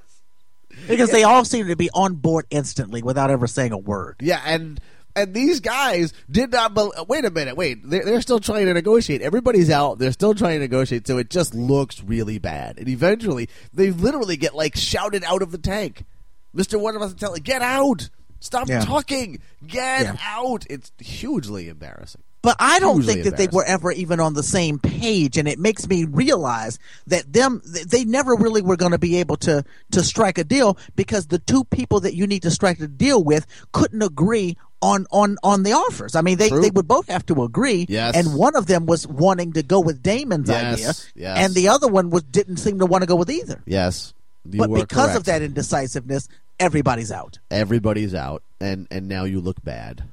Because 0.87 1.11
they 1.11 1.23
all 1.23 1.43
seem 1.45 1.67
to 1.67 1.75
be 1.75 1.89
on 1.93 2.15
board 2.15 2.45
instantly 2.49 3.01
without 3.01 3.31
ever 3.31 3.47
saying 3.47 3.71
a 3.71 3.77
word. 3.77 4.17
yeah, 4.21 4.41
and 4.45 4.79
and 5.17 5.33
these 5.33 5.59
guys 5.59 6.13
did 6.31 6.51
not. 6.51 6.73
Bel 6.73 6.93
wait 7.09 7.25
a 7.25 7.31
minute, 7.31 7.57
wait. 7.57 7.79
They're, 7.83 8.05
they're 8.05 8.21
still 8.21 8.39
trying 8.39 8.65
to 8.67 8.73
negotiate. 8.73 9.21
Everybody's 9.21 9.69
out. 9.69 9.99
They're 9.99 10.11
still 10.11 10.33
trying 10.35 10.55
to 10.55 10.59
negotiate. 10.59 11.07
So 11.07 11.17
it 11.17 11.29
just 11.29 11.53
looks 11.53 12.03
really 12.03 12.37
bad. 12.39 12.77
And 12.77 12.87
eventually, 12.87 13.49
they 13.73 13.91
literally 13.91 14.37
get 14.37 14.55
like 14.55 14.75
shouted 14.75 15.23
out 15.23 15.41
of 15.41 15.51
the 15.51 15.57
tank. 15.57 16.05
Mister 16.53 16.79
One 16.79 16.95
of 16.95 17.01
us 17.01 17.13
tell 17.13 17.35
get 17.35 17.61
out. 17.61 18.09
Stop 18.39 18.69
Yeah. 18.69 18.85
talking. 18.85 19.39
Get 19.65 20.01
Yeah. 20.03 20.15
out. 20.23 20.65
It's 20.69 20.91
hugely 20.99 21.69
embarrassing. 21.69 22.21
But 22.43 22.55
I 22.59 22.79
don't 22.79 22.97
Hugely 23.01 23.13
think 23.15 23.25
that 23.25 23.37
they 23.37 23.47
were 23.51 23.65
ever 23.65 23.91
even 23.91 24.19
on 24.19 24.33
the 24.33 24.43
same 24.43 24.77
page, 24.79 25.37
and 25.37 25.47
it 25.49 25.59
makes 25.59 25.87
me 25.89 26.05
realize 26.05 26.77
that 27.07 27.33
them 27.33 27.61
they 27.65 28.05
never 28.05 28.35
really 28.35 28.61
were 28.61 28.77
going 28.77 28.91
to 28.93 28.99
be 28.99 29.17
able 29.17 29.37
to 29.37 29.65
to 29.91 30.03
strike 30.03 30.37
a 30.37 30.43
deal 30.43 30.77
because 30.95 31.27
the 31.27 31.39
two 31.39 31.63
people 31.65 31.99
that 32.01 32.13
you 32.15 32.27
need 32.27 32.43
to 32.43 32.51
strike 32.51 32.79
a 32.79 32.87
deal 32.87 33.21
with 33.23 33.45
couldn't 33.73 34.03
agree 34.03 34.55
on 34.81 35.05
on 35.11 35.37
on 35.43 35.63
the 35.63 35.73
offers. 35.73 36.15
I 36.15 36.21
mean, 36.21 36.37
they 36.37 36.49
True. 36.49 36.61
they 36.61 36.69
would 36.69 36.87
both 36.87 37.07
have 37.07 37.25
to 37.27 37.43
agree, 37.43 37.85
Yes. 37.89 38.15
and 38.15 38.35
one 38.35 38.55
of 38.55 38.67
them 38.67 38.85
was 38.85 39.07
wanting 39.07 39.53
to 39.53 39.63
go 39.63 39.79
with 39.79 40.03
Daymond's 40.03 40.49
Yes, 40.49 40.73
idea, 40.73 40.93
yes. 41.15 41.37
and 41.39 41.53
the 41.55 41.67
other 41.69 41.87
one 41.87 42.09
was 42.09 42.23
didn't 42.23 42.57
seem 42.57 42.79
to 42.79 42.85
want 42.85 43.01
to 43.01 43.07
go 43.07 43.15
with 43.15 43.29
either. 43.29 43.61
Yes, 43.65 44.13
you 44.49 44.59
but 44.59 44.71
because 44.73 45.05
correct. 45.07 45.17
of 45.17 45.23
that 45.25 45.41
indecisiveness, 45.41 46.29
everybody's 46.59 47.11
out. 47.11 47.39
everybody's 47.49 48.13
out, 48.13 48.43
and 48.59 48.87
and 48.91 49.07
now 49.07 49.23
you 49.23 49.41
look 49.41 49.63
bad. 49.63 50.03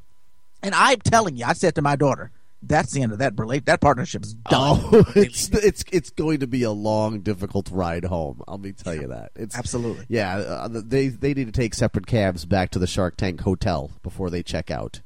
And 0.62 0.74
I'm 0.74 0.98
telling 1.00 1.36
you, 1.36 1.44
I 1.44 1.52
said 1.52 1.74
to 1.74 1.82
my 1.82 1.94
daughter, 1.94 2.30
"That's 2.68 2.92
the 2.92 3.02
end 3.02 3.12
of 3.12 3.18
that 3.18 3.38
relate. 3.38 3.66
That 3.66 3.80
partnership 3.80 4.24
is 4.24 4.34
done." 4.34 4.80
Oh, 4.82 5.04
it's 5.16 5.48
it's 5.50 5.84
it's 5.92 6.10
going 6.10 6.40
to 6.40 6.46
be 6.46 6.62
a 6.62 6.70
long, 6.70 7.20
difficult 7.20 7.70
ride 7.70 8.04
home. 8.04 8.42
Let 8.46 8.60
me 8.60 8.72
tell 8.72 8.94
you 8.94 9.08
that. 9.08 9.32
It's 9.36 9.56
Absolutely. 9.56 10.06
Yeah, 10.08 10.36
uh, 10.36 10.68
they 10.68 11.08
they 11.08 11.34
need 11.34 11.46
to 11.46 11.52
take 11.52 11.74
separate 11.74 12.06
cabs 12.06 12.44
back 12.44 12.70
to 12.70 12.78
the 12.78 12.86
Shark 12.86 13.16
Tank 13.16 13.40
hotel 13.40 13.90
before 14.02 14.30
they 14.30 14.42
check 14.42 14.70
out. 14.70 15.00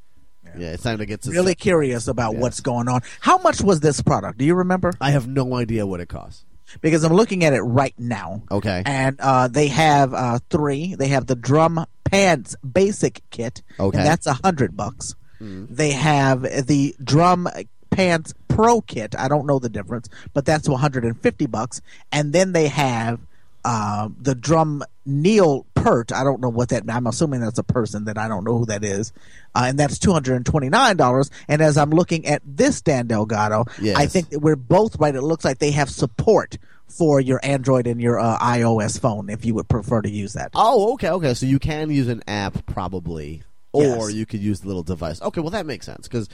Yeah, 0.56 0.70
it's 0.70 0.82
time 0.82 0.98
to 0.98 1.06
get 1.06 1.22
to 1.22 1.30
really 1.30 1.54
curious 1.54 2.08
about 2.08 2.36
what's 2.36 2.60
going 2.60 2.88
on. 2.88 3.02
How 3.20 3.38
much 3.38 3.60
was 3.60 3.80
this 3.80 4.00
product? 4.00 4.38
Do 4.38 4.44
you 4.44 4.54
remember? 4.54 4.92
I 5.00 5.10
have 5.10 5.28
no 5.28 5.54
idea 5.54 5.86
what 5.86 6.00
it 6.00 6.08
costs. 6.08 6.44
Because 6.82 7.02
I'm 7.02 7.14
looking 7.14 7.44
at 7.44 7.54
it 7.54 7.62
right 7.62 7.94
now. 7.98 8.42
Okay. 8.50 8.82
And 8.84 9.18
uh, 9.20 9.48
they 9.48 9.68
have 9.68 10.12
uh, 10.12 10.38
three. 10.50 10.94
They 10.94 11.08
have 11.08 11.26
the 11.26 11.34
drum 11.34 11.86
pants 12.04 12.56
basic 12.56 13.22
kit. 13.30 13.62
Okay. 13.80 13.96
And 13.96 14.06
that's 14.06 14.26
a 14.26 14.34
hundred 14.34 14.76
bucks. 14.76 15.14
They 15.40 15.92
have 15.92 16.42
the 16.42 16.94
drum 17.02 17.48
pants 17.90 18.34
pro 18.48 18.80
kit. 18.80 19.14
I 19.16 19.28
don't 19.28 19.46
know 19.46 19.58
the 19.58 19.68
difference, 19.68 20.08
but 20.34 20.44
that's 20.44 20.68
150 20.68 21.46
bucks. 21.46 21.80
And 22.12 22.32
then 22.32 22.52
they 22.52 22.68
have 22.68 23.20
uh, 23.64 24.08
the 24.20 24.34
drum 24.34 24.82
Neil 25.04 25.66
Peart. 25.74 26.12
I 26.12 26.24
don't 26.24 26.40
know 26.40 26.48
what 26.48 26.68
that. 26.70 26.84
I'm 26.88 27.06
assuming 27.06 27.40
that's 27.40 27.58
a 27.58 27.64
person 27.64 28.04
that 28.04 28.16
I 28.16 28.28
don't 28.28 28.44
know 28.44 28.58
who 28.58 28.66
that 28.66 28.84
is, 28.84 29.12
uh, 29.54 29.64
and 29.66 29.78
that's 29.78 29.98
two 29.98 30.12
hundred 30.12 30.36
and 30.36 30.46
twenty 30.46 30.68
nine 30.68 30.96
dollars. 30.96 31.30
And 31.48 31.60
as 31.60 31.76
I'm 31.76 31.90
looking 31.90 32.26
at 32.26 32.40
this 32.46 32.80
Dan 32.80 33.08
Delgado, 33.08 33.64
I 33.98 34.06
think 34.06 34.30
that 34.30 34.40
we're 34.40 34.56
both 34.56 34.98
right. 34.98 35.14
It 35.14 35.22
looks 35.22 35.44
like 35.44 35.58
they 35.58 35.72
have 35.72 35.90
support 35.90 36.56
for 36.86 37.20
your 37.20 37.40
Android 37.42 37.86
and 37.86 38.00
your 38.00 38.18
uh, 38.18 38.38
iOS 38.38 38.98
phone 38.98 39.28
if 39.28 39.44
you 39.44 39.54
would 39.54 39.68
prefer 39.68 40.00
to 40.02 40.08
use 40.10 40.32
that. 40.34 40.50
Oh, 40.54 40.94
okay, 40.94 41.10
okay. 41.10 41.34
So 41.34 41.44
you 41.44 41.58
can 41.58 41.90
use 41.90 42.08
an 42.08 42.22
app 42.26 42.64
probably, 42.66 43.42
or 43.72 43.82
Yes. 44.10 44.14
you 44.14 44.26
could 44.26 44.40
use 44.40 44.60
the 44.60 44.66
little 44.66 44.82
device. 44.82 45.20
Okay, 45.22 45.40
well 45.40 45.50
that 45.50 45.66
makes 45.66 45.86
sense 45.86 46.08
because 46.08 46.28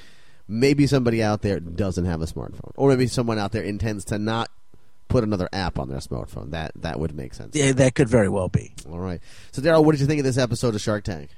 maybe 0.49 0.87
somebody 0.87 1.23
out 1.23 1.43
there 1.43 1.61
doesn't 1.61 2.05
have 2.05 2.21
a 2.23 2.27
smartphone, 2.27 2.73
or 2.77 2.89
maybe 2.91 3.07
someone 3.07 3.39
out 3.39 3.53
there 3.53 3.63
intends 3.63 4.05
to 4.07 4.19
not 4.19 4.51
put 5.09 5.23
another 5.25 5.49
app 5.53 5.79
on 5.79 5.89
their 5.89 5.99
smartphone. 5.99 6.51
That 6.51 6.73
that 6.77 6.99
would 7.01 7.15
make 7.15 7.35
sense. 7.35 7.55
Yeah, 7.55 7.73
that 7.73 7.95
could 7.95 8.09
very 8.09 8.29
well 8.29 8.49
be. 8.49 8.75
All 8.89 8.99
right. 8.99 9.21
So 9.53 9.63
Darryl, 9.63 9.85
what 9.85 9.93
did 9.93 10.01
you 10.01 10.07
think 10.07 10.19
of 10.21 10.25
this 10.25 10.39
episode 10.39 10.75
of 10.75 10.81
Shark 10.81 11.05
Tank? 11.05 11.31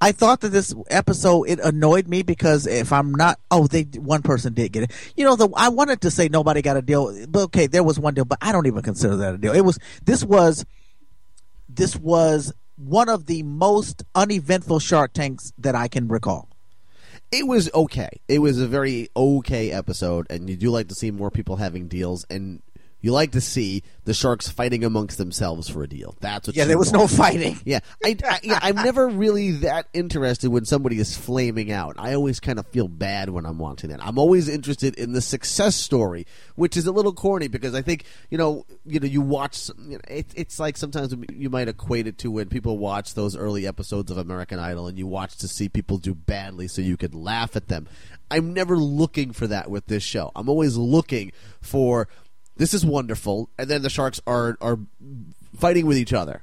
I 0.00 0.12
thought 0.12 0.40
that 0.40 0.48
this 0.48 0.74
episode 0.90 1.44
it 1.44 1.60
annoyed 1.60 2.08
me 2.08 2.22
because 2.22 2.66
if 2.66 2.92
I'm 2.92 3.12
not, 3.12 3.38
oh, 3.50 3.66
they 3.66 3.82
one 3.82 4.22
person 4.22 4.52
did 4.52 4.72
get 4.72 4.82
it. 4.84 4.92
You 5.16 5.24
know, 5.24 5.36
the 5.36 5.48
I 5.56 5.68
wanted 5.68 6.00
to 6.02 6.10
say 6.10 6.28
nobody 6.28 6.62
got 6.62 6.76
a 6.76 6.82
deal, 6.82 7.26
but 7.28 7.44
okay, 7.44 7.66
there 7.68 7.82
was 7.84 7.98
one 7.98 8.12
deal, 8.12 8.24
but 8.24 8.38
I 8.42 8.52
don't 8.52 8.66
even 8.66 8.82
consider 8.82 9.16
that 9.16 9.34
a 9.34 9.38
deal. 9.38 9.52
It 9.52 9.60
was 9.62 9.78
this 10.04 10.24
was 10.24 10.66
this 11.68 11.96
was 11.96 12.52
one 12.76 13.08
of 13.08 13.26
the 13.26 13.42
most 13.42 14.02
uneventful 14.14 14.78
Shark 14.78 15.12
Tanks 15.12 15.52
that 15.58 15.74
I 15.74 15.88
can 15.88 16.08
recall. 16.08 16.48
It 17.30 17.46
was 17.46 17.70
okay. 17.74 18.10
It 18.28 18.40
was 18.40 18.60
a 18.60 18.66
very 18.66 19.08
okay 19.16 19.70
episode, 19.70 20.26
and 20.30 20.48
you 20.48 20.56
do 20.56 20.70
like 20.70 20.88
to 20.88 20.94
see 20.94 21.10
more 21.10 21.30
people 21.30 21.56
having 21.56 21.88
deals, 21.88 22.24
and 22.30 22.62
you 23.04 23.12
like 23.12 23.32
to 23.32 23.40
see 23.42 23.82
the 24.04 24.14
sharks 24.14 24.48
fighting 24.48 24.82
amongst 24.82 25.18
themselves 25.18 25.68
for 25.68 25.82
a 25.82 25.86
deal. 25.86 26.16
That's 26.20 26.46
what. 26.46 26.56
Yeah, 26.56 26.64
there 26.64 26.78
was 26.78 26.90
want. 26.90 27.02
no 27.02 27.16
fighting. 27.16 27.60
Yeah, 27.66 27.80
I, 28.02 28.16
I, 28.26 28.40
yeah, 28.42 28.58
I'm 28.62 28.76
never 28.76 29.06
really 29.06 29.50
that 29.50 29.88
interested 29.92 30.48
when 30.48 30.64
somebody 30.64 30.98
is 30.98 31.14
flaming 31.14 31.70
out. 31.70 31.96
I 31.98 32.14
always 32.14 32.40
kind 32.40 32.58
of 32.58 32.66
feel 32.68 32.88
bad 32.88 33.28
when 33.28 33.44
I'm 33.44 33.58
watching 33.58 33.90
that. 33.90 34.02
I'm 34.02 34.18
always 34.18 34.48
interested 34.48 34.98
in 34.98 35.12
the 35.12 35.20
success 35.20 35.76
story, 35.76 36.26
which 36.54 36.78
is 36.78 36.86
a 36.86 36.92
little 36.92 37.12
corny 37.12 37.46
because 37.46 37.74
I 37.74 37.82
think 37.82 38.06
you 38.30 38.38
know, 38.38 38.64
you 38.86 39.00
know, 39.00 39.06
you 39.06 39.20
watch. 39.20 39.68
You 39.78 39.98
know, 39.98 40.00
it, 40.08 40.28
it's 40.34 40.58
like 40.58 40.78
sometimes 40.78 41.14
you 41.30 41.50
might 41.50 41.68
equate 41.68 42.06
it 42.06 42.16
to 42.18 42.30
when 42.30 42.48
people 42.48 42.78
watch 42.78 43.12
those 43.12 43.36
early 43.36 43.66
episodes 43.66 44.10
of 44.10 44.16
American 44.16 44.58
Idol, 44.58 44.86
and 44.86 44.96
you 44.96 45.06
watch 45.06 45.36
to 45.36 45.48
see 45.48 45.68
people 45.68 45.98
do 45.98 46.14
badly 46.14 46.68
so 46.68 46.80
you 46.80 46.96
could 46.96 47.14
laugh 47.14 47.54
at 47.54 47.68
them. 47.68 47.86
I'm 48.30 48.54
never 48.54 48.78
looking 48.78 49.32
for 49.32 49.46
that 49.48 49.70
with 49.70 49.88
this 49.88 50.02
show. 50.02 50.32
I'm 50.34 50.48
always 50.48 50.78
looking 50.78 51.32
for. 51.60 52.08
This 52.56 52.74
is 52.74 52.84
wonderful, 52.86 53.50
and 53.58 53.68
then 53.68 53.82
the 53.82 53.90
sharks 53.90 54.20
are 54.26 54.56
are 54.60 54.78
fighting 55.56 55.86
with 55.86 55.96
each 55.98 56.12
other. 56.12 56.42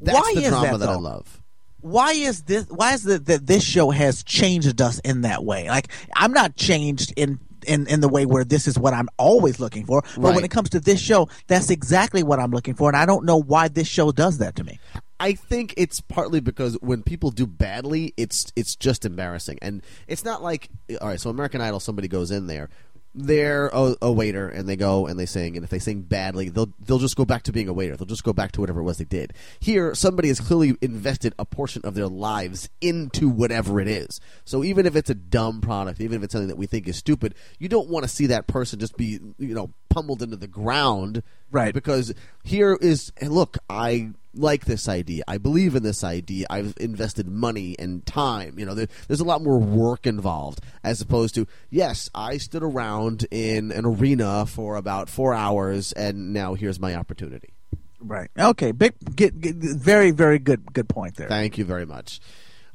That's 0.00 0.18
Why 0.18 0.32
the 0.34 0.42
is 0.42 0.48
drama 0.48 0.78
that, 0.78 0.78
that, 0.78 0.88
I 0.88 0.96
love. 0.96 1.40
why 1.80 2.12
is 2.12 2.42
this? 2.42 2.66
Why 2.68 2.94
is 2.94 3.06
it 3.06 3.26
that 3.26 3.46
this 3.46 3.62
show 3.64 3.90
has 3.90 4.22
changed 4.24 4.80
us 4.80 4.98
in 5.00 5.20
that 5.22 5.44
way? 5.44 5.68
Like 5.68 5.88
I'm 6.16 6.32
not 6.32 6.56
changed 6.56 7.12
in. 7.16 7.38
In, 7.66 7.86
in 7.86 8.00
the 8.02 8.10
way 8.10 8.26
where 8.26 8.44
this 8.44 8.68
is 8.68 8.78
what 8.78 8.92
I'm 8.92 9.08
always 9.16 9.58
looking 9.58 9.86
for, 9.86 10.02
but 10.02 10.18
Right. 10.18 10.34
when 10.34 10.44
it 10.44 10.50
comes 10.50 10.68
to 10.68 10.80
this 10.80 11.00
show, 11.00 11.30
that's 11.46 11.70
exactly 11.70 12.22
what 12.22 12.38
I'm 12.38 12.50
looking 12.50 12.74
for, 12.74 12.90
and 12.90 12.96
I 12.96 13.06
don't 13.06 13.24
know 13.24 13.38
why 13.40 13.68
this 13.68 13.88
show 13.88 14.12
does 14.12 14.36
that 14.36 14.54
to 14.56 14.64
me. 14.64 14.78
I 15.18 15.32
think 15.32 15.72
it's 15.78 15.98
partly 16.02 16.40
because 16.40 16.74
when 16.82 17.02
people 17.02 17.30
do 17.30 17.46
badly, 17.46 18.12
it's 18.18 18.52
it's 18.54 18.76
just 18.76 19.06
embarrassing, 19.06 19.60
and 19.62 19.80
it's 20.06 20.26
not 20.26 20.42
like 20.42 20.68
all 21.00 21.08
right. 21.08 21.18
So 21.18 21.30
American 21.30 21.62
Idol, 21.62 21.80
somebody 21.80 22.06
goes 22.06 22.30
in 22.30 22.48
there, 22.48 22.68
they're 23.14 23.68
a, 23.72 23.96
a 24.02 24.12
waiter, 24.12 24.48
and 24.48 24.68
they 24.68 24.76
go 24.76 25.06
and 25.06 25.18
they 25.18 25.26
sing, 25.26 25.56
and 25.56 25.64
if 25.64 25.70
they 25.70 25.78
sing 25.78 26.02
badly, 26.02 26.48
they'll 26.48 26.72
they'll 26.80 26.98
just 26.98 27.16
go 27.16 27.24
back 27.24 27.42
to 27.44 27.52
being 27.52 27.68
a 27.68 27.72
waiter. 27.72 27.96
They'll 27.96 28.06
just 28.06 28.24
go 28.24 28.32
back 28.32 28.52
to 28.52 28.60
whatever 28.60 28.80
it 28.80 28.84
was 28.84 28.98
they 28.98 29.04
did. 29.04 29.32
Here, 29.60 29.94
somebody 29.94 30.28
has 30.28 30.40
clearly 30.40 30.76
invested 30.80 31.34
a 31.38 31.44
portion 31.44 31.82
of 31.84 31.94
their 31.94 32.08
lives 32.08 32.68
into 32.80 33.28
whatever 33.28 33.80
it 33.80 33.88
is. 33.88 34.20
So 34.44 34.64
even 34.64 34.86
if 34.86 34.96
it's 34.96 35.10
a 35.10 35.14
dumb 35.14 35.60
product, 35.60 36.00
even 36.00 36.18
if 36.18 36.24
it's 36.24 36.32
something 36.32 36.48
that 36.48 36.58
we 36.58 36.66
think 36.66 36.88
is 36.88 36.96
stupid, 36.96 37.34
you 37.58 37.68
don't 37.68 37.88
want 37.88 38.04
to 38.04 38.08
see 38.08 38.26
that 38.26 38.46
person 38.46 38.78
just 38.78 38.96
be 38.96 39.20
you 39.38 39.54
know 39.54 39.70
pummeled 39.88 40.22
into 40.22 40.36
the 40.36 40.48
ground, 40.48 41.22
Right. 41.54 41.72
Because 41.72 42.12
here 42.42 42.76
is 42.80 43.12
hey, 43.16 43.28
look, 43.28 43.58
I 43.70 44.10
like 44.34 44.64
this 44.64 44.88
idea. 44.88 45.22
I 45.26 45.38
believe 45.38 45.74
in 45.74 45.82
this 45.82 46.04
idea. 46.04 46.46
I've 46.50 46.74
invested 46.78 47.28
money 47.28 47.76
and 47.78 48.04
time. 48.06 48.58
You 48.58 48.66
know, 48.66 48.74
there, 48.74 48.88
there's 49.08 49.20
a 49.20 49.24
lot 49.24 49.42
more 49.42 49.58
work 49.58 50.06
involved 50.06 50.60
as 50.82 51.00
opposed 51.00 51.34
to 51.36 51.46
yes, 51.70 52.10
I 52.14 52.38
stood 52.38 52.62
around 52.62 53.26
in 53.30 53.72
an 53.72 53.84
arena 53.84 54.46
for 54.46 54.76
about 54.76 55.08
four 55.08 55.34
hours, 55.34 55.92
and 55.92 56.32
now 56.32 56.54
here's 56.54 56.80
my 56.80 56.94
opportunity. 56.94 57.54
Right. 58.00 58.30
Okay. 58.38 58.72
Big. 58.72 58.94
Get, 59.16 59.40
get, 59.40 59.56
very. 59.56 60.10
Very 60.10 60.38
good. 60.38 60.72
Good 60.72 60.88
point 60.88 61.16
there. 61.16 61.28
Thank 61.28 61.58
you 61.58 61.64
very 61.64 61.86
much. 61.86 62.20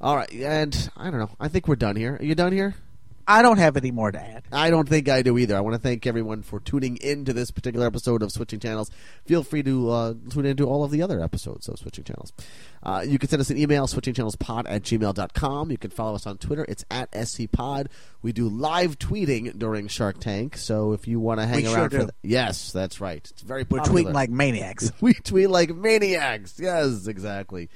All 0.02 0.16
right, 0.16 0.32
and 0.32 0.90
I 0.96 1.10
don't 1.10 1.20
know. 1.20 1.32
I 1.42 1.50
think 1.50 1.68
we're 1.68 1.76
done 1.76 1.98
here. 1.98 2.16
Are 2.16 2.24
you 2.24 2.34
done 2.34 2.54
here? 2.54 2.74
I 3.30 3.44
don't 3.44 3.60
have 3.60 3.78
any 3.78 3.92
more 3.92 4.12
to 4.12 4.20
add. 4.20 4.44
I 4.52 4.72
don't 4.72 4.90
think 4.90 5.08
I 5.08 5.22
do 5.22 5.38
either. 5.38 5.56
I 5.56 5.60
want 5.60 5.76
to 5.76 5.80
thank 5.80 6.08
everyone 6.08 6.42
for 6.42 6.60
tuning 6.60 6.98
in 6.98 7.26
to 7.26 7.34
this 7.34 7.52
particular 7.52 7.86
episode 7.86 8.24
of 8.24 8.32
Switching 8.32 8.60
Channels. 8.60 8.90
Feel 9.28 9.44
free 9.44 9.62
to 9.62 9.90
uh, 9.92 10.14
tune 10.32 10.48
into 10.48 10.66
all 10.68 10.84
of 10.84 10.90
the 10.90 11.04
other 11.04 11.22
episodes 11.22 11.70
of 11.70 11.78
Switching 11.78 12.04
Channels. 12.06 12.34
Uh, 12.82 13.06
you 13.08 13.20
can 13.20 13.30
send 13.30 13.40
us 13.40 13.52
an 13.52 13.58
email, 13.58 13.86
switchingchannelspod 13.86 14.64
at 14.68 14.82
gmail.com. 14.82 15.70
You 15.70 15.78
can 15.78 15.92
follow 15.92 16.16
us 16.16 16.26
on 16.26 16.40
Twitter. 16.40 16.66
It's 16.68 16.84
at 16.90 17.12
scpod. 17.12 17.88
We 18.24 18.32
do 18.32 18.50
live 18.50 18.98
tweeting 18.98 19.60
during 19.60 19.88
Shark 19.90 20.20
Tank, 20.20 20.58
so 20.58 20.94
if 20.94 21.08
you 21.08 21.20
want 21.20 21.40
to 21.40 21.46
hang 21.46 21.58
We 21.58 21.66
sure 21.66 21.78
around 21.78 21.90
for 21.92 21.98
do. 22.00 22.06
that. 22.08 22.16
Yes, 22.24 22.72
that's 22.72 23.00
right. 23.00 23.26
It's 23.30 23.44
very 23.44 23.64
popular. 23.64 23.94
We're 23.94 24.10
tweeting 24.10 24.14
like 24.16 24.32
maniacs. 24.32 24.92
we 25.02 25.14
tweet 25.14 25.52
like 25.52 25.76
maniacs. 25.76 26.60
Yes, 26.60 27.06
exactly. 27.06 27.70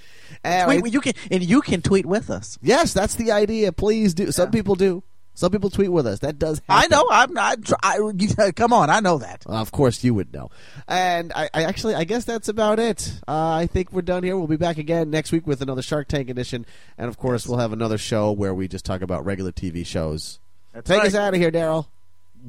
And 0.44 0.82
Tweet, 0.82 0.92
you 0.94 1.00
can 1.02 1.14
and 1.30 1.44
you 1.44 1.62
can 1.62 1.84
tweet 1.84 2.08
with 2.08 2.32
us. 2.32 2.58
yes, 2.64 2.94
that's 2.94 3.14
the 3.16 3.32
idea. 3.32 3.72
Please 3.72 4.16
do. 4.16 4.32
Some 4.32 4.50
people 4.50 4.74
do. 4.74 5.04
Some 5.36 5.52
people 5.52 5.70
tweet 5.70 5.92
with 5.92 6.06
us. 6.06 6.20
That 6.20 6.38
does 6.38 6.62
happen. 6.68 6.94
I 6.94 6.96
know. 6.96 7.08
I'm 7.10 7.34
not. 7.34 7.72
I, 7.82 8.52
come 8.56 8.72
on. 8.72 8.90
I 8.90 9.00
know 9.00 9.18
that. 9.18 9.44
Of 9.48 9.72
course, 9.72 10.04
you 10.04 10.14
would 10.14 10.32
know. 10.34 10.52
And 10.88 11.34
I, 11.34 11.50
I 11.54 11.64
actually, 11.64 11.96
I 11.96 12.04
guess 12.04 12.24
that's 12.26 12.50
about 12.50 12.80
it. 12.80 13.14
Uh, 13.28 13.52
I 13.52 13.68
think 13.68 13.92
we're 13.92 14.04
done 14.04 14.24
here. 14.24 14.38
We'll 14.38 14.48
be 14.48 14.58
back 14.58 14.78
again 14.78 15.10
next 15.10 15.32
week 15.32 15.48
with 15.48 15.62
another 15.62 15.82
Shark 15.82 16.08
Tank 16.08 16.30
edition, 16.30 16.66
and 16.98 17.08
of 17.08 17.18
course, 17.18 17.48
we'll 17.48 17.60
have 17.60 17.74
another 17.74 17.98
show 17.98 18.32
where 18.32 18.54
we 18.54 18.68
just 18.68 18.86
talk 18.86 19.02
about 19.02 19.26
regular 19.26 19.52
TV 19.52 19.86
shows. 19.86 20.40
That's 20.74 20.88
Take 20.88 21.00
right. 21.00 21.08
us 21.08 21.16
out 21.16 21.34
of 21.34 21.40
here, 21.40 21.52
Darryl. 21.52 21.88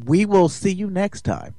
We 0.04 0.26
will 0.26 0.48
see 0.48 0.72
you 0.72 0.90
next 0.90 1.22
time. 1.22 1.54